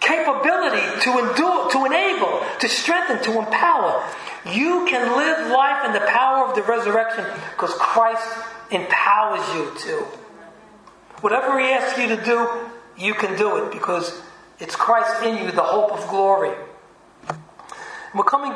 capability, 0.00 0.82
to 1.02 1.10
endure, 1.18 1.70
to 1.70 1.84
enable, 1.86 2.42
to 2.58 2.68
strengthen, 2.68 3.22
to 3.22 3.38
empower. 3.38 4.04
You 4.44 4.84
can 4.88 5.16
live 5.16 5.50
life 5.50 5.86
in 5.86 5.92
the 5.92 6.04
power 6.06 6.48
of 6.48 6.56
the 6.56 6.62
resurrection 6.62 7.24
because 7.52 7.72
Christ 7.74 8.26
empowers 8.70 9.46
you 9.54 9.72
to. 9.86 10.04
Whatever 11.20 11.58
He 11.60 11.66
asks 11.66 11.98
you 11.98 12.08
to 12.08 12.22
do, 12.24 12.48
you 12.98 13.14
can 13.14 13.38
do 13.38 13.64
it 13.64 13.72
because 13.72 14.20
it's 14.58 14.74
Christ 14.74 15.22
in 15.22 15.44
you, 15.44 15.52
the 15.52 15.62
hope 15.62 15.92
of 15.92 16.08
glory. 16.08 16.50
We're 18.14 18.24
coming, 18.24 18.52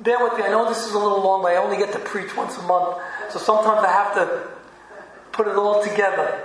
bear 0.00 0.22
with 0.22 0.36
me, 0.36 0.42
I 0.42 0.48
know 0.48 0.68
this 0.68 0.84
is 0.86 0.92
a 0.92 0.98
little 0.98 1.22
long, 1.22 1.42
but 1.42 1.52
I 1.52 1.56
only 1.56 1.76
get 1.76 1.92
to 1.92 2.00
preach 2.00 2.36
once 2.36 2.58
a 2.58 2.62
month, 2.62 2.98
so 3.30 3.38
sometimes 3.38 3.84
I 3.84 3.92
have 3.92 4.14
to 4.14 4.48
put 5.30 5.46
it 5.46 5.56
all 5.56 5.82
together. 5.82 6.44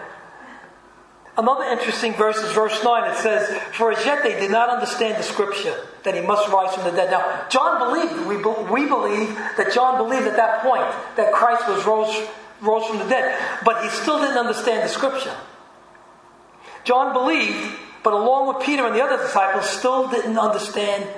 Another 1.36 1.64
interesting 1.64 2.14
verse 2.14 2.38
is 2.38 2.52
verse 2.52 2.84
9. 2.84 3.10
It 3.10 3.18
says, 3.18 3.60
For 3.74 3.92
as 3.92 4.06
yet 4.06 4.22
they 4.22 4.40
did 4.40 4.52
not 4.52 4.70
understand 4.70 5.18
the 5.18 5.24
scripture 5.24 5.76
that 6.04 6.14
he 6.14 6.22
must 6.22 6.48
rise 6.50 6.76
from 6.76 6.84
the 6.84 6.92
dead. 6.92 7.10
Now, 7.10 7.48
John 7.50 7.80
believed, 7.80 8.28
we, 8.28 8.38
we 8.72 8.88
believe 8.88 9.36
that 9.58 9.74
John 9.74 9.98
believed 9.98 10.28
at 10.28 10.36
that 10.36 10.62
point 10.62 10.86
that 11.16 11.34
Christ 11.34 11.68
was 11.68 11.84
rose, 11.88 12.16
rose 12.62 12.86
from 12.86 13.00
the 13.00 13.06
dead, 13.06 13.36
but 13.66 13.84
he 13.84 13.90
still 13.90 14.20
didn't 14.20 14.38
understand 14.38 14.84
the 14.84 14.90
scripture. 14.90 15.36
John 16.84 17.14
believed, 17.14 17.80
but 18.04 18.14
along 18.14 18.54
with 18.54 18.64
Peter 18.64 18.86
and 18.86 18.96
the 18.96 19.02
other 19.02 19.18
disciples, 19.18 19.68
still 19.68 20.10
didn't 20.10 20.38
understand 20.38 21.10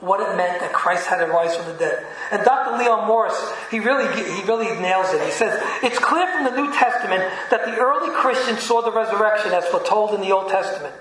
what 0.00 0.20
it 0.20 0.36
meant 0.36 0.60
that 0.60 0.72
Christ 0.72 1.06
had 1.06 1.24
to 1.24 1.26
rise 1.26 1.56
from 1.56 1.66
the 1.72 1.78
dead. 1.78 2.04
And 2.30 2.44
Dr. 2.44 2.76
Leon 2.76 3.06
Morris, 3.06 3.36
he 3.70 3.80
really, 3.80 4.04
he 4.12 4.42
really 4.44 4.68
nails 4.80 5.12
it. 5.12 5.24
He 5.24 5.30
says, 5.30 5.58
It's 5.82 5.98
clear 5.98 6.30
from 6.32 6.44
the 6.44 6.50
New 6.50 6.72
Testament 6.72 7.24
that 7.50 7.64
the 7.64 7.76
early 7.78 8.10
Christians 8.14 8.62
saw 8.62 8.82
the 8.82 8.92
resurrection 8.92 9.52
as 9.52 9.64
foretold 9.66 10.14
in 10.14 10.20
the 10.20 10.32
Old 10.32 10.50
Testament. 10.50 10.94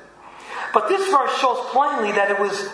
But 0.73 0.87
this 0.87 1.09
verse 1.11 1.37
shows 1.39 1.59
plainly 1.71 2.13
that 2.13 2.31
it 2.31 2.39
was 2.39 2.69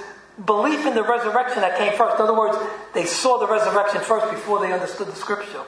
belief 0.45 0.85
in 0.85 0.93
the 0.93 1.03
resurrection 1.03 1.61
that 1.61 1.77
came 1.77 1.93
first. 1.97 2.17
In 2.17 2.23
other 2.23 2.37
words, 2.37 2.57
they 2.93 3.05
saw 3.05 3.39
the 3.39 3.47
resurrection 3.47 4.01
first 4.01 4.29
before 4.31 4.59
they 4.59 4.71
understood 4.71 5.07
the 5.07 5.15
scripture. 5.15 5.63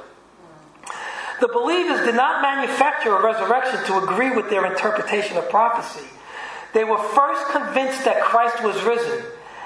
The 1.41 1.47
believers 1.47 2.05
did 2.05 2.15
not 2.15 2.41
manufacture 2.41 3.15
a 3.15 3.21
resurrection 3.21 3.83
to 3.87 4.03
agree 4.03 4.31
with 4.35 4.49
their 4.49 4.65
interpretation 4.65 5.35
of 5.37 5.49
prophecy. 5.49 6.05
They 6.73 6.83
were 6.83 6.97
first 6.97 7.45
convinced 7.51 8.05
that 8.05 8.21
Christ 8.21 8.63
was 8.63 8.81
risen. 8.83 9.23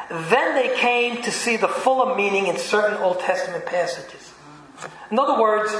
Then 0.09 0.55
they 0.55 0.77
came 0.77 1.21
to 1.23 1.31
see 1.31 1.57
the 1.57 1.67
fuller 1.67 2.15
meaning 2.15 2.47
in 2.47 2.57
certain 2.57 2.97
Old 2.97 3.19
Testament 3.19 3.65
passages. 3.65 4.33
In 5.11 5.19
other 5.19 5.41
words, 5.41 5.75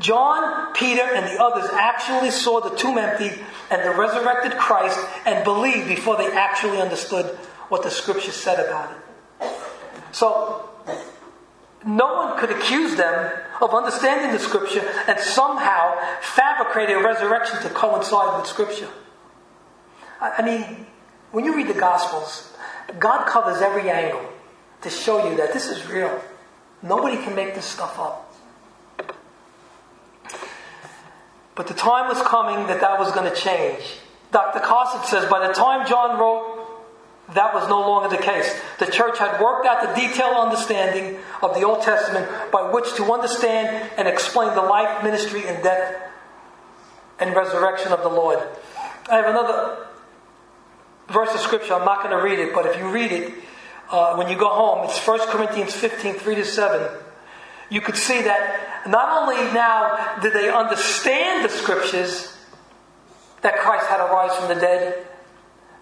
John, 0.00 0.72
Peter, 0.74 1.02
and 1.02 1.26
the 1.26 1.42
others 1.42 1.68
actually 1.72 2.30
saw 2.30 2.60
the 2.60 2.74
tomb 2.76 2.98
empty 2.98 3.30
and 3.70 3.82
the 3.84 3.90
resurrected 3.90 4.52
Christ 4.52 4.98
and 5.26 5.44
believed 5.44 5.88
before 5.88 6.16
they 6.16 6.30
actually 6.32 6.80
understood 6.80 7.26
what 7.68 7.82
the 7.82 7.90
scripture 7.90 8.32
said 8.32 8.66
about 8.66 8.90
it. 8.92 9.52
So, 10.12 10.68
no 11.84 12.14
one 12.14 12.38
could 12.38 12.50
accuse 12.50 12.96
them 12.96 13.32
of 13.60 13.74
understanding 13.74 14.32
the 14.32 14.38
scripture 14.38 14.86
and 15.06 15.18
somehow 15.20 15.96
fabricate 16.20 16.90
a 16.90 17.02
resurrection 17.02 17.60
to 17.62 17.68
coincide 17.70 18.38
with 18.38 18.48
scripture. 18.48 18.88
I 20.20 20.42
mean, 20.42 20.86
when 21.30 21.44
you 21.44 21.54
read 21.56 21.68
the 21.68 21.78
gospels, 21.78 22.49
God 22.98 23.26
covers 23.28 23.60
every 23.62 23.90
angle 23.90 24.24
to 24.82 24.90
show 24.90 25.28
you 25.28 25.36
that 25.36 25.52
this 25.52 25.68
is 25.68 25.86
real. 25.86 26.20
Nobody 26.82 27.16
can 27.16 27.34
make 27.34 27.54
this 27.54 27.66
stuff 27.66 27.98
up. 27.98 28.26
But 31.54 31.66
the 31.66 31.74
time 31.74 32.08
was 32.08 32.20
coming 32.22 32.66
that 32.68 32.80
that 32.80 32.98
was 32.98 33.12
going 33.12 33.30
to 33.30 33.36
change. 33.36 33.82
Dr. 34.32 34.60
Carson 34.60 35.04
says 35.04 35.28
by 35.28 35.46
the 35.46 35.52
time 35.52 35.86
John 35.86 36.18
wrote, 36.18 36.56
that 37.34 37.54
was 37.54 37.68
no 37.68 37.80
longer 37.80 38.08
the 38.08 38.22
case. 38.22 38.58
The 38.78 38.86
church 38.86 39.18
had 39.18 39.40
worked 39.40 39.66
out 39.66 39.82
the 39.82 40.00
detailed 40.00 40.36
understanding 40.36 41.18
of 41.42 41.54
the 41.54 41.62
Old 41.62 41.82
Testament 41.82 42.28
by 42.50 42.70
which 42.70 42.94
to 42.94 43.12
understand 43.12 43.90
and 43.96 44.08
explain 44.08 44.54
the 44.54 44.62
life, 44.62 45.04
ministry, 45.04 45.46
and 45.46 45.62
death 45.62 45.96
and 47.20 47.36
resurrection 47.36 47.92
of 47.92 48.02
the 48.02 48.08
Lord. 48.08 48.40
I 49.08 49.16
have 49.16 49.26
another 49.26 49.86
verse 51.12 51.34
of 51.34 51.40
scripture. 51.40 51.74
I'm 51.74 51.84
not 51.84 52.02
going 52.02 52.16
to 52.16 52.22
read 52.22 52.38
it, 52.38 52.54
but 52.54 52.66
if 52.66 52.78
you 52.78 52.90
read 52.90 53.12
it 53.12 53.34
uh, 53.90 54.14
when 54.16 54.28
you 54.28 54.36
go 54.36 54.48
home, 54.48 54.84
it's 54.88 55.06
1 55.06 55.20
Corinthians 55.28 55.74
15 55.74 56.14
3 56.14 56.34
to 56.36 56.44
7 56.44 56.88
you 57.70 57.80
could 57.80 57.96
see 57.96 58.20
that 58.22 58.86
not 58.86 59.22
only 59.22 59.36
now 59.54 60.18
did 60.20 60.32
they 60.32 60.50
understand 60.50 61.44
the 61.44 61.48
scriptures 61.48 62.36
that 63.42 63.56
Christ 63.58 63.86
had 63.86 64.00
arisen 64.00 64.36
from 64.38 64.48
the 64.54 64.60
dead, 64.60 65.06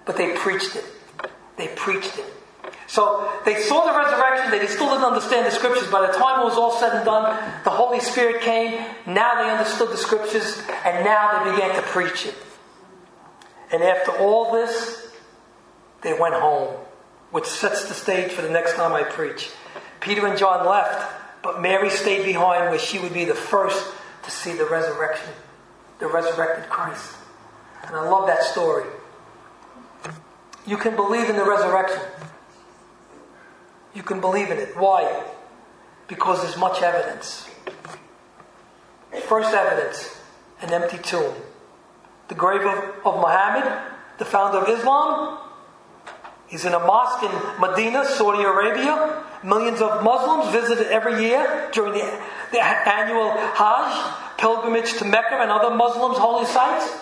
but 0.05 0.17
they 0.17 0.37
preached 0.37 0.77
it. 0.77 0.85
They 1.57 1.69
preached 1.69 2.17
it. 2.19 2.27
So 2.87 3.33
they 3.45 3.61
saw 3.63 3.91
the 3.91 3.99
resurrection, 3.99 4.51
they 4.51 4.67
still 4.67 4.91
didn't 4.91 5.05
understand 5.05 5.47
the 5.47 5.51
scriptures. 5.51 5.91
By 5.91 6.07
the 6.07 6.13
time 6.13 6.41
it 6.41 6.45
was 6.45 6.55
all 6.55 6.73
said 6.79 6.95
and 6.95 7.05
done, 7.05 7.25
the 7.65 7.71
Holy 7.71 8.01
Spirit 8.01 8.43
came, 8.43 8.85
now 9.07 9.43
they 9.43 9.51
understood 9.51 9.91
the 9.91 9.97
scriptures, 9.97 10.63
and 10.85 11.05
now 11.05 11.45
they 11.45 11.51
began 11.51 11.75
to 11.75 11.83
preach 11.83 12.27
it. 12.27 12.35
And 13.73 13.83
after 13.83 14.13
all 14.13 14.53
this, 14.53 15.08
they 16.03 16.19
went 16.19 16.35
home, 16.35 16.75
which 17.31 17.47
sets 17.47 17.89
the 17.89 17.95
stage 17.95 18.33
for 18.33 18.43
the 18.43 18.51
next 18.51 18.75
time 18.75 18.93
I 18.93 19.03
preach. 19.03 19.51
Peter 20.01 20.27
and 20.27 20.39
John 20.39 20.67
left, 20.67 21.15
but 21.43 21.61
Mary 21.61 21.91
stayed 21.91 22.25
behind 22.25 22.71
where 22.71 22.79
she 22.79 22.99
would 22.99 23.13
be 23.13 23.25
the 23.25 23.35
first 23.35 23.93
to 24.23 24.31
see 24.31 24.53
the 24.53 24.65
resurrection, 24.65 25.33
the 25.99 26.07
resurrected 26.07 26.69
Christ. 26.71 27.15
And 27.87 27.97
I 27.97 28.09
love 28.09 28.27
that 28.27 28.43
story. 28.43 28.85
You 30.67 30.77
can 30.77 30.97
believe 30.97 31.31
in 31.31 31.37
the 31.37 31.45
resurrection. 31.45 32.03
You 33.95 34.03
can 34.03 34.21
believe 34.21 34.51
in 34.51 34.59
it. 34.59 34.77
Why? 34.77 35.25
Because 36.07 36.43
there's 36.43 36.57
much 36.57 36.83
evidence. 36.83 37.49
First 39.27 39.55
evidence 39.55 40.19
an 40.61 40.73
empty 40.73 40.99
tomb. 40.99 41.35
The 42.29 42.35
grave 42.35 42.63
of, 42.63 43.07
of 43.07 43.21
Muhammad, 43.21 43.93
the 44.19 44.25
founder 44.25 44.59
of 44.59 44.69
Islam, 44.69 45.39
He's 46.49 46.65
in 46.65 46.73
a 46.73 46.79
mosque 46.79 47.23
in 47.23 47.61
Medina, 47.61 48.05
Saudi 48.05 48.43
Arabia. 48.43 49.23
Millions 49.45 49.81
of 49.81 50.03
Muslims 50.03 50.51
visit 50.51 50.79
it 50.79 50.89
every 50.89 51.23
year 51.23 51.69
during 51.73 51.93
the, 51.93 52.21
the 52.53 52.63
annual 52.63 53.31
Hajj, 53.31 54.39
pilgrimage 54.39 54.95
to 54.95 55.05
Mecca 55.05 55.35
and 55.35 55.51
other 55.51 55.75
Muslims' 55.75 56.17
holy 56.17 56.47
sites. 56.47 56.99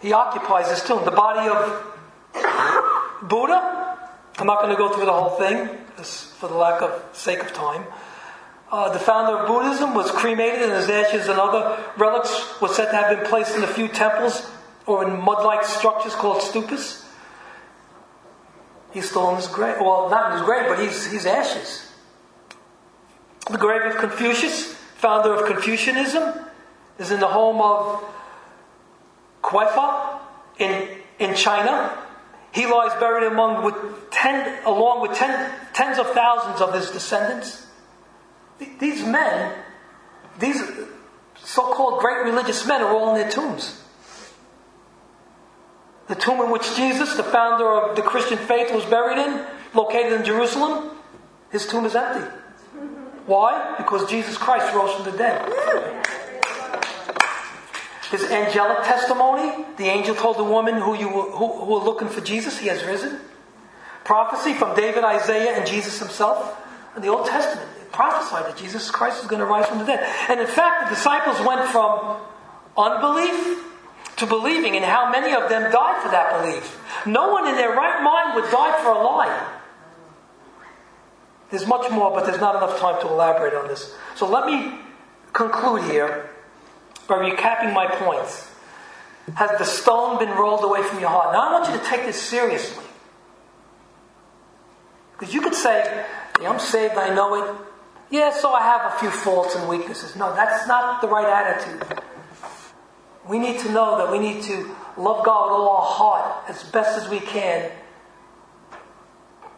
He 0.00 0.12
occupies 0.12 0.68
this 0.68 0.86
tomb. 0.86 1.04
The 1.06 1.10
body 1.10 1.48
of 1.48 3.28
Buddha, 3.28 3.98
I'm 4.36 4.46
not 4.46 4.60
going 4.60 4.70
to 4.70 4.76
go 4.76 4.92
through 4.92 5.06
the 5.06 5.12
whole 5.12 5.38
thing 5.38 5.68
for 6.38 6.48
the 6.48 6.54
lack 6.54 6.82
of 6.82 7.02
sake 7.14 7.40
of 7.40 7.54
time. 7.54 7.84
Uh, 8.70 8.92
the 8.92 8.98
founder 8.98 9.38
of 9.38 9.46
Buddhism 9.46 9.94
was 9.94 10.10
cremated, 10.10 10.62
and 10.62 10.72
his 10.72 10.90
ashes 10.90 11.28
and 11.28 11.38
other 11.38 11.82
relics 11.96 12.60
were 12.60 12.68
said 12.68 12.90
to 12.90 12.96
have 12.96 13.16
been 13.16 13.24
placed 13.26 13.56
in 13.56 13.62
a 13.62 13.66
few 13.66 13.88
temples 13.88 14.50
or 14.84 15.08
in 15.08 15.18
mud-like 15.18 15.64
structures 15.64 16.14
called 16.14 16.42
stupas. 16.42 17.03
He's 18.94 19.10
still 19.10 19.28
in 19.30 19.36
his 19.36 19.48
grave. 19.48 19.76
Well, 19.80 20.08
not 20.08 20.30
in 20.30 20.38
his 20.38 20.46
grave, 20.46 20.66
but 20.68 20.78
he's, 20.78 21.10
he's 21.10 21.26
ashes. 21.26 21.90
The 23.50 23.58
grave 23.58 23.82
of 23.82 23.96
Confucius, 23.96 24.72
founder 24.72 25.34
of 25.34 25.46
Confucianism, 25.46 26.46
is 26.98 27.10
in 27.10 27.18
the 27.18 27.26
home 27.26 27.60
of 27.60 28.04
Qufu 29.42 30.20
in, 30.58 30.88
in 31.18 31.34
China. 31.34 31.98
He 32.52 32.66
lies 32.66 32.98
buried 33.00 33.26
among 33.26 33.64
with 33.64 34.10
ten, 34.10 34.64
along 34.64 35.02
with 35.02 35.18
ten, 35.18 35.52
tens 35.72 35.98
of 35.98 36.10
thousands 36.12 36.60
of 36.60 36.72
his 36.72 36.90
descendants. 36.92 37.66
These 38.78 39.04
men, 39.04 39.58
these 40.38 40.62
so 41.36 41.74
called 41.74 41.98
great 41.98 42.24
religious 42.24 42.64
men, 42.64 42.80
are 42.80 42.94
all 42.94 43.12
in 43.12 43.20
their 43.20 43.30
tombs. 43.30 43.82
The 46.08 46.14
tomb 46.14 46.40
in 46.40 46.50
which 46.50 46.76
Jesus, 46.76 47.14
the 47.16 47.22
founder 47.22 47.66
of 47.66 47.96
the 47.96 48.02
Christian 48.02 48.36
faith, 48.36 48.74
was 48.74 48.84
buried 48.84 49.18
in, 49.18 49.44
located 49.74 50.12
in 50.12 50.24
Jerusalem, 50.24 50.90
his 51.50 51.66
tomb 51.66 51.86
is 51.86 51.94
empty. 51.94 52.30
Why? 53.26 53.74
Because 53.78 54.08
Jesus 54.10 54.36
Christ 54.36 54.74
rose 54.74 54.92
from 54.94 55.10
the 55.10 55.16
dead. 55.16 55.40
His 58.10 58.24
angelic 58.24 58.84
testimony, 58.84 59.64
the 59.76 59.86
angel 59.86 60.14
told 60.14 60.36
the 60.36 60.44
woman 60.44 60.74
who, 60.74 60.94
you 60.94 61.08
were, 61.08 61.30
who, 61.30 61.52
who 61.52 61.72
were 61.72 61.84
looking 61.84 62.08
for 62.08 62.20
Jesus, 62.20 62.58
he 62.58 62.68
has 62.68 62.84
risen. 62.84 63.18
Prophecy 64.04 64.52
from 64.52 64.76
David, 64.76 65.04
Isaiah, 65.04 65.56
and 65.56 65.66
Jesus 65.66 65.98
himself. 65.98 66.60
In 66.94 67.02
the 67.02 67.08
Old 67.08 67.26
Testament, 67.26 67.66
it 67.80 67.90
prophesied 67.90 68.46
that 68.46 68.56
Jesus 68.56 68.90
Christ 68.90 69.20
was 69.20 69.28
going 69.28 69.40
to 69.40 69.46
rise 69.46 69.66
from 69.66 69.78
the 69.78 69.86
dead. 69.86 70.06
And 70.28 70.38
in 70.38 70.46
fact, 70.46 70.90
the 70.90 70.94
disciples 70.94 71.40
went 71.46 71.66
from 71.70 72.18
unbelief 72.76 73.64
to 74.16 74.26
believing, 74.26 74.76
and 74.76 74.84
how 74.84 75.10
many 75.10 75.34
of 75.34 75.48
them 75.48 75.70
died 75.72 76.02
for 76.02 76.10
that 76.10 76.40
belief. 76.40 76.80
No 77.06 77.32
one 77.32 77.48
in 77.48 77.56
their 77.56 77.70
right 77.70 78.02
mind 78.02 78.34
would 78.36 78.50
die 78.50 78.82
for 78.82 78.90
a 78.90 79.02
lie. 79.02 79.60
There's 81.50 81.66
much 81.66 81.90
more, 81.90 82.10
but 82.10 82.26
there's 82.26 82.40
not 82.40 82.56
enough 82.56 82.78
time 82.80 83.00
to 83.02 83.08
elaborate 83.08 83.54
on 83.54 83.68
this. 83.68 83.94
So 84.16 84.28
let 84.28 84.46
me 84.46 84.78
conclude 85.32 85.84
here 85.90 86.30
by 87.06 87.16
recapping 87.16 87.72
my 87.72 87.86
points. 87.86 88.50
Has 89.34 89.58
the 89.58 89.64
stone 89.64 90.18
been 90.18 90.30
rolled 90.30 90.64
away 90.64 90.82
from 90.82 91.00
your 91.00 91.08
heart? 91.08 91.32
Now 91.32 91.48
I 91.48 91.52
want 91.52 91.72
you 91.72 91.78
to 91.78 91.84
take 91.84 92.04
this 92.06 92.20
seriously. 92.20 92.84
Because 95.12 95.32
you 95.32 95.40
could 95.40 95.54
say, 95.54 96.04
I'm 96.40 96.58
saved, 96.58 96.94
I 96.94 97.14
know 97.14 97.34
it. 97.34 97.56
Yeah, 98.10 98.32
so 98.32 98.52
I 98.52 98.60
have 98.60 98.94
a 98.94 98.98
few 98.98 99.10
faults 99.10 99.54
and 99.54 99.68
weaknesses. 99.68 100.14
No, 100.16 100.34
that's 100.34 100.66
not 100.66 101.00
the 101.00 101.08
right 101.08 101.26
attitude. 101.26 102.00
We 103.28 103.38
need 103.38 103.58
to 103.60 103.72
know 103.72 103.98
that 103.98 104.12
we 104.12 104.18
need 104.18 104.42
to 104.44 104.74
love 104.96 105.24
God 105.24 105.46
with 105.46 105.52
all 105.52 105.76
our 105.76 105.82
heart 105.82 106.50
as 106.50 106.62
best 106.64 106.98
as 106.98 107.08
we 107.08 107.20
can. 107.20 107.70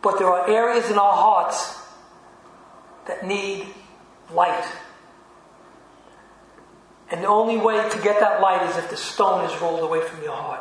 But 0.02 0.18
there 0.18 0.28
are 0.28 0.48
areas 0.48 0.88
in 0.90 0.98
our 0.98 1.16
hearts 1.16 1.78
that 3.06 3.26
need 3.26 3.66
light. 4.32 4.64
And 7.10 7.22
the 7.22 7.28
only 7.28 7.56
way 7.56 7.88
to 7.88 7.98
get 8.02 8.20
that 8.20 8.40
light 8.40 8.68
is 8.70 8.76
if 8.76 8.90
the 8.90 8.96
stone 8.96 9.44
is 9.44 9.60
rolled 9.60 9.80
away 9.80 10.00
from 10.00 10.22
your 10.22 10.34
heart. 10.34 10.60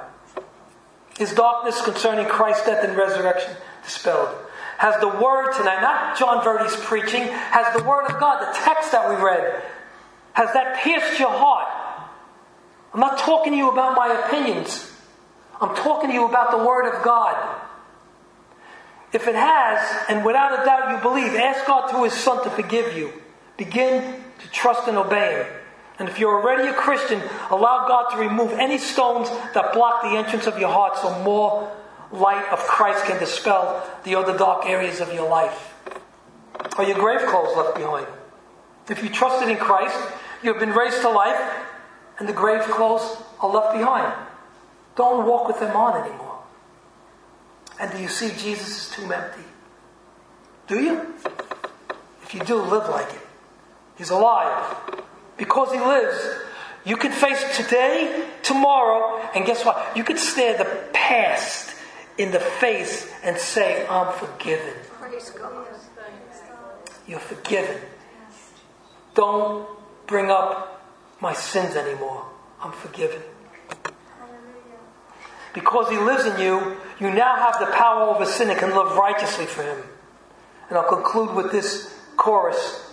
Is 1.20 1.34
darkness 1.34 1.82
concerning 1.82 2.26
Christ's 2.26 2.66
death 2.66 2.84
and 2.84 2.98
resurrection 2.98 3.56
dispelled? 3.84 4.30
Has 4.78 5.00
the 5.00 5.08
word 5.08 5.54
tonight, 5.54 5.82
not 5.82 6.18
John 6.18 6.44
Verdi's 6.44 6.76
preaching, 6.76 7.24
has 7.24 7.74
the 7.76 7.84
word 7.84 8.06
of 8.06 8.20
God, 8.20 8.42
the 8.42 8.58
text 8.60 8.92
that 8.92 9.10
we 9.10 9.16
read, 9.24 9.64
has 10.34 10.52
that 10.54 10.84
pierced 10.84 11.18
your 11.18 11.32
heart? 11.32 11.75
I'm 12.96 13.02
not 13.02 13.20
talking 13.20 13.52
to 13.52 13.58
you 13.58 13.70
about 13.70 13.98
my 13.98 14.08
opinions. 14.08 14.90
I'm 15.60 15.76
talking 15.76 16.10
to 16.12 16.14
you 16.14 16.30
about 16.30 16.52
the 16.52 16.66
Word 16.66 16.88
of 16.88 17.04
God. 17.04 17.36
If 19.12 19.28
it 19.28 19.36
has, 19.36 20.06
and 20.08 20.24
without 20.24 20.54
a 20.54 20.64
doubt 20.64 20.92
you 20.92 21.10
believe, 21.10 21.36
ask 21.36 21.68
God 21.68 21.92
through 21.92 22.06
His 22.06 22.14
Son 22.14 22.42
to 22.46 22.50
forgive 22.50 22.96
you. 22.96 23.12
Begin 23.58 24.24
to 24.40 24.50
trust 24.50 24.88
and 24.88 24.96
obey 24.96 25.44
Him. 25.44 25.48
And 26.00 26.08
if 26.08 26.20
you're 26.20 26.40
already 26.40 26.70
a 26.70 26.74
Christian, 26.74 27.22
allow 27.50 27.86
God 27.86 28.12
to 28.12 28.18
remove 28.18 28.54
any 28.54 28.78
stones 28.78 29.30
that 29.54 29.74
block 29.74 30.04
the 30.04 30.16
entrance 30.16 30.48
of 30.48 30.58
your 30.58 30.70
heart 30.70 30.96
so 30.96 31.20
more 31.20 31.70
light 32.14 32.48
of 32.50 32.60
Christ 32.60 33.04
can 33.04 33.20
dispel 33.20 33.86
the 34.06 34.16
other 34.16 34.38
dark 34.38 34.66
areas 34.66 35.02
of 35.02 35.14
your 35.14 35.28
life. 35.28 35.74
Are 36.78 36.86
your 36.86 36.98
grave 36.98 37.28
clothes 37.28 37.58
left 37.58 37.76
behind? 37.76 38.08
If 38.90 39.04
you 39.04 39.10
trusted 39.10 39.50
in 39.50 39.58
Christ, 39.58 39.98
you've 40.42 40.60
been 40.60 40.72
raised 40.72 41.02
to 41.02 41.10
life, 41.10 41.65
and 42.20 42.28
the 42.28 42.34
grave 42.34 42.62
clothes 42.62 43.18
are 43.40 43.50
left 43.50 43.78
behind. 43.78 44.14
Don't 44.96 45.26
walk 45.26 45.48
with 45.48 45.60
them 45.60 45.76
on 45.76 46.02
anymore. 46.06 46.40
And 47.80 47.92
do 47.92 48.02
you 48.02 48.08
see 48.08 48.30
Jesus' 48.30 48.90
tomb 48.96 49.12
empty? 49.12 49.44
Do 50.68 50.80
you? 50.80 51.14
If 52.24 52.34
you 52.34 52.40
do, 52.42 52.56
live 52.56 52.90
like 52.90 53.14
it. 53.14 53.22
He's 53.98 54.10
alive. 54.10 54.76
Because 55.38 55.72
he 55.74 55.80
lives, 55.80 56.18
you 56.86 56.96
can 56.96 57.12
face 57.12 57.58
today, 57.58 58.30
tomorrow, 58.42 59.22
and 59.36 59.46
guess 59.46 59.66
what? 59.66 59.96
You 59.96 60.04
could 60.04 60.18
stare 60.18 60.58
the 60.58 60.66
past 60.94 61.76
in 62.18 62.32
the 62.32 62.40
face 62.40 63.12
and 63.24 63.38
say, 63.38 63.86
I'm 63.88 64.14
forgiven. 64.14 64.74
Praise 65.00 65.30
God. 65.32 65.68
You're 67.08 67.20
forgiven. 67.20 67.78
Don't 69.14 69.68
bring 70.08 70.32
up 70.32 70.75
my 71.22 71.34
sins 71.34 71.76
anymore. 71.76 72.26
I'm 72.62 72.72
forgiven. 72.72 73.22
Because 75.54 75.90
he 75.90 75.98
lives 75.98 76.26
in 76.26 76.40
you, 76.40 76.78
you 77.00 77.12
now 77.12 77.36
have 77.38 77.60
the 77.60 77.74
power 77.74 78.10
over 78.14 78.26
sin 78.26 78.50
and 78.50 78.60
can 78.60 78.76
live 78.76 78.96
righteously 78.98 79.46
for 79.46 79.64
him. 79.64 79.78
And 80.70 80.78
I'll 80.78 80.88
conclude 80.88 81.34
with 81.34 81.52
this 81.52 81.98
chorus 82.18 82.92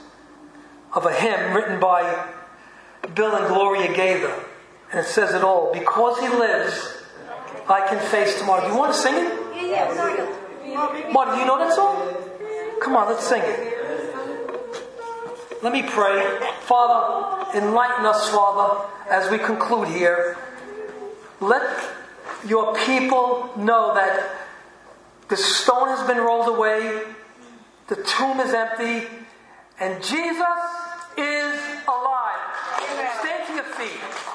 of 0.95 1.07
a 1.07 1.12
hymn 1.12 1.55
written 1.55 1.81
by 1.81 2.29
Bill 3.14 3.35
and 3.35 3.49
Gloria 3.49 3.93
Gaither. 3.93 4.33
And 4.93 5.01
it 5.01 5.07
says 5.07 5.35
it 5.35 5.43
all. 5.43 5.73
Because 5.73 6.20
he 6.20 6.29
lives, 6.29 7.03
I 7.68 7.87
can 7.89 7.99
face 8.11 8.39
tomorrow. 8.39 8.62
Do 8.62 8.73
you 8.73 8.79
want 8.79 8.93
to 8.93 8.99
sing 8.99 9.14
it? 9.14 9.39
Yeah, 9.57 9.93
yeah. 10.64 11.11
Marty, 11.12 11.41
you 11.41 11.47
know 11.47 11.59
that 11.59 11.75
song? 11.75 12.14
Come 12.81 12.97
on, 12.97 13.09
let's 13.09 13.27
sing 13.27 13.43
it. 13.43 13.82
Let 15.63 15.73
me 15.73 15.85
pray. 15.85 16.41
Father, 16.63 17.57
enlighten 17.57 18.05
us, 18.05 18.29
Father, 18.31 18.85
as 19.09 19.31
we 19.31 19.39
conclude 19.39 19.87
here. 19.87 20.37
Let 21.41 21.63
your 22.47 22.75
people 22.75 23.51
know 23.57 23.95
that 23.95 24.29
the 25.29 25.37
stone 25.37 25.89
has 25.89 26.05
been 26.07 26.19
rolled 26.19 26.49
away, 26.49 27.03
the 27.87 27.95
tomb 27.95 28.41
is 28.41 28.53
empty, 28.53 29.07
and 29.79 30.03
Jesus 30.03 30.41
is 31.17 31.61
alive. 31.87 32.41
Stand 33.21 33.47
to 33.47 33.55
your 33.55 33.65
feet. 33.65 34.32